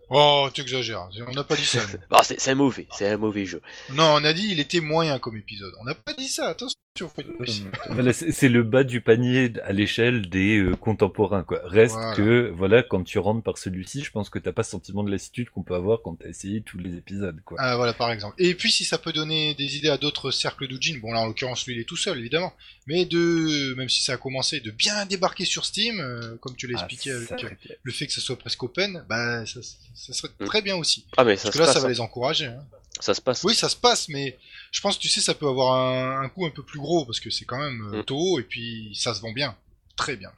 [0.09, 1.09] Oh, tu exagères.
[1.29, 1.81] On n'a pas dit ça.
[2.11, 3.61] bah, c'est c'est un mauvais, c'est un mauvais jeu.
[3.93, 5.73] non, on a dit il était moyen comme épisode.
[5.81, 6.49] On n'a pas dit ça.
[6.49, 6.77] Attention.
[7.91, 11.61] Voilà, c'est c'est le bas du panier à l'échelle des euh, contemporains quoi.
[11.65, 12.17] Reste Voilà.
[12.17, 15.11] que voilà quand tu rentres par celui-ci, je pense que t'as pas ce sentiment de
[15.11, 17.50] lassitude qu'on peut avoir quand t'as essayé tous les épisodes quoi.
[17.59, 18.35] Ah voilà par exemple.
[18.39, 21.27] Et puis si ça peut donner des idées à d'autres cercles d'Ujin, bon là en
[21.27, 22.53] l'occurrence lui il est tout seul évidemment,
[22.87, 26.67] mais de même si ça a commencé de bien débarquer sur Steam, euh, comme tu
[26.67, 27.51] l'as Ah, expliqué avec euh,
[27.83, 29.61] le fait que ça soit presque open, bah ça,
[29.95, 30.45] ça serait Mm.
[30.47, 31.05] très bien aussi.
[31.17, 31.91] Ah mais ça Parce que là passe, ça va hein.
[31.91, 32.47] les encourager.
[32.47, 32.65] hein.
[33.01, 33.43] ça se passe.
[33.45, 34.39] Oui ça se passe, mais
[34.73, 37.21] je pense tu sais ça peut avoir un, un coût un peu plus gros parce
[37.21, 38.05] que c'est quand même euh, Mm.
[38.05, 39.57] tôt et puis ça se vend bien,
[40.01, 40.31] très bien.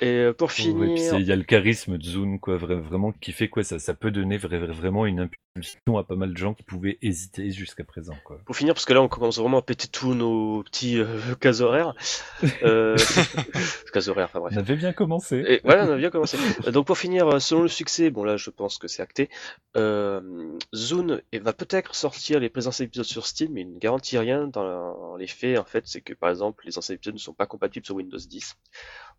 [0.00, 3.10] Et euh, pour Ouais, finir, il y a le charisme de Zune quoi, vra- vraiment
[3.10, 6.32] qui fait quoi ça, ça peut donner vra- vra- vraiment une impulsion à pas mal
[6.32, 8.38] de gens qui pouvaient hésiter jusqu'à présent quoi.
[8.46, 11.60] pour finir, parce que là on commence vraiment à péter tous nos petits euh, cases
[11.62, 11.94] horaires.
[12.62, 12.96] Euh,
[13.92, 14.52] cases horaires, enfin bref.
[14.54, 15.42] On avait bien commencé.
[15.48, 16.36] Et voilà, on a bien commencé.
[16.72, 19.28] Donc pour finir, euh, selon le succès, bon là je pense que c'est acté,
[19.76, 20.20] euh,
[20.76, 25.16] Zune va peut-être sortir les présents épisodes sur Steam, mais il ne garantit rien dans
[25.16, 25.58] les faits.
[25.58, 28.18] En fait, c'est que par exemple, les anciens épisodes ne sont pas compatibles sur Windows
[28.28, 28.56] 10.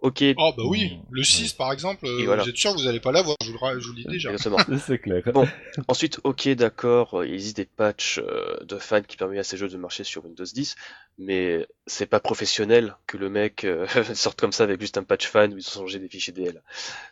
[0.01, 1.01] Ok, Oh bah oui, Mm.
[1.11, 2.43] le 6 par exemple, euh, voilà.
[2.43, 4.03] vous êtes sûr que vous allez pas l'avoir, je vous le, ra- je vous le
[4.03, 4.31] dis déjà.
[4.31, 4.57] exactement.
[4.79, 5.21] C'est clair.
[5.33, 5.45] Bon.
[5.89, 9.57] Ensuite, ok, d'accord, euh, il existe des patchs euh, de fans qui permettent à ces
[9.57, 10.75] jeux de marcher sur Windows 10,
[11.17, 13.85] mais c'est pas professionnel que le mec euh,
[14.15, 16.63] sorte comme ça avec juste un patch fan où ils ont changé des fichiers DL.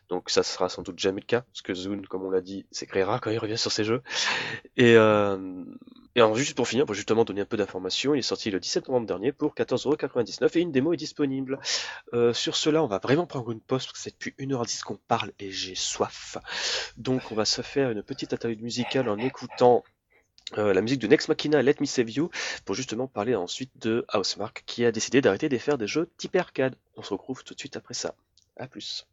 [0.07, 2.65] Donc ça sera sans doute jamais le cas, parce que Zune, comme on l'a dit,
[2.71, 4.01] s'écrira quand il revient sur ces jeux.
[4.77, 5.37] Et, euh,
[6.17, 8.59] et alors, juste pour finir, pour justement donner un peu d'informations, il est sorti le
[8.59, 11.59] 17 novembre dernier pour 14,99€ et une démo est disponible.
[12.15, 14.97] Euh, sur cela, on va vraiment prendre une pause, parce que c'est depuis 1h10 qu'on
[15.07, 16.39] parle et j'ai soif.
[16.97, 19.83] Donc on va se faire une petite interlude musicale en écoutant
[20.57, 22.31] euh, la musique de Next Machina Let Me Save You
[22.65, 26.35] pour justement parler ensuite de Housemark qui a décidé d'arrêter de faire des jeux type
[26.35, 26.75] arcade.
[26.95, 28.15] On se retrouve tout de suite après ça.
[28.55, 29.05] A plus.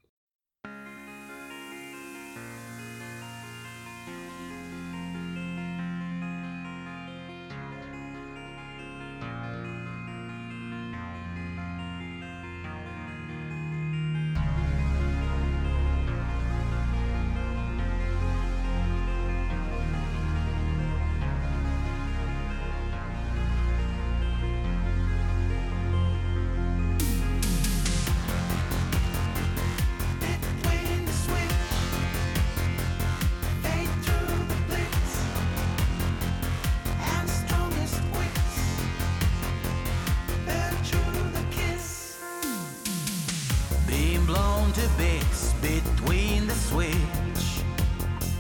[44.75, 47.63] To bits between the switch.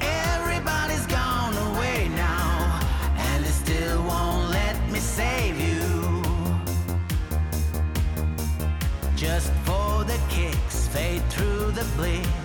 [0.00, 2.80] Everybody's gone away now,
[3.16, 6.22] and they still won't let me save you.
[9.14, 12.43] Just for the kicks, fade through the blitz.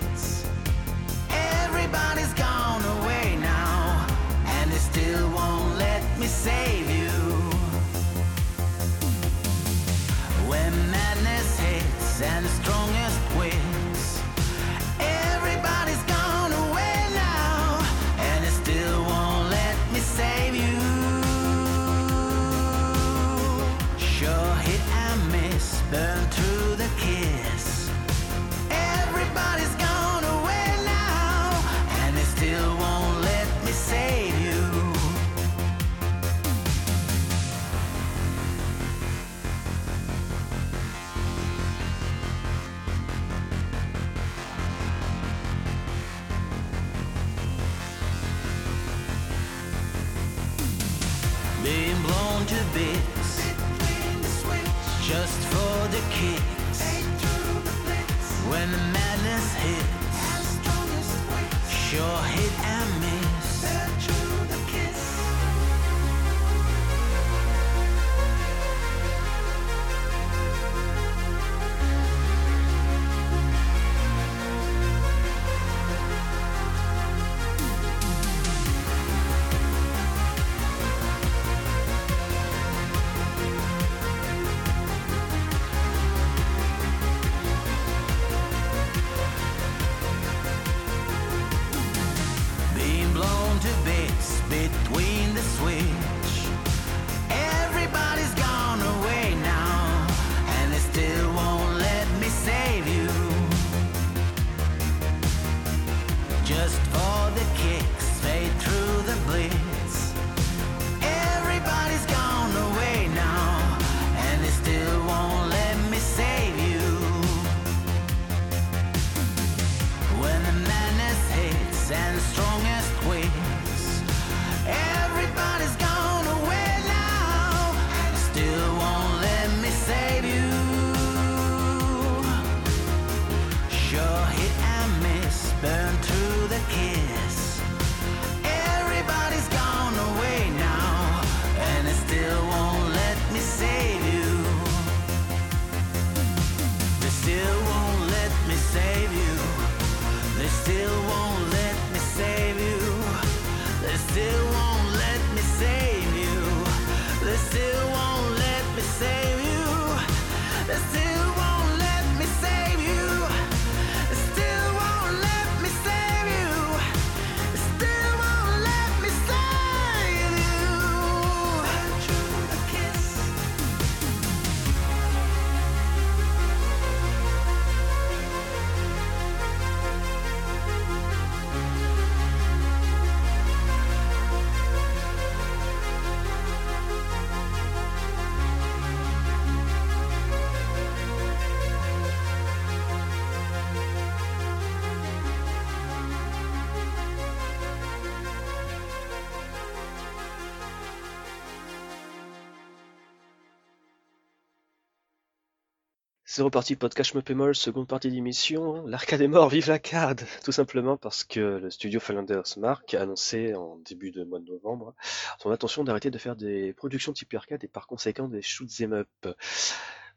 [206.32, 208.86] C'est reparti, podcast me pémol, seconde partie d'émission.
[208.86, 213.52] L'arcade est mort, vive l'arcade Tout simplement parce que le studio Falanders Mark a annoncé
[213.56, 214.94] en début de mois de novembre
[215.40, 219.36] son intention d'arrêter de faire des productions type arcade et par conséquent des shoot'em up.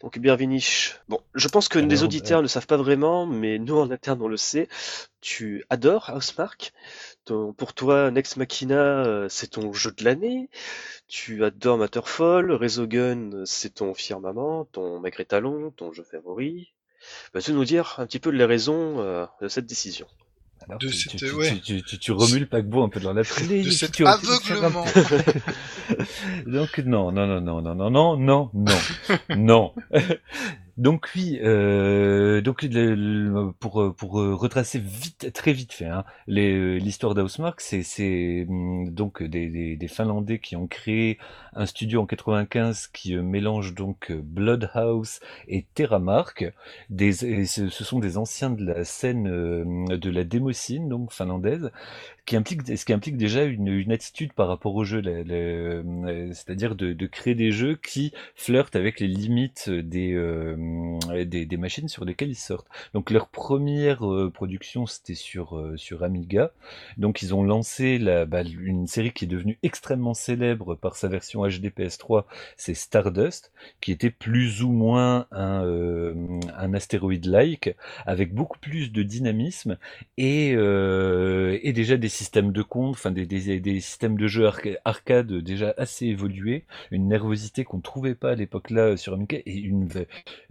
[0.03, 0.19] Donc
[1.07, 4.21] bon, je pense que Alors, les auditeurs ne savent pas vraiment, mais nous en interne
[4.21, 4.67] on le sait.
[5.21, 6.73] Tu adores Housemark.
[7.25, 8.75] Ton- pour toi, Next Machina,
[9.05, 10.49] euh, c'est ton jeu de l'année.
[11.07, 16.73] Tu adores Matterfall, Resogun, c'est ton firmament, ton maigre talon, ton jeu favori.
[17.33, 20.07] Vas-tu nous dire un petit peu les raisons euh, de cette décision?
[20.67, 21.51] Alors, De tu, cette- tu, tu, ouais.
[21.51, 23.63] tu, tu, tu- tu remues le paquebot un peu dans la foulée.
[23.63, 24.85] De cet aveuglement.
[26.47, 28.77] Donc non, non, non, non, non, non, non, non, non,
[29.35, 29.73] non.
[30.77, 32.65] Donc oui, euh, donc
[33.59, 38.89] pour pour euh, retracer vite, très vite fait, hein, les- l'histoire d'Housemark, c'est c'est hum,
[38.89, 41.19] donc des, des, des Finlandais qui ont créé
[41.55, 46.45] un studio en 95 qui euh, mélange donc euh, Bloodhouse et Terramark.
[46.89, 51.13] Des, et ce, ce sont des anciens de la scène euh, de la démocine donc
[51.13, 51.69] finlandaise
[52.25, 57.51] ce qui implique déjà une, attitude par rapport au jeu, euh, c'est-à-dire de, créer des
[57.51, 62.67] jeux qui flirtent avec les limites des, euh, des, machines sur lesquelles ils sortent.
[62.93, 66.51] Donc leur première euh, production, c'était sur, sur Amiga.
[66.97, 71.09] Donc ils ont lancé la, bah, une série qui est devenue extrêmement célèbre par sa
[71.09, 72.23] version HD PS3,
[72.55, 73.51] c'est Stardust,
[73.81, 77.75] qui était plus ou moins un, un astéroïde-like,
[78.05, 79.77] avec beaucoup plus de dynamisme
[80.17, 84.77] et, et déjà des systèmes de compte, enfin des, des, des systèmes de jeu arca-
[84.85, 89.57] arcade déjà assez évolués, une nervosité qu'on trouvait pas à l'époque là sur Amiga et
[89.57, 89.87] une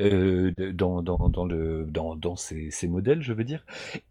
[0.01, 3.64] euh, dans, dans, dans le dans, dans ces, ces modèles je veux dire.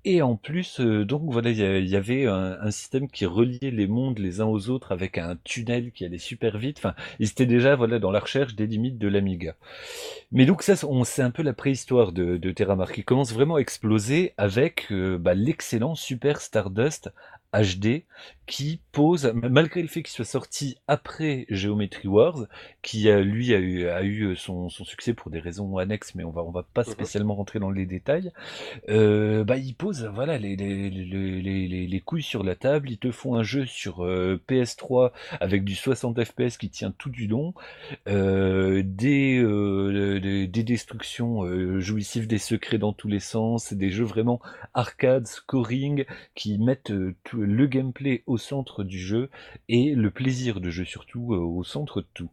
[0.06, 4.20] Et en plus euh, donc voilà il y, avait un, système qui reliait les mondes
[4.20, 6.78] les uns aux autres avec un tunnel qui allait super vite.
[6.80, 9.56] Enfin ils étaient déjà voilà dans la recherche des limites de l'Amiga.
[10.32, 13.60] Mais donc ça, c'est un peu la préhistoire de, de Terramark qui commence vraiment à
[13.60, 17.12] exploser avec euh, bah, l'excellent Super Stardust
[17.54, 18.06] HD
[18.46, 22.48] qui pose, malgré le fait qu'il soit sorti après Geometry Wars,
[22.82, 26.26] qui a, lui a eu, a eu son, son, succès pour des raisons annexes, mais
[26.26, 26.92] on va on va pas mhm.
[26.92, 28.32] spécialement rentrer dans les détails.
[28.90, 33.12] Euh, bah il pose voilà les, les, les, les, couilles sur la table, ils te
[33.12, 37.54] font un jeu sur euh, PS3 avec du 60 FPS qui tient tout du long,
[38.08, 43.92] euh, des, euh, des, des destructions euh, jouissives, des secrets dans tous les sens, des
[43.92, 44.42] jeux vraiment
[44.74, 46.06] arcade, scoring
[46.36, 49.30] qui mettent tout, le gameplay au centre du jeu
[49.70, 52.32] et le plaisir de jeu surtout au centre de tout.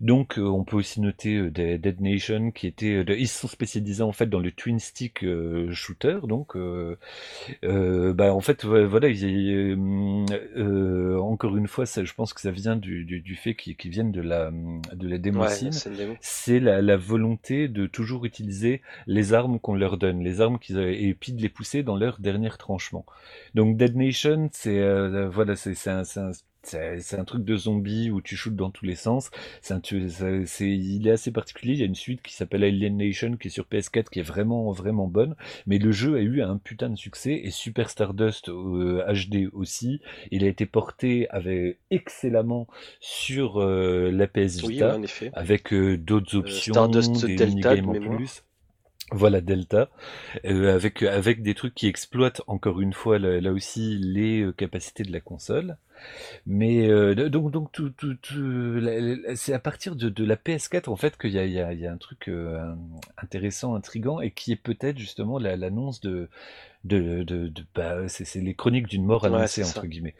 [0.00, 3.48] Donc, euh, on peut aussi noter euh, Dead Nation qui était, euh, ils se sont
[3.48, 5.24] spécialisés en fait dans le twin stick
[5.72, 6.18] shooter.
[6.24, 6.56] Donc,
[7.62, 9.08] bah en fait, voilà,
[11.20, 14.20] encore une fois, ça, je pense que ça vient du, du, fait qu'ils viennent de
[14.20, 15.72] la de la démocine.
[16.20, 20.78] c'est la, la, volonté de toujours utiliser les armes qu'on leur donne, les armes qu'ils
[20.78, 23.04] et puis de les pousser dans leur dernier tranchement.
[23.54, 24.80] Donc, Dead Nation, c'est
[25.28, 26.32] voilà, c'est un, un
[26.68, 29.30] c'est un truc de zombie où tu shootes dans tous les sens.
[29.70, 29.80] Un,
[30.46, 31.74] c'est, il est assez particulier.
[31.74, 34.22] Il y a une suite qui s'appelle Alien Nation qui est sur PS4 qui est
[34.22, 35.34] vraiment vraiment bonne.
[35.66, 40.00] Mais le jeu a eu un putain de succès et Super Stardust HD euh, aussi.
[40.30, 42.66] Il a été porté avec excellemment
[43.00, 44.98] sur euh, la PS Vita
[45.32, 48.44] avec euh, d'autres options, Stardust des Delta en plus.
[49.10, 49.88] Voilà Delta,
[50.44, 55.20] avec avec des trucs qui exploitent encore une fois là aussi les capacités de la
[55.20, 55.78] console.
[56.46, 57.92] Mais euh, donc, donc tout,
[59.34, 62.74] c'est à partir de, la PS4 en fait qu'il y a un truc euh,
[63.16, 66.28] intéressant, intrigant, et qui est peut-être justement l'annonce de,
[66.84, 70.14] de, de, de bah, c'est les chroniques d'une mort annoncée entre guillemets.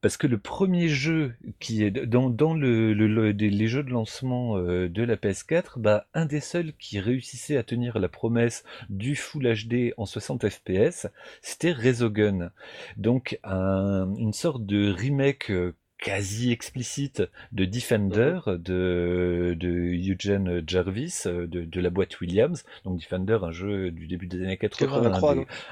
[0.00, 4.56] Parce que le premier jeu qui est dans, dans le, le, les jeux de lancement
[4.56, 9.16] euh, de la PS4, bah, un des seuls qui réussissait à tenir la promesse du
[9.16, 11.08] Full HD en 60 FPS,
[11.42, 12.52] c'était Resogun.
[12.96, 17.22] Donc un, une sorte de remake euh, quasi explicite
[17.52, 18.58] de Defender mhm.
[18.58, 22.64] de, de Eugene Jarvis de, de, la boîte Williams.
[22.84, 25.12] Donc Defender, un jeu du début des années 80,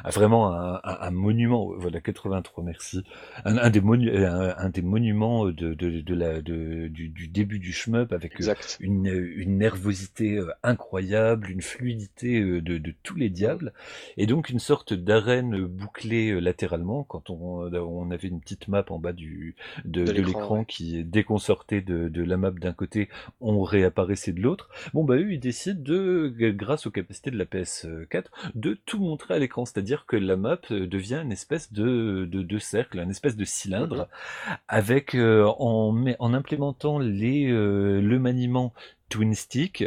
[0.05, 3.03] un vraiment un, un, monument, voilà 83, merci,
[3.45, 7.59] un, un des, monu un, des monuments de, de, de la, de, du, du, début
[7.59, 8.35] du shmup avec
[8.81, 13.73] une, une nervosité euh, incroyable, une fluidité euh, de, de tous les diables,
[14.17, 18.85] et donc une sorte d'arène bouclée euh, latéralement quand on, on avait une petite map
[18.91, 19.55] en bas du
[19.85, 23.09] de de l'écran qui, dès qu'on sortait de, de la map d'un côté,
[23.41, 24.69] on réapparaissait de l'autre.
[24.95, 28.25] Bon, bah eux, ils décident de, grâce aux capacités de la PS4,
[28.55, 29.65] de tout montrer à l'écran.
[29.65, 34.09] C'est-à-dire que la map devient une espèce de, de, de cercle, une espèce de cylindre,
[34.49, 34.57] mhm.
[34.69, 38.73] avec, euh, en, en implémentant les, euh, le maniement
[39.09, 39.85] twin stick,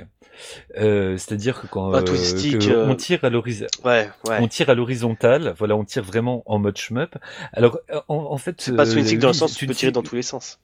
[0.78, 4.38] euh, c'est-à-dire que quand ah, euh, on tire à l'horizontale, ouais, ouais.
[4.42, 7.18] on tire à l'horizontale, voilà, on tire vraiment en mode shmup.
[7.54, 9.92] Alors en, en fait, c'est pas twin stick dans le sens où tu peux tirer
[9.92, 10.60] dans tous les sens.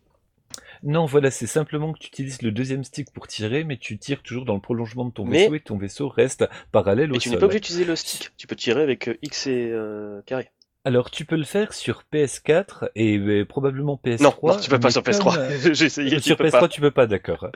[0.84, 4.22] Non, voilà, c'est simplement que tu utilises le deuxième stick pour tirer, mais tu tires
[4.22, 7.38] toujours dans le prolongement de ton vaisseau et ton vaisseau reste parallèle au tu n'es
[7.38, 8.32] pas obligé d'utiliser le stick.
[8.38, 10.52] Tu peux tirer avec X et euh, carré.
[10.86, 14.22] Alors tu peux le faire sur PS4 et euh, probablement PS3.
[14.22, 15.36] Non, tu peux pas sur PS3.
[15.36, 16.20] Euh, J'ai essayé.
[16.20, 16.68] Sur PS3 pas.
[16.68, 17.49] tu peux pas, d'accord.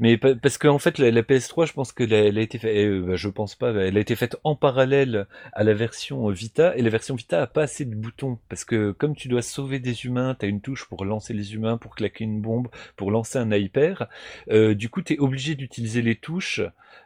[0.00, 3.06] Mais parce qu'en en fait la, PS3, je pense que elle a été faite, euh,
[3.06, 6.82] bah, je pense pas, elle a été faite en parallèle à la version Vita et
[6.82, 10.04] la version Vita a pas assez de boutons parce que comme tu dois sauver des
[10.04, 13.38] humains, tu as une touche pour lancer les humains, pour claquer une bombe, pour lancer
[13.38, 14.08] un hyper.
[14.50, 16.60] Euh, du coup, tu es obligé d'utiliser les touches.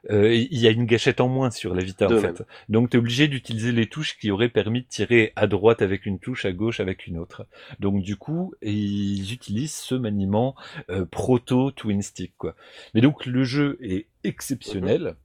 [0.09, 2.43] Il y a une gâchette en moins sur la Vita en fait.
[2.69, 5.83] Donc tu es obligé d'utiliser les touches qui auraient permis de tirer à droite droite
[5.83, 7.47] avec une touche, à gauche avec une autre.
[7.81, 10.55] Donc du coup, ils utilisent ce maniement
[10.91, 12.55] euh, proto twin stick quoi.
[12.95, 15.17] Mais donc le jeu est exceptionnel.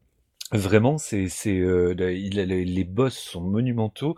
[0.51, 4.15] Vraiment, c'est, c'est, euh, les boss sont monumentaux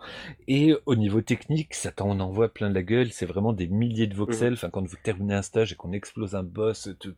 [0.48, 3.10] et au niveau technique, ça t'en envoie plein de la gueule.
[3.10, 4.52] C'est vraiment des milliers de voxels.
[4.52, 7.14] Enfin, quand vous terminez un stage et qu'on explose un boss, tout,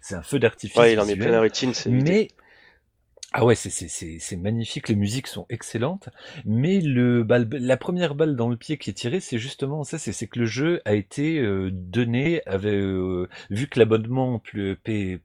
[0.00, 0.78] c'est un feu d'artifice.
[0.78, 1.72] Ouais, il en met plein la rétine.
[1.88, 2.28] Mais
[3.36, 6.08] ah ouais, c'est magnifique, les musiques sont excellentes,
[6.44, 10.28] mais le la première balle dans le pied qui est tirée, c'est justement ça, c'est
[10.28, 14.40] que le jeu a été euh, donné, avait, euh, vu que l'abonnement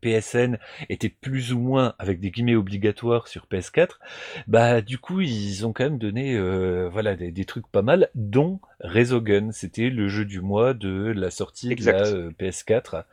[0.02, 0.58] PSN
[0.90, 4.00] était plus ou moins avec des guillemets obligatoires sur PS4,
[4.48, 8.10] bah du coup ils ont quand même donné euh, voilà des, des, trucs pas mal,
[8.16, 13.04] dont Resogun, c'était le jeu du mois de la sortie de la PS4.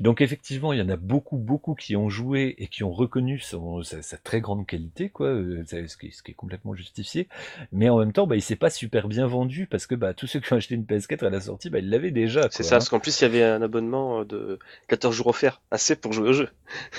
[0.00, 3.38] Donc effectivement, il y en a beaucoup beaucoup qui ont joué et qui ont reconnu
[3.38, 7.28] son, sa, sa très grande qualité, quoi, euh, ce qui, est complètement justifié.
[7.72, 10.26] Mais en même temps, bah, il s'est pas super bien vendu parce que bah, tous
[10.26, 12.48] ceux qui ont acheté une PS4 à la sortie, bah, ils l'avaient déjà.
[12.50, 12.78] C'est ça, hein.
[12.78, 14.58] parce qu'en plus, il y avait un abonnement de
[14.88, 16.48] 14 jours offerts, assez pour jouer au jeu.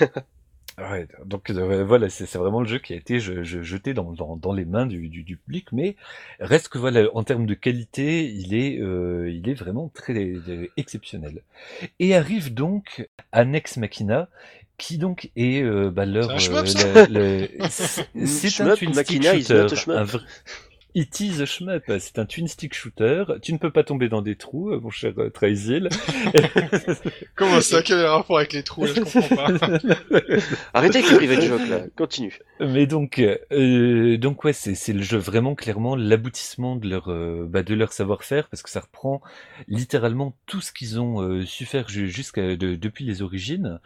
[0.78, 4.10] Ouais, donc euh, voilà, c'est vraiment le jeu qui a été je- je- jeté dans,
[4.12, 5.96] dans, dans les mains du, du, du public, mais
[6.40, 10.66] reste que voilà, en termes de qualité, il est, euh, il est vraiment très euh,
[10.78, 11.42] exceptionnel.
[11.98, 14.30] Et arrive donc Annex Machina,
[14.82, 16.26] qui donc est euh, bah, leur...
[16.38, 17.48] C'est un shmup, euh, ça le-
[18.60, 20.06] un twin stick shooter, un
[20.94, 23.24] It is a shmup, c'est un twin stick shooter.
[23.40, 25.88] Tu ne peux pas tomber dans des trous, mon cher euh, Traizil.
[27.34, 29.46] Comment ça Quel est le rapport avec les trous là Je comprends pas.
[30.74, 32.38] Arrêtez avec les private jokes là, continue.
[32.60, 33.20] Mais donc,
[33.50, 37.74] euh, donc ouais, c'est c'est le jeu vraiment clairement l'aboutissement de leur euh, bah, de
[37.74, 39.22] leur savoir-faire parce que ça reprend
[39.68, 43.80] littéralement tout ce qu'ils ont euh, su faire ju- jusqu'à de- depuis les origines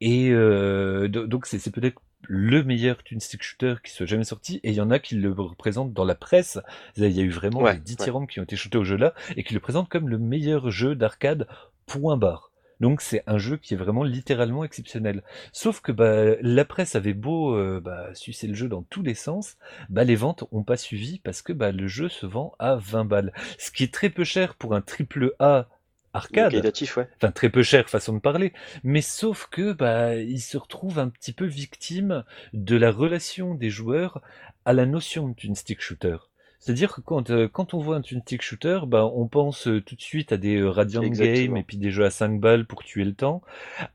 [0.00, 4.24] et euh, do- donc c'est c'est peut-être le meilleur twin stick shooter qui soit jamais
[4.24, 6.58] sorti et il y en a qui le représentent dans la presse.
[6.96, 9.14] Il y a eu vraiment Ouais, des dithyrambes qui ont été shootés au jeu là
[9.36, 11.46] et qui le présentent comme le meilleur jeu d'arcade
[11.86, 12.52] point barre.
[12.82, 15.22] Donc c'est un jeu qui est vraiment littéralement exceptionnel.
[15.52, 19.14] Sauf que bah, la presse avait beau euh, bah, sucer le jeu dans tous les
[19.14, 19.56] sens,
[19.88, 23.04] bah, les ventes ont pas suivi parce que bah, le jeu se vend à 20
[23.04, 23.32] balles.
[23.56, 25.68] Ce qui est très peu cher pour un triple A
[26.12, 26.50] arcade.
[26.50, 27.08] Qualitatif, ouais.
[27.16, 28.52] Enfin, très peu cher façon de parler.
[28.84, 33.70] Mais sauf que bah, il se retrouve un petit peu victime de la relation des
[33.70, 34.20] joueurs
[34.64, 36.16] à la notion d'une stick shooter.
[36.64, 39.80] C'est-à-dire que quand, euh, quand on voit un twin stick shooter, bah, on pense euh,
[39.80, 41.34] tout de suite à des euh, Radiant Exactement.
[41.46, 43.42] Game et puis des jeux à 5 balles pour tuer le temps.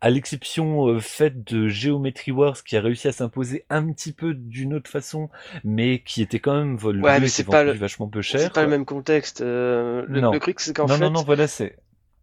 [0.02, 4.34] À l'exception euh, faite de Geometry Wars qui a réussi à s'imposer un petit peu
[4.34, 5.30] d'une autre façon,
[5.64, 8.42] mais qui était quand même vol Ouais, mais c'est pas le- vachement peu cher.
[8.42, 9.40] C'est pas le même contexte.
[9.40, 10.34] euh, le, Non.
[10.34, 11.78] le truc, c'est qu'en non, fait, non, non, voilà, c'est.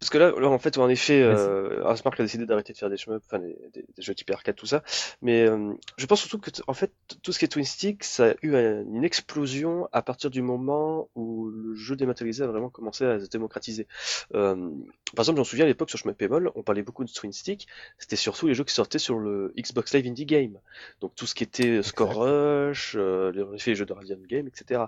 [0.05, 2.97] Parce que là, là, en fait, en effet, euh, a décidé d'arrêter de faire des
[2.97, 4.83] shmups, enfin des, des- des jeux type arcade, tout ça.
[5.23, 6.91] Mais euh, je pense surtout que, en fait,
[7.23, 10.43] tout ce qui est twin stick, ça a eu un- une explosion à partir du
[10.43, 13.87] moment où le jeu dématérialisé a vraiment commencé à se démocratiser.
[14.35, 14.69] Euh,
[15.15, 17.65] par exemple, j'en souviens à l'époque sur Shmup Pémol, on parlait beaucoup de twin stick.
[17.97, 20.59] C'était surtout les jeux qui sortaient sur le Xbox Live Indie Game.
[21.01, 24.83] Donc tout ce qui était Score Rush, euh, les, jeux de Radiant Game, etc.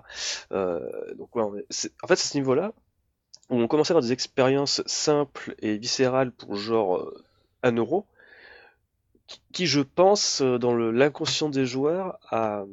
[0.52, 0.78] Euh,
[1.16, 2.72] donc ouais, en fait, c'est à ce niveau-là
[3.50, 7.24] où on commençait à avoir des expériences simples et viscérales pour genre euh,
[7.62, 8.06] un euro,
[9.26, 12.64] qui, qui, je pense, euh, dans l'inconscient des joueurs, a,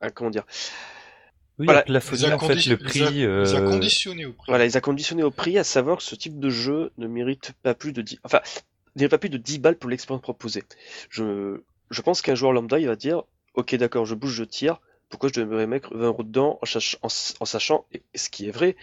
[0.00, 0.44] a- comment dire,
[1.58, 1.80] Oui, Voilà.
[1.80, 3.24] à plafonner Les a en fait le les a- prix.
[3.38, 4.48] les a euh, conditionnés au prix.
[4.48, 7.52] voilà, ils a conditionné au prix, à savoir que ce type de jeu ne mérite
[7.62, 8.40] pas plus de 10, enfin,
[9.08, 10.64] pas plus de 10 balles pour l'expérience proposée.
[11.10, 11.60] Je,
[11.90, 13.22] je pense qu'un joueur lambda, il va dire,
[13.54, 17.06] ok, d'accord, je bouge, je tire, pourquoi je devrais mettre 20 euros dedans en,
[17.40, 18.76] en sachant, et ce qui est vrai,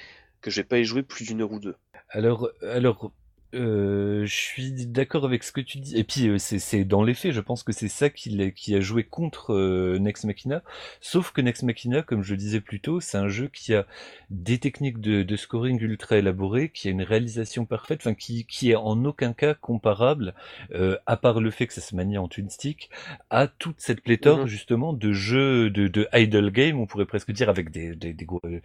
[0.47, 1.75] que je vais pas y jouer plus d'une heure ou deux.
[2.07, 3.11] Alors, alors,
[3.53, 5.97] euh, je suis d'accord avec ce que tu dis.
[5.97, 8.75] Et puis, euh, c'est, dans les faits, je pense que c'est ça qui, l'a- qui
[8.75, 10.61] a joué contre euh, Nex Machina.
[11.01, 13.85] Sauf que Nex Machina, comme je le disais plus tôt, c'est un jeu qui a
[14.29, 18.71] des techniques de, de scoring ultra élaborées, qui a une réalisation parfaite, enfin, qui, qui
[18.71, 20.33] est en aucun cas comparable,
[20.73, 22.89] euh, à part le fait que ça se manie en twin stick,
[23.29, 24.47] à toute cette pléthore, Mhm.
[24.47, 28.25] justement, de jeux, de, de idle game, on pourrait presque dire, avec des, des, des
[28.25, 28.59] gros, euh,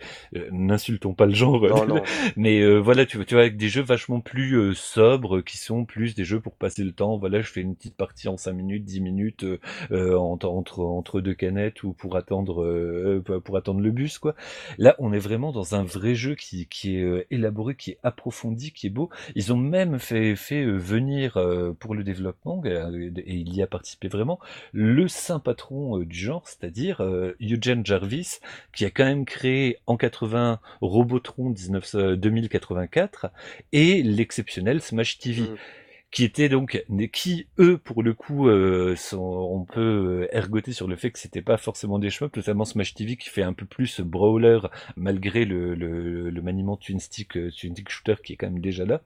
[0.51, 2.09] n'insultons pas le genre, Non, non.
[2.37, 6.15] mais euh, voilà, tu tu vois, avec des jeux vachement plus sobres, qui sont plus
[6.15, 7.19] des jeux pour passer le temps.
[7.19, 10.49] Voilà, je fais une petite partie en 5 minutes, 10 minutes, euh, euh, entre,
[10.81, 14.35] entre, deux canettes ou pour attendre, euh, pour- attendre le bus, quoi.
[14.79, 18.73] Là, on est vraiment dans un vrai jeu qui, qui est élaboré, qui est approfondi,
[18.73, 19.11] qui est beau.
[19.35, 20.35] Ils ont même fait,
[20.65, 21.39] venir
[21.79, 24.39] pour le développement, et il y a participé vraiment,
[24.73, 27.03] le saint patron du genre, c'est-à-dire
[27.41, 28.39] Eugene Jarvis,
[28.75, 33.31] qui a quand même créé en 80 Robotron 19, euh, 2084
[33.73, 35.41] et l'exceptionnel Smash TV.
[35.43, 35.59] Mhm.
[36.13, 40.87] Qui était donc, qui eux pour le coup, euh, sont, on peut euh, ergoter sur
[40.87, 43.65] le fait que c'était pas forcément des shmups, notamment Smash TV qui fait un peu
[43.65, 44.59] plus brawler
[44.97, 48.61] malgré le, le, le maniement twin stick, euh, twin stick shooter qui est quand même
[48.61, 49.01] déjà là.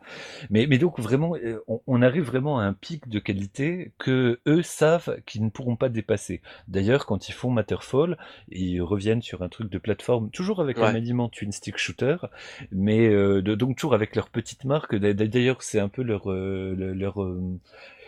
[0.51, 4.41] Mais, mais donc vraiment, euh, on, on arrive vraiment à un pic de qualité que
[4.49, 6.43] eux savent qu'ils ne pourront pas dépasser.
[6.67, 8.19] D'ailleurs, quand ils font Matterfall,
[8.51, 10.91] ils reviennent sur un truc de plateforme, toujours avec un Ouais.
[10.91, 12.17] maniement twin stick shooter,
[12.73, 14.95] mais euh, de, donc toujours avec leur petite marque.
[14.97, 17.41] D'a- D'ailleurs, c'est un peu leur euh, le- leur euh,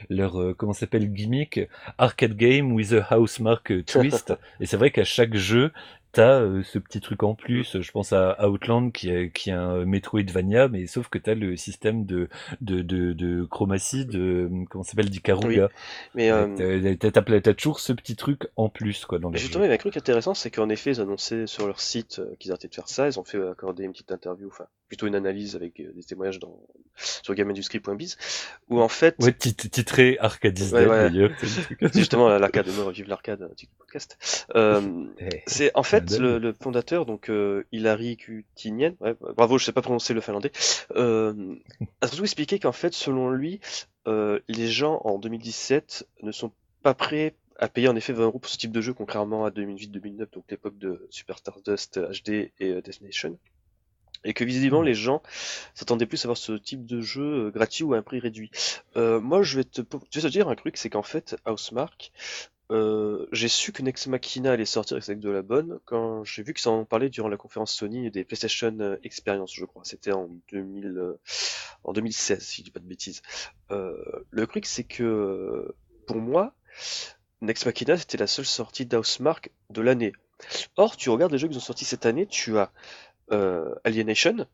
[0.09, 1.61] leur euh, comment s'appelle gimmick
[1.99, 4.35] arcade game with a house mark euh, twist.
[4.61, 5.73] Et c'est vrai qu'à chaque jeu,
[6.13, 7.81] t'as euh, ce petit truc en plus.
[7.81, 11.57] Je pense à Outland qui est qui est un Metroidvania, mais sauf que t'as le
[11.57, 12.29] système de
[12.61, 15.69] de de, de chromatie de comment s'appelle d'Ikaruga.
[16.15, 19.71] Mais euh, T'as- toujours ce petit truc en plus quoi dans les justement, il y
[19.71, 22.75] avait un truc intéressant, c'est qu'en effet, ils annonçaient sur leur site qu'ils arrêtaient de
[22.75, 23.09] faire ça.
[23.09, 26.39] Ils ont fait accorder une petite interview, enfin, plutôt une analyse avec euh, des témoignages
[26.39, 26.59] dans,
[26.97, 28.17] sur gameindustrie.biz,
[28.69, 31.11] où en fait, Ouais, tit- titré Arcade is Ouais, ouais.
[31.11, 31.31] d'ailleurs.
[31.41, 34.47] c'est justement l'arcade, me revive l'arcade, un petit podcast.
[34.55, 39.65] Euh, Eh, c'est en fait le, le fondateur, donc euh, Hilary Kutinian, ouais, bravo, je
[39.65, 40.53] sais pas prononcer le finlandais,
[40.97, 41.55] euh,
[42.01, 43.61] a surtout expliqué qu'en fait, selon lui,
[44.07, 46.53] euh, les gens en 2017 ne sont
[46.83, 49.51] pas prêt à payer en effet 20 euros pour ce type de jeu, contrairement à
[49.51, 53.37] 2008-2009, donc l'époque de Super Stardust HD et euh, Destination.
[54.25, 55.23] Et que visiblement les gens
[55.75, 58.51] s'attendaient plus à avoir ce type de jeu euh, gratuit ou à un prix réduit.
[58.97, 62.13] Euh, moi je vais te, dire un truc, c'est qu'en fait Housemark,
[62.71, 66.53] euh, j'ai su que Nex Machina allait sortir avec de la bonne quand j'ai vu
[66.53, 69.83] qu'ils en parlaient durant la conférence Sony des PlayStation euh, Experience, je crois.
[69.85, 71.19] C'était en 2000, euh,
[71.85, 73.23] en 2016, si je dis pas de bêtises.
[73.71, 73.97] Euh,
[74.31, 75.75] le truc, c'est que
[76.07, 76.55] pour moi,
[77.41, 80.13] Nex Machina, c'était la seule sortie d'Housemark de l'année.
[80.77, 82.71] Or, tu regardes les jeux qui ont sorti cette année, tu as
[83.33, 84.47] euh, Alienation.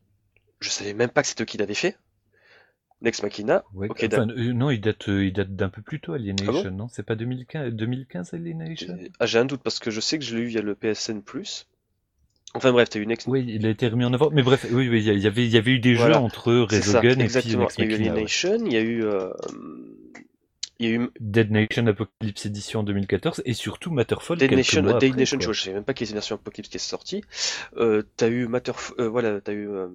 [0.59, 1.97] Je savais même pas que c'était eux qui l'avaient fait.
[3.01, 3.63] Nex Machina.
[3.73, 6.71] Ouais, enfin, euh, non, il date, euh, il date d'un peu plus tôt, Alienation, Ah
[6.71, 6.87] non?
[6.87, 8.97] C'est pas 2015, 2015 Alienation?
[9.19, 11.21] Ah, j'ai un doute parce que je sais que je l'ai eu via le PSN+.
[12.53, 14.29] Enfin bref, t'as eu Nex Oui, il a été remis en avant.
[14.31, 16.15] Mais bref, oui, oui, il y avait, il y avait eu des Voilà.
[16.15, 17.63] jeux entre Resogun et puis exactement.
[17.63, 18.11] Nex Il y a eu Machina, ouais.
[18.11, 19.03] Alienation, il y a eu,
[20.79, 24.81] il y a eu Dead Nation Apocalypse Edition en 2014 et surtout Matterfall Dead Nation,
[24.83, 25.53] mois Dead après, Nation, quoi.
[25.53, 27.23] je sais même pas qu'il y Apocalypse qui est sortie.
[27.77, 29.87] Euh, t'as eu Matterf euh, voilà, t'as eu euh,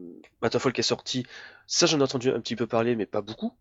[0.43, 1.27] Matterfall qui est sorti.
[1.67, 3.53] Ça, j'en ai entendu un petit peu parler, mais pas beaucoup.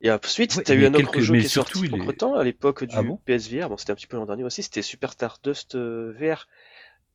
[0.00, 2.34] Et ensuite, Ouais, t'as eu un autre jeu mais qui est surtout, sorti entre temps,
[2.34, 3.16] à l'époque du Ah bon?
[3.24, 3.68] PSVR.
[3.68, 4.62] Bon, c'était un petit peu l'an dernier aussi.
[4.62, 6.46] C'était Super Stardust euh, VR.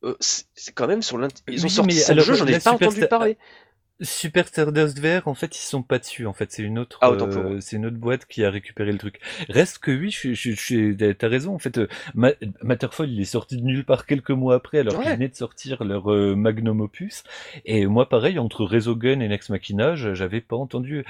[0.04, 1.28] Euh, c'est c'est quand même sur l'int...
[1.48, 3.38] Ils ont Oui, sorti mais alors, jeux, j'en ai pas Super entendu Star- parler.
[4.02, 6.26] Super Stardust VR, en fait, ils sont pas dessus.
[6.26, 8.98] En fait, c'est une autre, Ah, euh, c'est une autre boîte qui a récupéré le
[8.98, 9.20] truc.
[9.48, 11.54] Reste que oui, je, je, je, t'as raison.
[11.54, 14.96] En fait, euh, Ma- Matterfall, il est sorti de nulle part quelques mois après, alors
[14.98, 15.04] Ouais.
[15.04, 17.22] qu'ils venaient de sortir leur euh, magnum opus.
[17.64, 21.04] Et moi, pareil, entre Resogun et Nex Machina, j'avais pas entendu.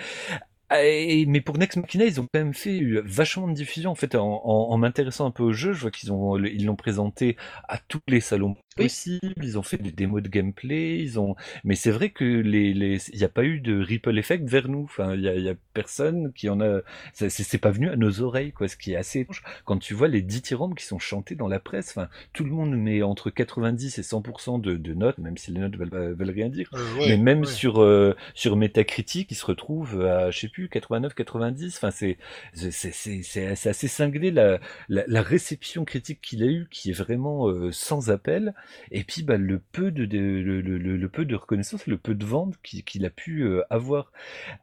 [0.74, 3.90] Ah, et- mais pour Nex Machina, ils ont quand même fait vachement de diffusion.
[3.90, 6.64] En fait, en, en, en m'intéressant un peu au jeu, je vois qu'ils ont, ils
[6.64, 7.36] l'ont présenté
[7.68, 8.84] à tous les salons Oui.
[8.84, 9.34] possibles.
[9.42, 10.98] Ils ont fait des démos de gameplay.
[10.98, 14.16] Ils ont, mais c'est vrai que les, les, il n'y a pas eu de ripple
[14.18, 14.84] effect vers nous.
[14.84, 16.80] Enfin, il y a, y a personne qui en a,
[17.12, 18.68] c'est pas venu à nos oreilles, quoi.
[18.68, 19.42] Ce qui est assez étrange.
[19.64, 22.76] Quand tu vois les dithyrambes qui sont chantés dans la presse, enfin, tout le monde
[22.76, 26.48] met entre 90 et 100% de, de notes, même si les notes veulent, veulent rien
[26.48, 26.68] dire.
[26.74, 27.46] Euh, ouais, mais même ouais.
[27.46, 31.76] sur euh, sur Metacritic, il se retrouve à je sais plus 89, 90.
[31.76, 32.18] Enfin, c'est
[32.54, 32.92] c'est
[33.22, 34.58] c'est assez cinglé la,
[34.88, 38.54] la la réception critique qu'il a eu, qui est vraiment euh, sans appel.
[38.90, 42.24] Et puis bah le peu de, de le, le, peu de reconnaissance, le peu de
[42.24, 44.12] ventes qu'il a pu euh, avoir.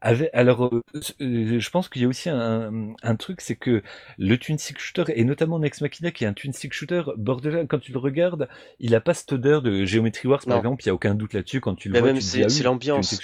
[0.01, 0.83] Avec, alors, euh,
[1.21, 3.81] euh, je pense qu'il y a aussi un, un truc, c'est que
[4.17, 7.67] le twin stick shooter et notamment Nex Machina qui est un twin stick shooter borderline
[7.67, 8.47] quand tu le regardes,
[8.79, 10.57] il a pas cette odeur de Geometry Wars par Non.
[10.57, 10.83] exemple.
[10.83, 12.13] Il y a aucun doute là-dessus quand tu le Mais vois.
[12.13, 13.15] même, c'est- ah l'ambiance.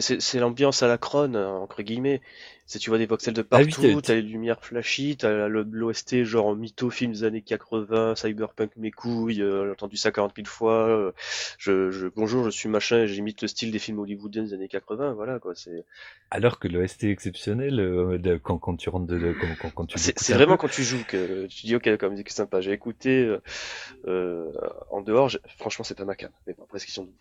[0.00, 2.20] C'est- l'ambiance à la crone, entre guillemets.
[2.68, 6.24] C'est tu vois des voxels de Ah oui, partout, t'as- les lumières flashy, t'as l'OST
[6.24, 10.46] genre mytho film des années 80, cyberpunk mes couilles, euh, j'ai entendu ça 40 000
[10.46, 10.86] fois.
[10.88, 11.12] euh,
[11.58, 15.14] je, je, bonjour, je suis machin, j'imite le style des films hollywoodiens des années 80,
[15.14, 15.54] voilà quoi.
[15.56, 15.84] C'est
[16.30, 19.70] Alors que l'OST est exceptionnel euh, de- quand, quand tu rentres de, de- quand, quand,
[19.70, 20.58] quand tu c'est vraiment peu.
[20.58, 22.60] quand tu joues que tu dis ok, la musique sympa.
[22.60, 23.40] J'ai écouté euh,
[24.06, 24.52] euh,
[24.90, 27.16] en dehors, franchement c'est pas ma cam, mais pas prescription de goût.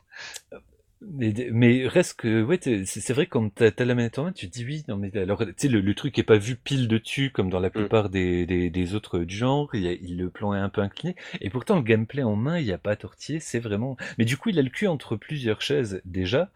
[1.01, 4.49] Mais, mais reste que, ouais, c'est vrai, quand t'as t'as la manette en main, tu
[4.49, 6.87] te dis oui, non, mais alors, tu sais, le, le truc est pas vu pile
[6.87, 10.17] dessus, comme dans la plupart des, des, des autres du genre, il, y a, il
[10.17, 12.79] le plan est un peu incliné, et pourtant, le gameplay en main, il n'y a
[12.79, 16.01] pas à tortiller, c'est vraiment, mais du coup, il a le cul entre plusieurs chaises,
[16.03, 16.49] déjà,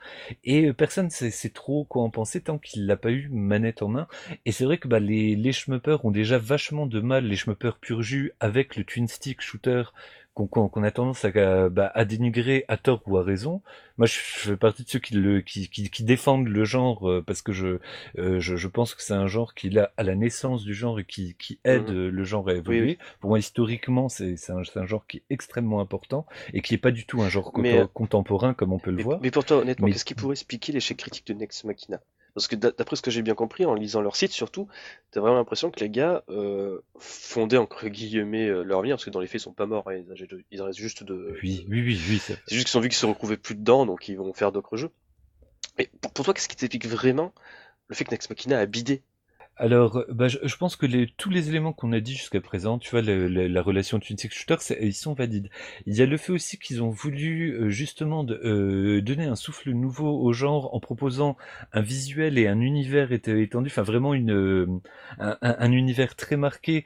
[0.43, 3.83] et euh, personne sait, sait trop quoi en penser tant qu'il l'a pas eu manette
[3.83, 4.07] en main,
[4.47, 7.77] et c'est vrai que, bah, les, les schmuppers ont déjà vachement de mal, les schmuppers
[7.77, 9.83] pur jus, avec le twin stick shooter,
[10.33, 13.61] qu'on qu'on a tendance à, bah, à dénigrer à tort ou à raison,
[13.97, 17.23] moi, je fais partie de ceux qui, le, qui, qui, qui défendent le genre euh,
[17.25, 17.79] parce que je,
[18.17, 20.99] euh, je, je pense que c'est un genre qui est à la naissance du genre
[20.99, 21.95] et qui, qui aide Mhm.
[21.95, 22.87] euh, le genre à évoluer.
[22.87, 26.77] Oui, Pour moi, historiquement, c'est un, un genre qui est extrêmement important et qui est
[26.77, 29.19] pas du tout un genre Mais, contemporain comme on peut le Mais, voir.
[29.19, 31.99] mais pour toi, honnêtement, Mais- qu'est-ce qui pourrait expliquer l'échec critique de Nex Machina?
[32.33, 34.67] Parce que d'a- d'après ce que j'ai bien compris, en lisant leur site surtout,
[35.11, 39.09] t'as vraiment l'impression que les gars euh, fondaient entre guillemets euh, leur vie, parce que
[39.09, 41.37] dans les faits ils sont pas morts, hein, ils, âgés de- ils restent juste de...
[41.43, 42.19] Oui, oui, oui, oui.
[42.19, 44.77] C'est juste qu'ils ont vu qu'ils se retrouvaient plus dedans, donc ils vont faire d'autres
[44.77, 44.91] jeux.
[45.77, 47.33] Mais pour, pour toi, qu'est-ce qui t'explique vraiment
[47.87, 49.03] le fait que Nex Machina a bidé?
[49.57, 52.41] Alors, euh, bah, je, je pense que les, tous les éléments qu'on a dit jusqu'à
[52.41, 55.49] présent, tu vois, la relation twin stick shooter, ils sont valides.
[55.85, 59.35] Il y a le fait aussi qu'ils ont voulu euh, justement de, euh, donner un
[59.35, 61.37] souffle nouveau au genre en proposant
[61.73, 64.65] un visuel et un univers éte- étendu, enfin vraiment une, euh,
[65.19, 66.85] un- un univers très marqué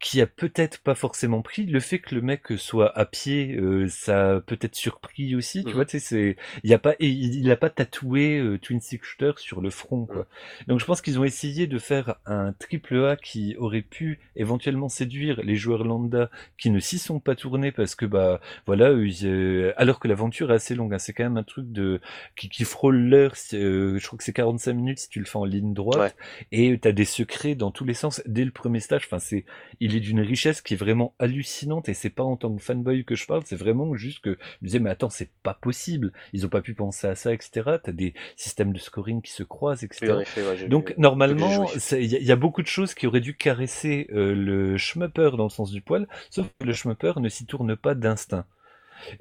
[0.00, 1.66] qui a peut-être pas forcément pris.
[1.66, 5.64] Le fait que le mec soit à pied, euh, ça a peut-être surpris aussi.
[5.64, 5.74] Tu Mhm.
[5.74, 8.80] vois, tu sais, c'est, il y a pas, il, il a pas tatoué euh, Twin
[8.80, 10.26] Stick Shooter sur le front, quoi.
[10.68, 14.88] Donc je pense qu'ils ont essayé de faire un triple A qui aurait pu éventuellement
[14.88, 19.72] séduire les joueurs lambda qui ne s'y sont pas tournés parce que bah voilà, euh,
[19.76, 22.00] alors que l'aventure est assez longue, hein, c'est quand même un truc de
[22.36, 23.34] qui, qui frôle l'heure.
[23.54, 26.12] euh, je crois que c'est 45 minutes si tu le fais en ligne droite Ouais.
[26.52, 29.02] et t'as des secrets dans tous les sens dès le premier stage.
[29.06, 29.44] Enfin c'est
[29.88, 33.04] il est d'une richesse qui est vraiment hallucinante et c'est pas en tant que fanboy
[33.04, 36.12] que je parle, c'est vraiment juste que je me disais mais attends c'est pas possible,
[36.32, 37.78] ils ont pas pu penser à ça etc.
[37.82, 40.00] T'as des systèmes de scoring qui se croisent etc.
[40.00, 42.94] Oui, en effet, ouais, j'ai Donc vu- normalement, y, il y a beaucoup de choses
[42.94, 46.72] qui auraient dû caresser euh, le schmupper dans le sens du poil, sauf que le
[46.72, 48.46] schmupper ne s'y tourne pas d'instinct.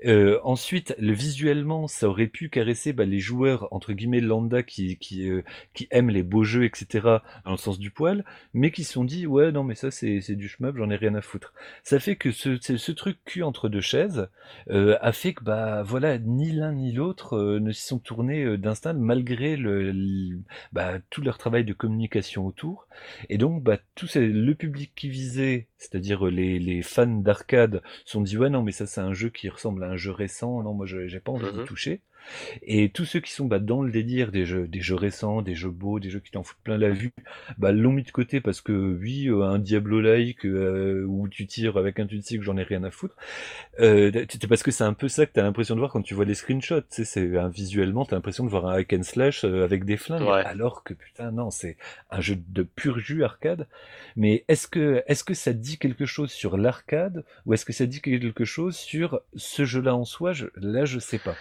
[0.06, 4.98] Euh, ensuite, le visuellement, ça aurait pu caresser bah, les joueurs entre guillemets lambda qui
[4.98, 5.44] qui, euh,
[5.74, 7.24] qui aiment les beaux jeux, etc.
[7.46, 10.22] dans le sens du poil, mais qui se sont dit ouais non mais ça c'est
[10.22, 11.54] c'est du shmup, j'en ai rien à foutre.
[11.84, 14.28] Ça fait que ce ce, truc cul entre deux chaises
[14.70, 18.94] euh, a fait que bah voilà ni l'un ni l'autre ne s'y sont tournés d'instinct
[18.94, 20.40] malgré le, le-
[20.72, 22.88] bah, tout leur travail de communication autour.
[23.30, 27.82] Et donc bah tout c'est le public qui visait, c'est-à-dire euh, les les fans d'arcade
[28.06, 30.62] sont dit ouais non mais ça c'est un jeu qui ressemble à un jeu récent,
[30.64, 31.64] non moi je- j'ai pas envie d'y Mhm.
[31.64, 32.02] toucher.
[32.64, 35.56] Et tous ceux qui sont bah, dans le délire des jeux, des jeux récents, des
[35.56, 37.14] jeux beaux, des jeux qui t'en foutent plein la vue,
[37.58, 41.78] bah, l'ont mis de côté parce que oui, euh, un Diablo-like euh, où tu tires
[41.78, 43.16] avec un que j'en ai rien à foutre.
[43.80, 44.12] Euh,
[44.50, 46.34] parce que c'est un peu ça que t'as l'impression de voir quand tu vois les
[46.34, 46.82] screenshots.
[46.82, 49.86] Tu sais, c'est un visuellement, t'as l'impression de voir un hack and slash euh, avec
[49.86, 50.44] des flingues, Ouais.
[50.46, 51.78] alors que putain non, c'est
[52.12, 53.68] un jeu de pur jus arcade.
[54.16, 57.86] Mais est-ce que est-ce que ça dit quelque chose sur l'arcade ou est-ce que ça
[57.86, 60.34] dit quelque chose sur ce jeu-là en soi?
[60.34, 61.36] Je, Là, je sais pas.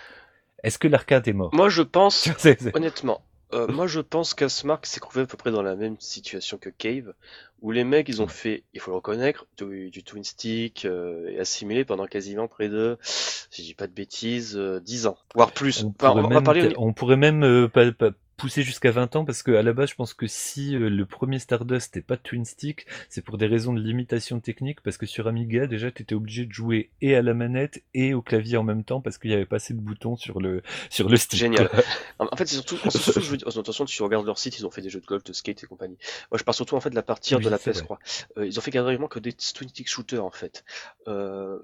[0.67, 1.55] Est-ce que l'arcade est mort?
[1.55, 2.29] Moi, je pense,
[2.75, 3.23] honnêtement,
[3.55, 6.69] euh, moi je pense qu'Asmark s'est trouvé à peu près dans la même situation que
[6.69, 7.15] Cave,
[7.63, 11.29] où les mecs ils ont fait, il faut le reconnaître, du, du twin stick euh,
[11.31, 15.17] et assimilé pendant quasiment près de, si je dis pas de bêtises, euh, 10 ans,
[15.37, 15.85] voire plus.
[15.85, 18.63] On Enfin, pourrait, on même, parler au ni- on pourrait même euh, pas- pas pousser
[18.63, 21.39] jusqu'à 20 ans parce que à la base je pense que si euh, le premier
[21.39, 25.27] Stardust n'est pas twin stick c'est pour des raisons de limitation technique parce que sur
[25.27, 28.65] Amiga déjà tu étais obligé de jouer et à la manette et au clavier en
[28.65, 31.37] même temps parce qu'il y avait pas assez de boutons sur le sur le stick
[31.39, 31.71] Génial.
[32.19, 34.39] En en fait, c'est surtout, c'est surtout, je veux dire, attention, si tu regardes leur
[34.39, 35.99] site, ils ont fait des jeux de golf, de skate et compagnie.
[36.31, 37.99] Moi, je parle surtout en fait de la partir Oui, de la c'est PS3.
[38.39, 40.65] Euh, ils ont fait carrément que des twin stick shooters en fait.
[41.09, 41.59] Euh,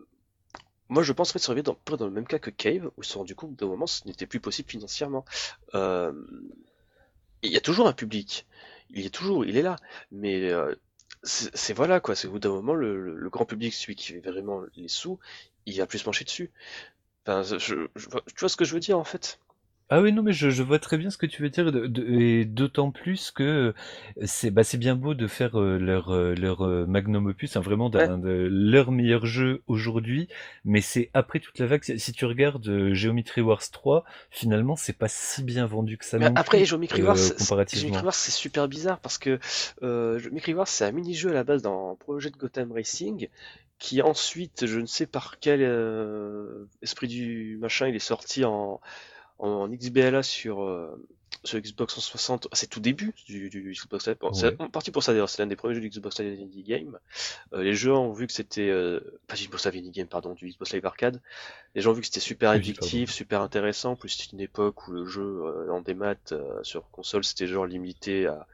[0.92, 3.02] moi, je pense en fait, ça revient dans, dans le même cas que Cave, où
[3.02, 5.24] ils se sont compte d'un moment ce n'était plus possible financièrement.
[5.74, 6.12] Euh,
[7.42, 8.46] il y a toujours un public,
[8.90, 9.76] il est toujours, il est là,
[10.10, 10.74] mais euh,
[11.22, 14.62] c'est voilà quoi, c'est au bout d'un moment le, grand public, celui qui fait vraiment
[14.76, 15.18] les sous,
[15.66, 16.50] il va plus se pencher dessus.
[17.26, 19.40] Enfin, je- tu vois ce que je veux dire en fait?
[19.94, 21.86] Ah oui, non, mais je, je vois très bien ce que tu veux dire, de-
[21.86, 23.72] de- et d'autant plus que euh,
[24.24, 27.60] c'est bah, c'est bien beau de faire euh, leur, euh, leur euh, magnum opus, hein,
[27.60, 30.28] vraiment d'un de leur meilleur jeu aujourd'hui,
[30.64, 31.84] mais c'est après toute la vague.
[31.84, 36.06] Si si tu regardes euh, Geometry Wars 3, finalement, c'est pas si bien vendu que
[36.06, 37.88] ça Mais non après, plus, Geometry euh, Wars, c'est- comparativement.
[37.88, 39.38] Geometry Wars, c'est super bizarre parce que
[39.82, 43.28] euh, Geometry Wars, c'est un mini-jeu à la base d'un projet de Gotham Racing
[43.78, 48.80] qui ensuite, je ne sais par quel euh, esprit du machin, il est sorti en,
[49.42, 50.96] en XBLA sur, euh,
[51.44, 52.48] sur Xbox 360.
[52.52, 54.16] C'est tout début du, du Xbox Live.
[54.32, 56.98] C'est parti pour ça d'ailleurs, c'est l'un des premiers jeux du Xbox Live Indie Game.
[57.52, 60.34] Euh, les gens ont vu que c'était, euh, pas du Xbox Live Indie Game, pardon,
[60.34, 61.20] du Xbox Live Arcade.
[61.74, 63.92] Les gens ont vu que c'était super addictif, super intéressant.
[63.92, 67.46] En plus, c'était une époque où le jeu euh, en démat euh, sur console, c'était
[67.46, 68.46] genre limité à,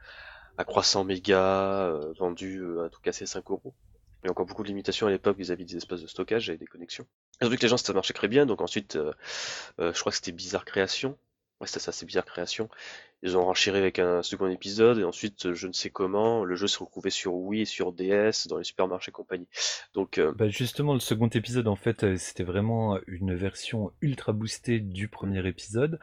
[0.57, 3.73] à 300 mégas, euh, vendu un truc assez 5 euros.
[4.23, 6.57] Il y a encore beaucoup de limitations à l'époque vis-à-vis des espaces de stockage et
[6.57, 7.05] des connexions.
[7.41, 9.13] Ils vu que les gens, ça marchait très bien, donc ensuite, euh,
[9.79, 11.17] euh, je crois que c'était Bizarre Création.
[11.61, 12.69] Ouais, c'était ça, c'est Bizarre Création.
[13.21, 16.55] Ils ont renchéré avec un second épisode, et ensuite, euh, je ne sais comment, le
[16.55, 19.47] jeu se retrouvait sur Wii et sur DS, dans les supermarchés et compagnie.
[19.93, 24.31] Donc, euh, Bah justement, le second épisode, en fait, euh, c'était vraiment une version ultra
[24.31, 25.99] boostée du premier épisode.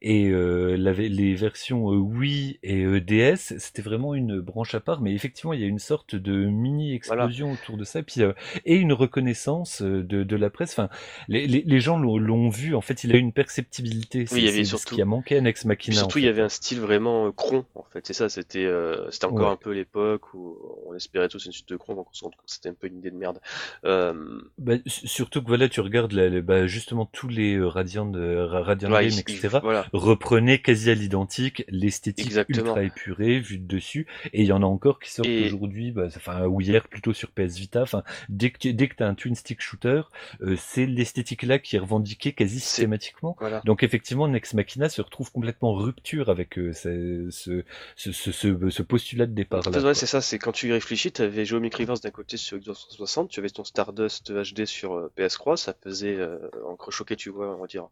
[0.00, 5.00] Et euh, la les versions Wii et DS, c'était vraiment une branche à part.
[5.00, 8.00] Mais effectivement, il y a une sorte de mini-explosion autour de ça.
[8.00, 8.32] Et, puis, euh,
[8.64, 10.72] et une reconnaissance de, de la presse.
[10.72, 10.88] Enfin,
[11.28, 12.74] les, les, les gens l'ont vu.
[12.74, 14.26] En fait, il a une perceptibilité.
[14.26, 15.96] C'est il y avait surtout- ce qui a manqué à Nex Puis Machina.
[15.98, 16.30] surtout, en il y fait.
[16.30, 18.06] avait un style vraiment euh, cron, en fait.
[18.06, 19.52] C'est ça, c'était euh, c'était encore Ouais.
[19.52, 20.56] un peu l'époque où
[20.86, 22.74] on espérait tous une suite de cron, donc on se rend compte que c'était un
[22.74, 23.40] peu une idée de merde.
[23.84, 28.92] Euh, Bah, surtout que voilà, tu regardes la- la- bah, justement tous les Radiant, Radiant
[28.92, 29.58] ouais, Game, il- etc.
[29.62, 29.86] Voilà.
[29.92, 34.66] reprenaient quasi à l'identique l'esthétique ultra épurée vue de dessus et il y en a
[34.66, 38.50] encore qui sortent Et- aujourd'hui bah, enfin ou hier plutôt sur PS Vita enfin dès
[38.50, 40.02] que tu- dès que t'as un twin stick shooter
[40.42, 43.60] euh, c'est l'esthétique là qui est revendiquée quasi systématiquement Voilà.
[43.64, 47.64] donc effectivement Nex Machina se retrouve complètement en rupture avec euh, ce, ce,
[47.96, 50.68] ce, ce, ce- ce postulat de départ En là ouais, c'est ça, c'est quand tu
[50.68, 54.32] y réfléchis, tu avais Geometry Wars d'un côté sur Xbox 360, tu avais ton Stardust
[54.32, 57.88] HD sur euh, PS3, ça faisait euh, encre choqué, tu vois, on va dire.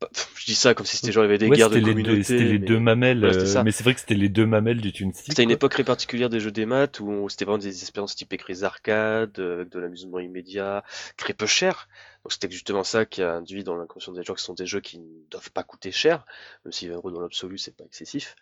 [0.00, 1.78] Bah, Je dis ça comme si c'était genre il y avait des Ouais, guerres de
[1.80, 2.22] communauté.
[2.24, 3.62] c'était les mais- deux mamelles, ça.
[3.62, 5.12] mais c'est vrai que c'était les deux mamelles du twin.
[5.14, 8.32] C'était une époque très particulière des jeux des maths où c'était vraiment des expériences type
[8.32, 10.82] écrits arcade, euh, avec de l'amusement immédiat,
[11.16, 11.88] très peu cher.
[12.24, 14.66] Donc c'était justement ça qui a induit dans l'inconscient des gens que ce sont des
[14.66, 16.24] jeux qui ne doivent pas coûter cher,
[16.64, 18.34] même si 20 euros dans l'absolu c'est pas excessif.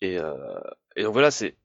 [0.00, 0.60] Et, euh,
[0.96, 1.56] et donc voilà, c'est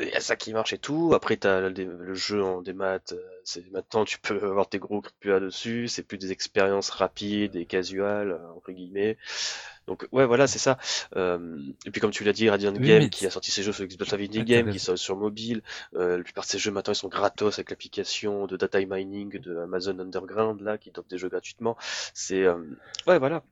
[0.00, 1.12] il y a ça qui marche et tout.
[1.14, 2.98] Après, t'as le, dé- le jeu en démat.
[3.12, 5.88] euh, C'est maintenant tu peux avoir tes gros QA dessus.
[5.88, 9.16] C'est plus des expériences rapides et casuales euh, entre guillemets.
[9.86, 10.78] Donc ouais, voilà, c'est ça.
[11.16, 13.72] Euh, et puis comme tu l'as dit, Radiant Oui, Game qui a sorti ses jeux
[13.72, 15.62] sur Xbox Live Game, qui sont sur mobile.
[15.94, 19.38] Euh, la plupart de ces jeux maintenant ils sont gratos avec l'application de data mining
[19.40, 21.76] de Amazon Underground là qui donne des jeux gratuitement.
[22.14, 22.56] C'est euh,
[23.06, 23.44] ouais, voilà.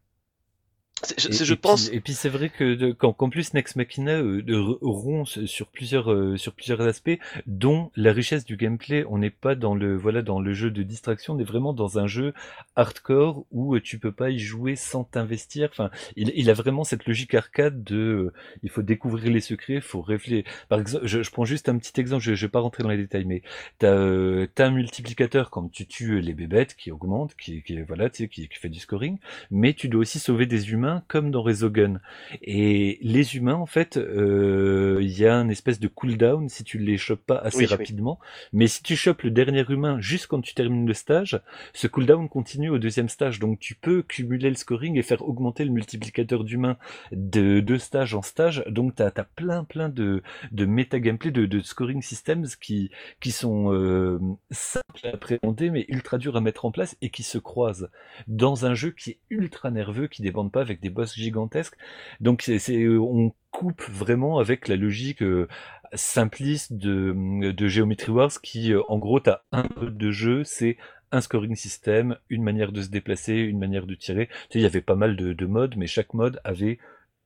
[1.19, 1.89] Je- Et, c'est- je et pense.
[1.89, 5.47] puis, et puis c'est vrai que qu'en qu'en plus Nex Machina euh, de- r- rompt
[5.47, 9.05] sur plusieurs euh, sur plusieurs aspects, dont la richesse du gameplay.
[9.09, 11.99] On n'est pas dans le voilà dans le jeu de distraction, on est vraiment dans
[11.99, 12.33] un jeu
[12.77, 15.69] hardcore où euh, tu peux pas y jouer sans t'investir.
[15.73, 19.81] Enfin, il, il a vraiment cette logique arcade de euh, il faut découvrir les secrets,
[19.81, 20.45] faut réfléchir.
[20.69, 22.89] Par exemple, je, je prends juste un petit exemple, je, je vais pas rentrer dans
[22.91, 23.43] les détails, mais
[23.79, 28.09] t'as euh, t'as un multiplicateur quand tu tues les bébêtes qui augmente, qui, qui voilà,
[28.11, 29.19] tu sais, qui, qui fait du scoring
[29.51, 32.01] mais tu dois aussi sauver des humains comme dans Resogun.
[32.43, 36.79] Et les humains, en fait, euh, il y a une espèce de cooldown si tu
[36.79, 37.71] les chopes pas assez Oui, oui.
[37.71, 38.19] rapidement.
[38.53, 41.41] Mais si tu chopes le dernier humain juste quand tu termines le stage,
[41.73, 43.39] ce cooldown continue au deuxième stage.
[43.39, 46.77] Donc tu peux cumuler le scoring et faire augmenter le multiplicateur d'humains
[47.13, 48.65] de, de stage en stage.
[48.69, 52.91] Donc tu as, plein plein de, de méta gameplay, de, de scoring systems qui,
[53.21, 54.19] qui sont euh,
[54.51, 57.89] simples à appréhender mais ultra durs à mettre en place et qui se croisent
[58.27, 61.77] dans un jeu qui est ultra nerveux, qui débande pas avec des boss gigantesques.
[62.21, 65.49] Donc c'est, c'est- on coupe vraiment avec la logique euh,
[65.95, 67.15] simpliste de,
[67.53, 70.77] de Geometry Wars qui, euh, en gros, t'as un mode de jeu, c'est
[71.13, 74.29] un scoring system, une manière de se déplacer, une manière de tirer.
[74.55, 76.79] Il y avait pas mal de, de modes, mais chaque mode avait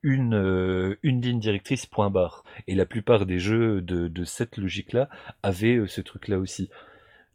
[0.02, 2.44] une, euh, ligne directrice point barre.
[2.66, 5.08] Et la plupart des jeux de, cette logique-là
[5.42, 6.68] avaient euh, ce truc-là aussi.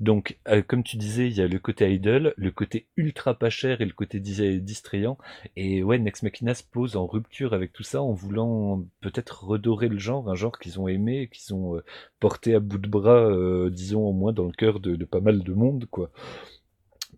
[0.02, 3.50] Donc, euh, comme tu disais, il y a le côté idle, le côté ultra pas
[3.52, 5.18] cher et le côté dis- distrayant.
[5.56, 9.88] Et ouais, Nex Machina se pose en rupture avec tout ça en voulant peut-être redorer
[9.90, 11.84] le genre, un genre qu'ils ont aimé, qu'ils ont euh,
[12.20, 15.44] porté à bout de bras, euh, disons au moins dans le cœur de pas mal
[15.44, 16.12] de monde, quoi.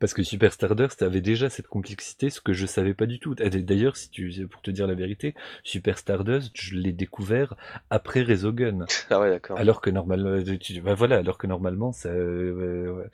[0.03, 3.35] Parce que Super Stardust avait déjà cette complexité, ce que je savais pas du tout.
[3.35, 7.55] D'ailleurs, si tu, pour te dire la vérité, Super Stardust, je l'ai découvert
[7.89, 8.85] après Resogun.
[9.09, 9.57] Ah ouais, d'accord.
[9.57, 13.05] Alors que normalement, tu- bah voilà, alors que normalement, ça, euh,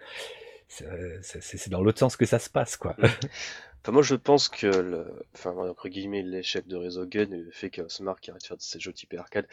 [1.21, 2.95] c'est dans l'autre sens que ça se passe, quoi.
[3.83, 5.05] Enfin, moi, je pense que, le,
[5.35, 8.79] enfin, entre guillemets, l'échec de Resogun et le fait que Smart arrête de faire ces
[8.79, 9.45] jeux type arcade,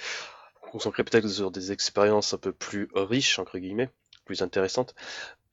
[0.63, 3.91] concentrer peut-être sur des expériences un peu plus riches, entre guillemets,
[4.25, 5.46] plus intéressantes, euh,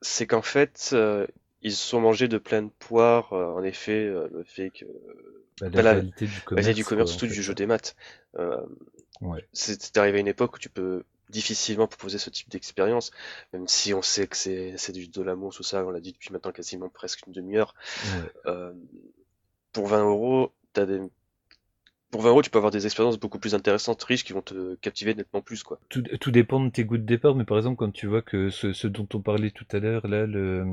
[0.00, 1.26] c'est qu'en fait, euh,
[1.62, 4.84] ils se sont mangés de pleines poires, euh, en effet, euh, le fait que,
[5.60, 6.66] Bah, la réalité du bah, commerce.
[6.66, 7.96] c'est du commerce, quoi, en surtout du jeu des maths.
[8.38, 8.64] Euh,
[9.20, 9.44] Ouais.
[9.52, 13.10] c'est arrivé à une époque où tu peux difficilement proposer ce type d'expérience,
[13.52, 16.12] même si on sait que c'est c'est du de l'amour, tout ça, on l'a dit
[16.12, 17.74] depuis maintenant quasiment presque une demi-heure.
[18.04, 18.32] Ouais.
[18.46, 18.72] Euh,
[19.72, 21.00] pour 20 euros, t'as des...
[22.10, 24.74] Pour 20 euros, tu peux avoir des expériences beaucoup plus intéressantes, riches, qui vont te
[24.76, 25.78] captiver nettement plus, quoi.
[25.90, 28.50] Tout, tout dépend de tes goûts de départ, mais par exemple, quand tu vois que
[28.50, 30.64] ce, ce dont on parlait tout à l'heure, là, le,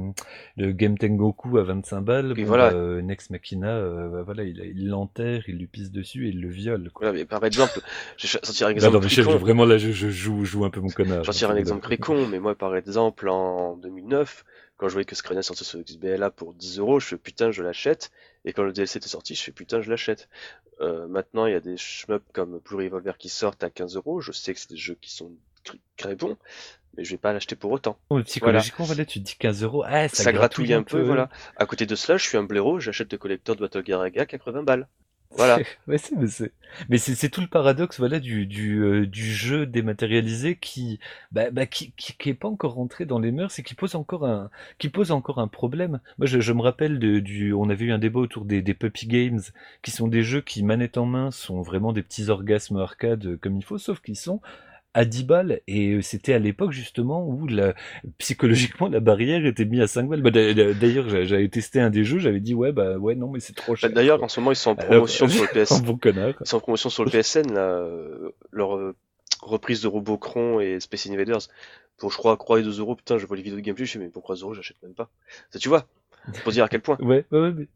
[0.58, 2.68] le Game Tengoku à 25 balles, bon, voilà.
[2.68, 6.42] bah, euh, Nex Machina, euh, bah, voilà, il l'enterre, il lui pisse dessus et il
[6.42, 7.08] le viole, quoi.
[7.08, 7.82] Voilà, mais par exemple,
[8.18, 9.38] je vais sortir un Bah, exemple non, con.
[9.38, 11.24] vraiment, là, je, je joue, joue un peu mon connard.
[11.24, 14.46] J'en tire un exemple très con, mais moi, par exemple, en 2009,
[14.78, 17.64] quand je voyais que Screener sortait sur XBLA pour 10 euros, je fais putain, je
[17.64, 18.12] l'achète.
[18.44, 20.28] Et quand le DLC était sorti, je fais putain, je l'achète.
[20.82, 24.20] Euh, maintenant, il y a des shmups comme Blue Revolver qui sortent à 15 euros.
[24.20, 25.32] Je sais que c'est des jeux qui sont
[25.66, 26.36] tr- très bons,
[26.98, 27.98] mais je vais pas l'acheter pour autant.
[28.10, 29.06] Ouais, Psychologiquement, voilà.
[29.06, 31.30] tu te dis 15 euros, ah, ça, Ça, gratouille un peu, voilà.
[31.56, 34.64] À côté de cela, je suis un blaireau, j'achète le collector de Battle Garaga 80
[34.64, 34.88] balles.
[35.36, 35.60] Voilà.
[36.90, 41.00] Mais c'est tout le paradoxe, voilà, du, du, euh, du jeu dématérialisé qui,
[41.32, 43.96] bah, bah, qui, qui, qui est pas encore rentré dans les mœurs et qui pose
[43.96, 46.00] encore un, qui pose encore un problème.
[46.18, 48.74] Moi, je, je me rappelle de, du, on avait eu un débat autour des, des
[48.74, 49.42] puppy games,
[49.82, 53.38] qui sont des jeux qui, manette en main, sont vraiment des petits orgasmes arcade euh,
[53.38, 54.42] comme il faut, sauf qu'ils sont
[54.96, 57.76] à 10 balles et euh, c'était à l'époque justement où la,
[58.18, 60.22] psychologiquement la barrière était mise à 5 balles.
[60.22, 63.14] Bah, d'a- d'a- d'ailleurs, j'a- j'avais testé un des jeux, j'avais dit ouais bah ouais
[63.16, 63.92] non mais c'est trop Bah, cher.
[63.92, 65.72] D'ailleurs, en ce moment, ils sont en Alors, promotion sur le PS.
[65.74, 66.34] en bon connard.
[66.42, 68.96] Ils sont en promotion sur le PSN, là, euh, leur euh,
[69.42, 71.42] reprise de Robocron et Space Invaders.
[71.98, 73.94] Pour, je crois, 3 et 2 euros, putain, je vois les vidéos de gameplay, je
[73.94, 75.10] fais, mais pour 3 euros, j'achète même pas.
[75.50, 75.86] Ça, tu vois,
[76.44, 76.98] pour dire à quel point.
[77.00, 77.68] Ouais, ouais, ouais, mais...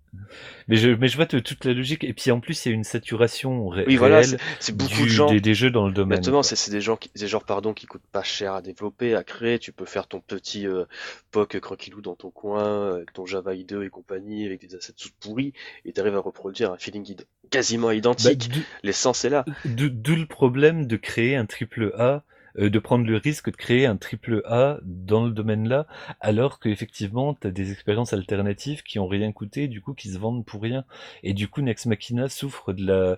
[0.68, 2.04] mais je, mais je vois toute la logique.
[2.04, 4.94] Et puis en plus, il y a une saturation ré- Oui, voilà, réelle c'est beaucoup
[4.94, 5.32] du- de gens.
[5.32, 6.18] des, des jeux dans le domaine.
[6.18, 9.24] Exactement, c'est des gens qui, des genres pardon qui coûtent pas cher à développer, à
[9.24, 9.60] créer.
[9.60, 10.86] Tu peux faire ton petit euh,
[11.32, 15.10] POC tranquillou dans ton coin, avec ton Java IDE et compagnie, avec des assets tout
[15.20, 15.54] pourris,
[15.86, 17.16] et t'arrives à reproduire un feeling
[17.52, 18.50] quasiment Bah, identique.
[18.52, 19.46] d'où- L'essence est là.
[19.66, 22.20] d'où le problème de créer un triple A euh,
[22.58, 25.88] de prendre le risque de créer un triple A dans le domaine-là,
[26.20, 30.18] alors qu'effectivement, tu as des expériences alternatives qui ont rien coûté, du coup, qui se
[30.18, 30.86] vendent pour rien.
[31.24, 33.16] Et du coup, Nex Machina souffre de la, euh,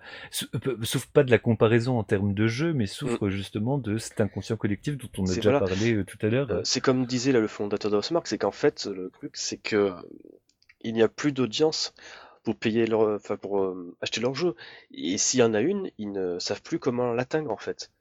[0.83, 4.57] souffre pas de la comparaison en termes de jeu, mais souffre justement de cet inconscient
[4.57, 5.65] collectif dont on a déjà voilà.
[5.65, 6.49] parlé euh, tout à l'heure.
[6.51, 9.57] Euh, c'est comme disait là le fondateur de Housemarque, c'est qu'en fait, le truc, c'est
[9.57, 9.91] que euh,
[10.81, 11.93] il n'y a plus d'audience
[12.43, 14.55] pour payer leur, enfin pour euh, acheter leur jeu.
[14.93, 17.91] Et s'il y en a une, ils ne savent plus comment l'atteindre en fait.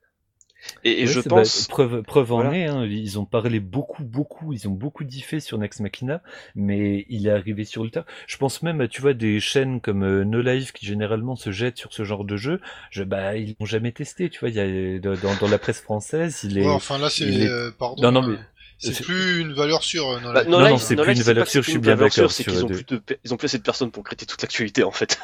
[0.84, 2.56] Et, et Ouais, je bah, pense, preuve, preuve en Voilà.
[2.58, 6.20] est, hein, ils ont parlé beaucoup, beaucoup, ils ont beaucoup diffé sur Nex Machina,
[6.54, 8.04] mais il est arrivé sur le tard.
[8.26, 11.50] Je pense même à, tu vois, des chaînes comme euh, No Life qui généralement se
[11.50, 12.60] jettent sur ce genre de jeu.
[12.90, 14.48] Je, bah, ils l'ont jamais testé, tu vois.
[14.50, 16.62] Il y a dans, dans la presse française, il est.
[16.62, 17.24] Ouais, enfin là, c'est.
[17.24, 18.02] est- euh, pardon.
[18.02, 18.38] Non, non, mais- euh,
[18.78, 20.08] C'est plus une valeur sûre.
[20.08, 20.44] euh, bah.
[20.44, 22.64] No non, Life- non, c'est plus une valeur sûre, je suis bien d'accord C'est qu'ils
[22.64, 25.18] ont plus de, ils ont plus assez de personnes pour traiter toute l'actualité en fait.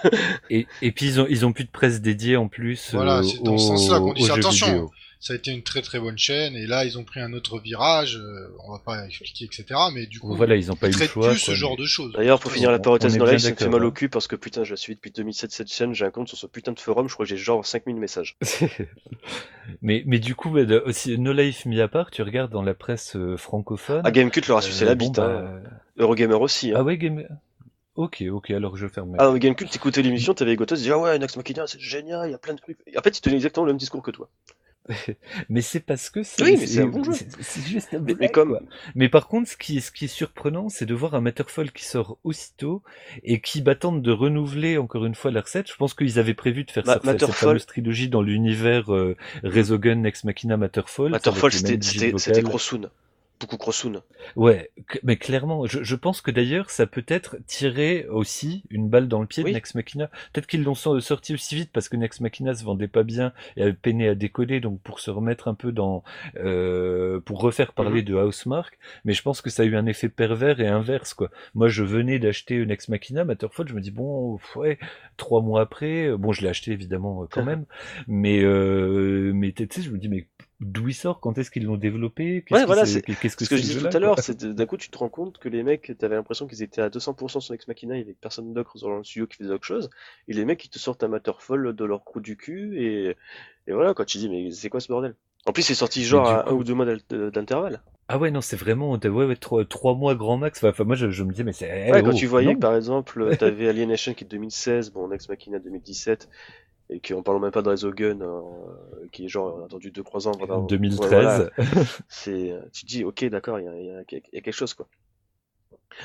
[0.50, 2.90] Et, et puis ils ont, ils ont plus de presse dédiée en plus.
[2.92, 4.66] Voilà, euh, c'est dans ce sens-là qu'on dit Attention.
[4.66, 4.90] vidéo.
[5.18, 7.59] Ça a été une très très bonne chaîne, et là, ils ont pris un autre
[7.59, 8.16] virage.
[8.16, 9.64] euh, on va pas expliquer, etc.
[9.94, 11.30] Mais du coup, Voilà, ils ont pas ils eu le traitent choix.
[11.30, 12.12] plus ce genre mais- de choses.
[12.12, 13.90] D'ailleurs, pour finir la parenthèse on est No bien Life, ça me fait mal au
[13.93, 16.36] cul parce que putain, je la suis depuis 2007 cette chaîne, j'ai un compte sur
[16.36, 18.36] ce putain de forum, je crois que j'ai genre 5000 messages.
[19.82, 23.16] mais, mais du coup, aussi, No Life mis à part, tu regardes dans la presse
[23.16, 24.02] euh, francophone.
[24.05, 25.62] Ah, Gamecult leur a sucé euh, la bon, bite, bah, hein.
[25.98, 26.76] Eurogamer aussi, hein.
[26.78, 27.26] Ah ouais, Game...
[27.97, 29.16] Ok, ok, alors je ferme.
[29.18, 32.28] Ah, mais Gamecult, t'écoutais l'émission, t'avais Gotos, tu disais, ah ouais, Nex Machina, c'est génial,
[32.28, 32.76] il y a plein de trucs.
[32.86, 34.28] Et en fait, il tenait exactement le même discours que toi.
[35.48, 38.28] Mais c'est parce que c'est Oui, mais c'est un bon juste un Mais- blague, mais
[38.28, 38.62] comme- quoi.
[38.94, 41.72] Mais par contre, ce qui est, ce qui est surprenant, c'est de voir un Matterfall
[41.72, 42.82] qui sort aussitôt
[43.22, 45.68] et qui bah, tente de renouveler encore une fois la recette.
[45.70, 50.24] Je pense qu'ils avaient prévu de faire cette fameuse trilogie dans l'univers euh, Resogun, Ex
[50.24, 51.10] Machina, Matterfall.
[51.10, 52.46] Matterfall, c'était, mêmes
[53.38, 54.00] Beaucoup Crossoon.
[54.34, 54.70] Ouais,
[55.02, 59.20] mais clairement, je, je pense que d'ailleurs, ça peut être tirer aussi une balle dans
[59.20, 59.50] le pied Oui.
[59.50, 60.06] de Nex Machina.
[60.32, 63.34] Peut-être qu'ils l'ont so- sorti aussi vite parce que Nex Machina se vendait pas bien
[63.58, 66.02] et avait peiné à décoller, donc pour se remettre un peu dans,
[66.36, 68.06] euh, pour refaire parler Mhm.
[68.06, 68.78] de Housemark.
[69.04, 71.30] Mais je pense que ça a eu un effet pervers et inverse, quoi.
[71.54, 74.78] Moi, je venais d'acheter Nex Machina, Matterfall, je me dis bon, ouais,
[75.18, 77.66] trois mois après, bon, je l'ai acheté évidemment euh, quand même,
[78.06, 80.26] mais euh, mais tu sais, je me dis mais
[80.60, 83.44] d'où il sort, quand est-ce qu'ils l'ont développé, Qu'est-ce Ouais, que voilà, c'est- qu'est-ce que
[83.44, 85.48] Ce que je disais tout à l'heure, c'est d'un coup, tu te rends compte que
[85.48, 88.52] les mecs, t'avais l'impression qu'ils étaient à 200% sur Ex Machina, il y avait personne
[88.54, 89.90] d'autre dans le studio qui faisait autre chose.
[90.28, 93.16] Et les mecs, ils te sortent un Matterfall de leur trou du cul, et,
[93.66, 94.04] et voilà, quoi.
[94.04, 95.14] Tu dis, mais c'est quoi ce bordel?
[95.46, 97.80] En plus, c'est sorti genre à coup- un ou deux mois d'intervalle.
[98.08, 100.62] Ah ouais, non, c'est vraiment, ouais, ouais, trois, trois mois grand max.
[100.62, 101.68] Enfin, moi, je, je me disais, mais c'est.
[101.88, 102.54] eh, Ouais, quand oh, tu voyais non.
[102.54, 106.28] que par exemple, t'avais Alienation qui est 2016, bon, Ex Machina 2017,
[106.90, 110.28] et qu'on parle même pas de Resogun, euh, qui est genre, on a attendu 2-3
[110.28, 110.66] ans pendant.
[110.66, 111.50] 2013.
[111.58, 111.82] Ouais, voilà.
[112.08, 114.86] c'est, euh, tu te dis, ok, d'accord, il y a, y y quelque chose, quoi.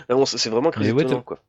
[0.09, 1.39] Bon, c'est vraiment Mais ouais, quoi.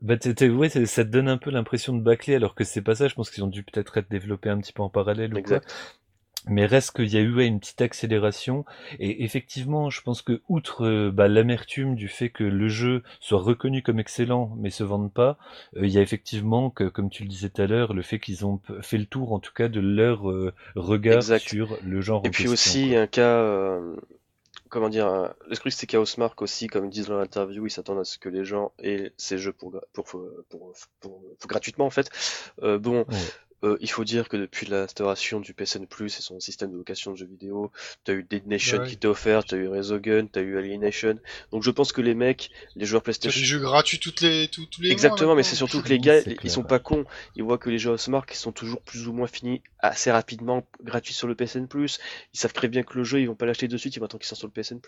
[0.00, 2.94] Bah, ouais, c'est- ça te donne un peu l'impression de bâcler, alors que c'est pas
[2.94, 3.08] ça.
[3.08, 5.62] Je pense qu'ils ont dû peut-être être développés un petit peu en parallèle ou quoi.
[6.46, 8.64] Mais reste qu'il y a eu ouais, une petite accélération.
[8.98, 13.40] Et effectivement, je pense que outre euh, bah, l'amertume du fait que le jeu soit
[13.40, 15.38] reconnu comme excellent, mais se vende pas,
[15.76, 18.18] euh, il y a effectivement que, comme tu le disais tout à l'heure, le fait
[18.18, 21.46] qu'ils ont fait le tour, en tout cas, de leur euh, regard Exact.
[21.46, 22.22] sur le genre.
[22.24, 23.00] Et en puis question, aussi, quoi.
[23.00, 23.96] un cas, euh,
[24.68, 28.00] comment dire, le truc c'est Chaos Mark aussi, comme ils disent dans l'interview, ils s'attendent
[28.00, 32.10] à ce que les gens aient ces jeux pour, pour, pour, pour, gratuitement en fait.
[32.62, 33.16] Euh, bon, Ouais.
[33.64, 37.12] Euh, il faut dire que depuis l'instauration du PSN Plus et son système de location
[37.12, 37.70] de jeux vidéo,
[38.04, 38.88] t'as eu Dead Nation Ouais.
[38.88, 41.14] qui t'est offert, t'as eu Resogun, t'as eu Alienation.
[41.52, 44.48] Donc je pense que les mecs, les joueurs C'est des PlayStation, jeux gratuits toutes les,
[44.48, 44.92] tous, tous les mois.
[44.92, 47.04] Exactement, mais c'est surtout que les gars, ils sont pas cons.
[47.36, 50.66] Ils voient que les jeux Housemark ils sont toujours plus ou moins finis assez rapidement,
[50.82, 51.66] gratuits sur le PSN+.
[51.74, 51.88] Ils
[52.38, 54.20] savent très bien que le jeu, ils vont pas l'acheter de suite, ils vont attendre
[54.20, 54.78] qu'il sorte sur le PSN+.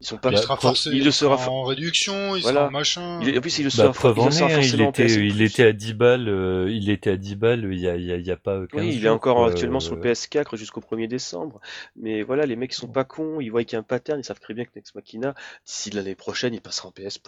[0.00, 0.30] Ils sont pas...
[0.30, 0.90] Il Bah, sera forcé.
[0.92, 2.60] il le sera en réduction, il Voilà.
[2.60, 3.20] sera en machin.
[3.22, 5.20] il- En plus, il le Bah, sera, il hein, il en était, PSN+.
[5.26, 8.04] il était à 10 balles, euh, il était à 10 balles il y a, il
[8.04, 10.12] y a, il y a pas 15 Oui, il est encore actuellement sur le euh,
[10.12, 11.60] PS4 jusqu'au 1er décembre.
[11.96, 14.20] Mais voilà, les mecs, ils sont pas cons, ils voient qu'il y a un pattern,
[14.20, 15.34] ils savent très bien que Nex Machina,
[15.64, 17.20] d'ici l'année prochaine, il passera en PS+.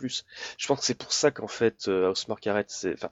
[0.59, 3.11] Je pense que c'est pour ça qu'en fait, euh, Housemarque arrête, c'est, enfin,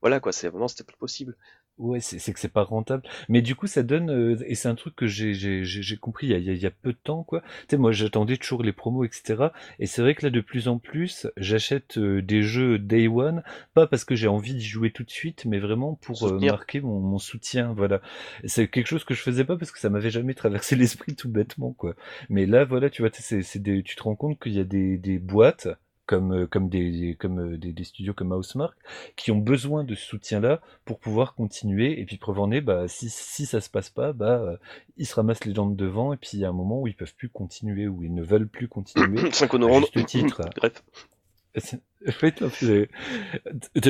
[0.00, 1.36] voilà quoi, c'est vraiment, c'était plus possible.
[1.82, 3.02] Ouais, c'est que c'est pas rentable.
[3.28, 6.34] Mais du coup, ça donne, euh, et c'est un truc que j'ai compris il y
[6.34, 7.40] a, il y a- peu de temps, quoi.
[7.42, 9.52] Tu sais, moi, j'attendais toujours les promos, etc.
[9.80, 13.42] Et c'est vrai que là, de plus en plus, j'achète euh, des jeux Day One,
[13.74, 16.80] pas parce que j'ai envie d'y jouer tout de suite, mais vraiment pour euh, marquer
[16.80, 18.00] mon, mon soutien, voilà.
[18.44, 21.28] C'est quelque chose que je faisais pas parce que ça m'avait jamais traversé l'esprit tout
[21.28, 21.94] bêtement, quoi.
[22.28, 23.42] Mais là, voilà, tu vois, c'est
[23.82, 25.68] tu te rends compte qu'il y a des, des boîtes
[26.06, 28.76] comme euh, comme des comme euh, des, des studios comme Housemark
[29.16, 32.00] qui ont besoin de ce soutien-là pour pouvoir continuer.
[32.00, 34.56] Et puis preuve en est, bah si si ça se passe pas, bah euh,
[34.96, 36.96] ils se ramassent les de devant et puis il y a un moment où ils
[36.96, 39.30] peuvent plus continuer, où ils ne veulent plus continuer.
[39.32, 39.90] 5 à honorantes.
[39.94, 40.42] juste titre.
[40.56, 40.82] Bref.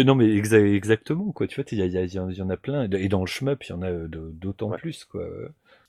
[0.05, 1.47] Non, mais exa- exactement quoi.
[1.47, 3.91] Tu vois, il y, en a plein et dans le shmup il y en a
[3.93, 4.79] d'autant Ouais.
[4.79, 5.25] plus quoi.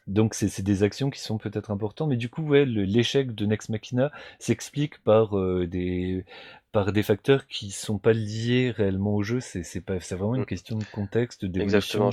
[0.07, 3.69] Donc c'est des actions qui sont peut-être importantes, mais du coup ouais, l'échec de Nex
[3.69, 6.25] Machina s'explique par euh, des
[6.73, 9.39] par des facteurs qui sont pas liés réellement au jeu.
[9.39, 10.45] C'est c'est pas c'est vraiment une Mm.
[10.45, 12.09] question de contexte, d'évolution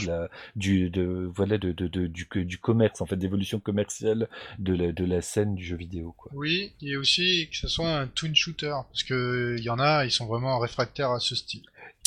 [0.54, 4.92] du de voilà de, de, de- du du commerce en fait, d'évolution commerciale de la
[4.92, 6.30] de la scène du jeu vidéo quoi.
[6.34, 10.04] Oui, et aussi que ce soit un twin shooter, parce que il y en a,
[10.04, 11.62] ils sont vraiment réfractaires à ce style.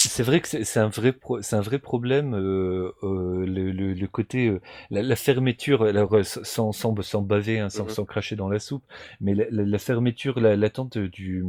[0.06, 3.94] C'est vrai que c'est un vrai pro- c'est un vrai problème euh, euh, le, le,
[3.94, 4.60] le côté euh,
[4.92, 7.90] la, la fermeture alors, euh, sans sans sans baver hein, sans, Mhm.
[7.90, 8.84] sans cracher dans la soupe
[9.22, 11.46] mais la, la, la fermeture la l'attente du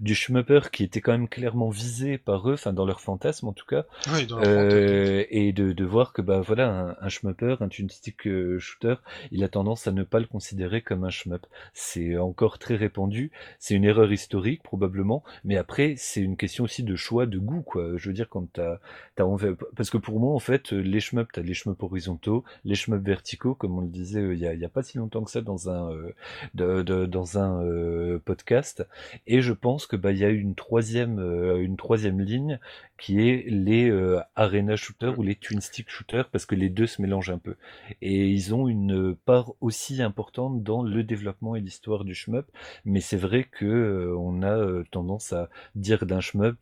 [0.00, 3.52] du shmupper qui était quand même clairement visé par eux enfin dans leur fantasme en
[3.52, 7.08] tout cas Oui, dans leur euh, et de, de voir que bah voilà un, un
[7.08, 8.94] shmupper un twin stick euh, shooter
[9.32, 13.32] il a tendance à ne pas le considérer comme un shmup c'est encore très répandu
[13.58, 17.62] c'est une erreur historique probablement mais après c'est une question aussi de choix de goût
[17.62, 18.78] quoi je veux dire quand t'as
[19.76, 23.04] parce que pour moi en fait euh, les shmups t'as les shmups horizontaux les shmups
[23.04, 25.68] verticaux comme on le disait euh, il y, a, pas si longtemps que ça dans
[25.68, 25.90] un
[27.64, 28.86] euh, podcast.
[29.26, 32.58] Et je pense que bah y a une une troisième ligne
[32.98, 36.86] qui est les euh, arena shooters ou les twin stick shooters parce que les deux
[36.86, 37.54] se mélangent un peu.
[38.02, 42.46] Et ils ont une part aussi importante dans le développement et l'histoire du shmup.
[42.84, 46.56] Mais c'est vrai que euh, on a euh, tendance à dire d'un shmup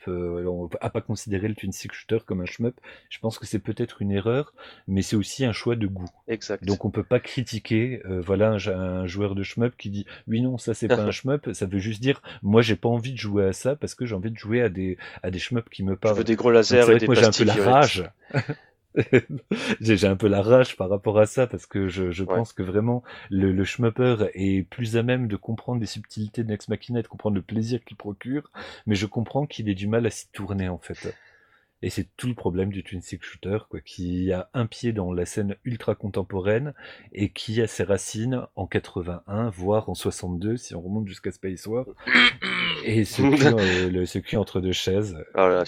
[0.81, 2.79] à pas considérer le twin stick shooter comme un shmup.
[3.09, 4.53] Je pense que c'est peut-être une erreur
[4.87, 6.05] mais c'est aussi un choix de goût.
[6.29, 6.65] Exact.
[6.65, 10.59] donc on peut pas critiquer voilà un, un joueur de shmup qui dit oui non
[10.59, 13.47] ça c'est pas un shmup ça veut juste dire moi j'ai pas envie de jouer
[13.47, 15.97] à ça parce que j'ai envie de jouer à des à des shmups qui me
[15.97, 18.11] parlent des gros lasers et des que moi j'ai un peu la rage.
[19.81, 22.35] j'ai un peu la rage par rapport à ça parce que je, je Ouais.
[22.35, 26.49] pense que vraiment le, le shmupper est plus à même de comprendre les subtilités de
[26.49, 28.51] Nex Machina et de comprendre le plaisir qu'il procure,
[28.87, 31.15] mais je comprends qu'il ait du mal à s'y tourner en fait.
[31.83, 35.13] Et c'est tout le problème du twin stick shooter, quoi, qui a un pied dans
[35.13, 36.73] la scène ultra contemporaine
[37.13, 41.67] et qui a ses racines en 81, voire en 62 si on remonte jusqu'à Space
[41.67, 41.85] War.
[42.87, 45.19] Et ce cul, euh, le, ce cul entre deux chaises.
[45.35, 45.65] Ah là,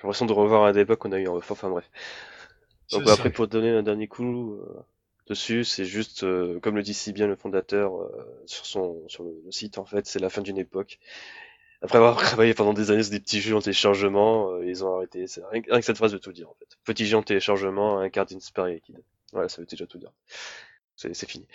[0.00, 1.50] j'ai l'impression de revoir un débat qu'on a eu en off.
[1.50, 1.90] Enfin bref.
[2.92, 4.82] Donc bah, après, pour donner un dernier coup euh,
[5.26, 9.24] dessus, c'est juste, euh, comme le dit si bien le fondateur euh, sur son sur
[9.24, 10.98] le, le site, en fait, c'est la fin d'une époque.
[11.82, 14.96] Après avoir travaillé pendant des années sur des petits jeux en téléchargement, euh, ils ont
[14.96, 15.26] arrêté.
[15.28, 16.78] C'est rien, que- cette phrase veut tout dire, en fait.
[16.84, 19.00] Petit jeu en téléchargement, un card Inspire Kid.
[19.32, 20.12] Voilà, ça veut déjà tout dire.
[21.00, 21.46] C'est fini.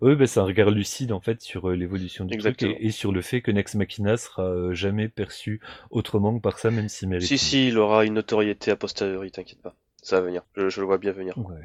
[0.00, 2.72] Oui, bah, c'est un regard lucide en fait sur euh, l'évolution du Exactement.
[2.72, 5.60] truc et, et sur le fait que Nex Machina sera euh, jamais perçu
[5.90, 7.26] autrement que par ça, même s'il mérite.
[7.26, 9.74] Si, si, il aura une notoriété a posteriori, t'inquiète pas.
[10.02, 10.42] Ça va venir.
[10.56, 11.36] Je, je le vois bien venir.
[11.38, 11.56] Ouais,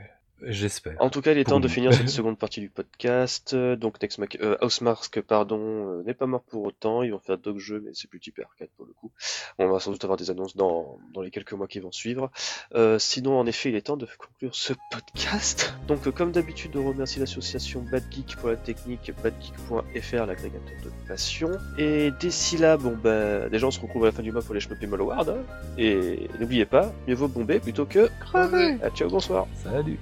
[0.43, 0.95] j'espère.
[0.99, 3.53] En tout cas, il est temps de finir cette seconde partie du podcast.
[3.53, 7.03] Euh, Donc, Next Mac- euh, Housemarque, pardon, euh, n'est pas mort pour autant.
[7.03, 9.11] Ils vont faire d'autres jeux, mais c'est plus type arcade pour le coup.
[9.59, 12.31] On va sans doute avoir des annonces dans, dans les quelques mois qui vont suivre.
[12.75, 15.73] Euh, sinon, en effet, il est temps de conclure ce podcast.
[15.87, 21.07] Donc, euh, comme d'habitude, on remercie l'association Bad Geek pour la technique, badgeek.fr, l'agrégateur de
[21.07, 21.51] passion.
[21.77, 24.53] Et d'ici là, bon, bah, déjà, on se retrouve à la fin du mois pour
[24.53, 25.29] les Schmuppy Malloward.
[25.29, 25.37] hein.
[25.77, 28.77] Et n'oubliez pas, mieux vaut bomber plutôt que crever.
[28.83, 29.47] Ah, ciao, bonsoir.
[29.63, 29.97] Salut.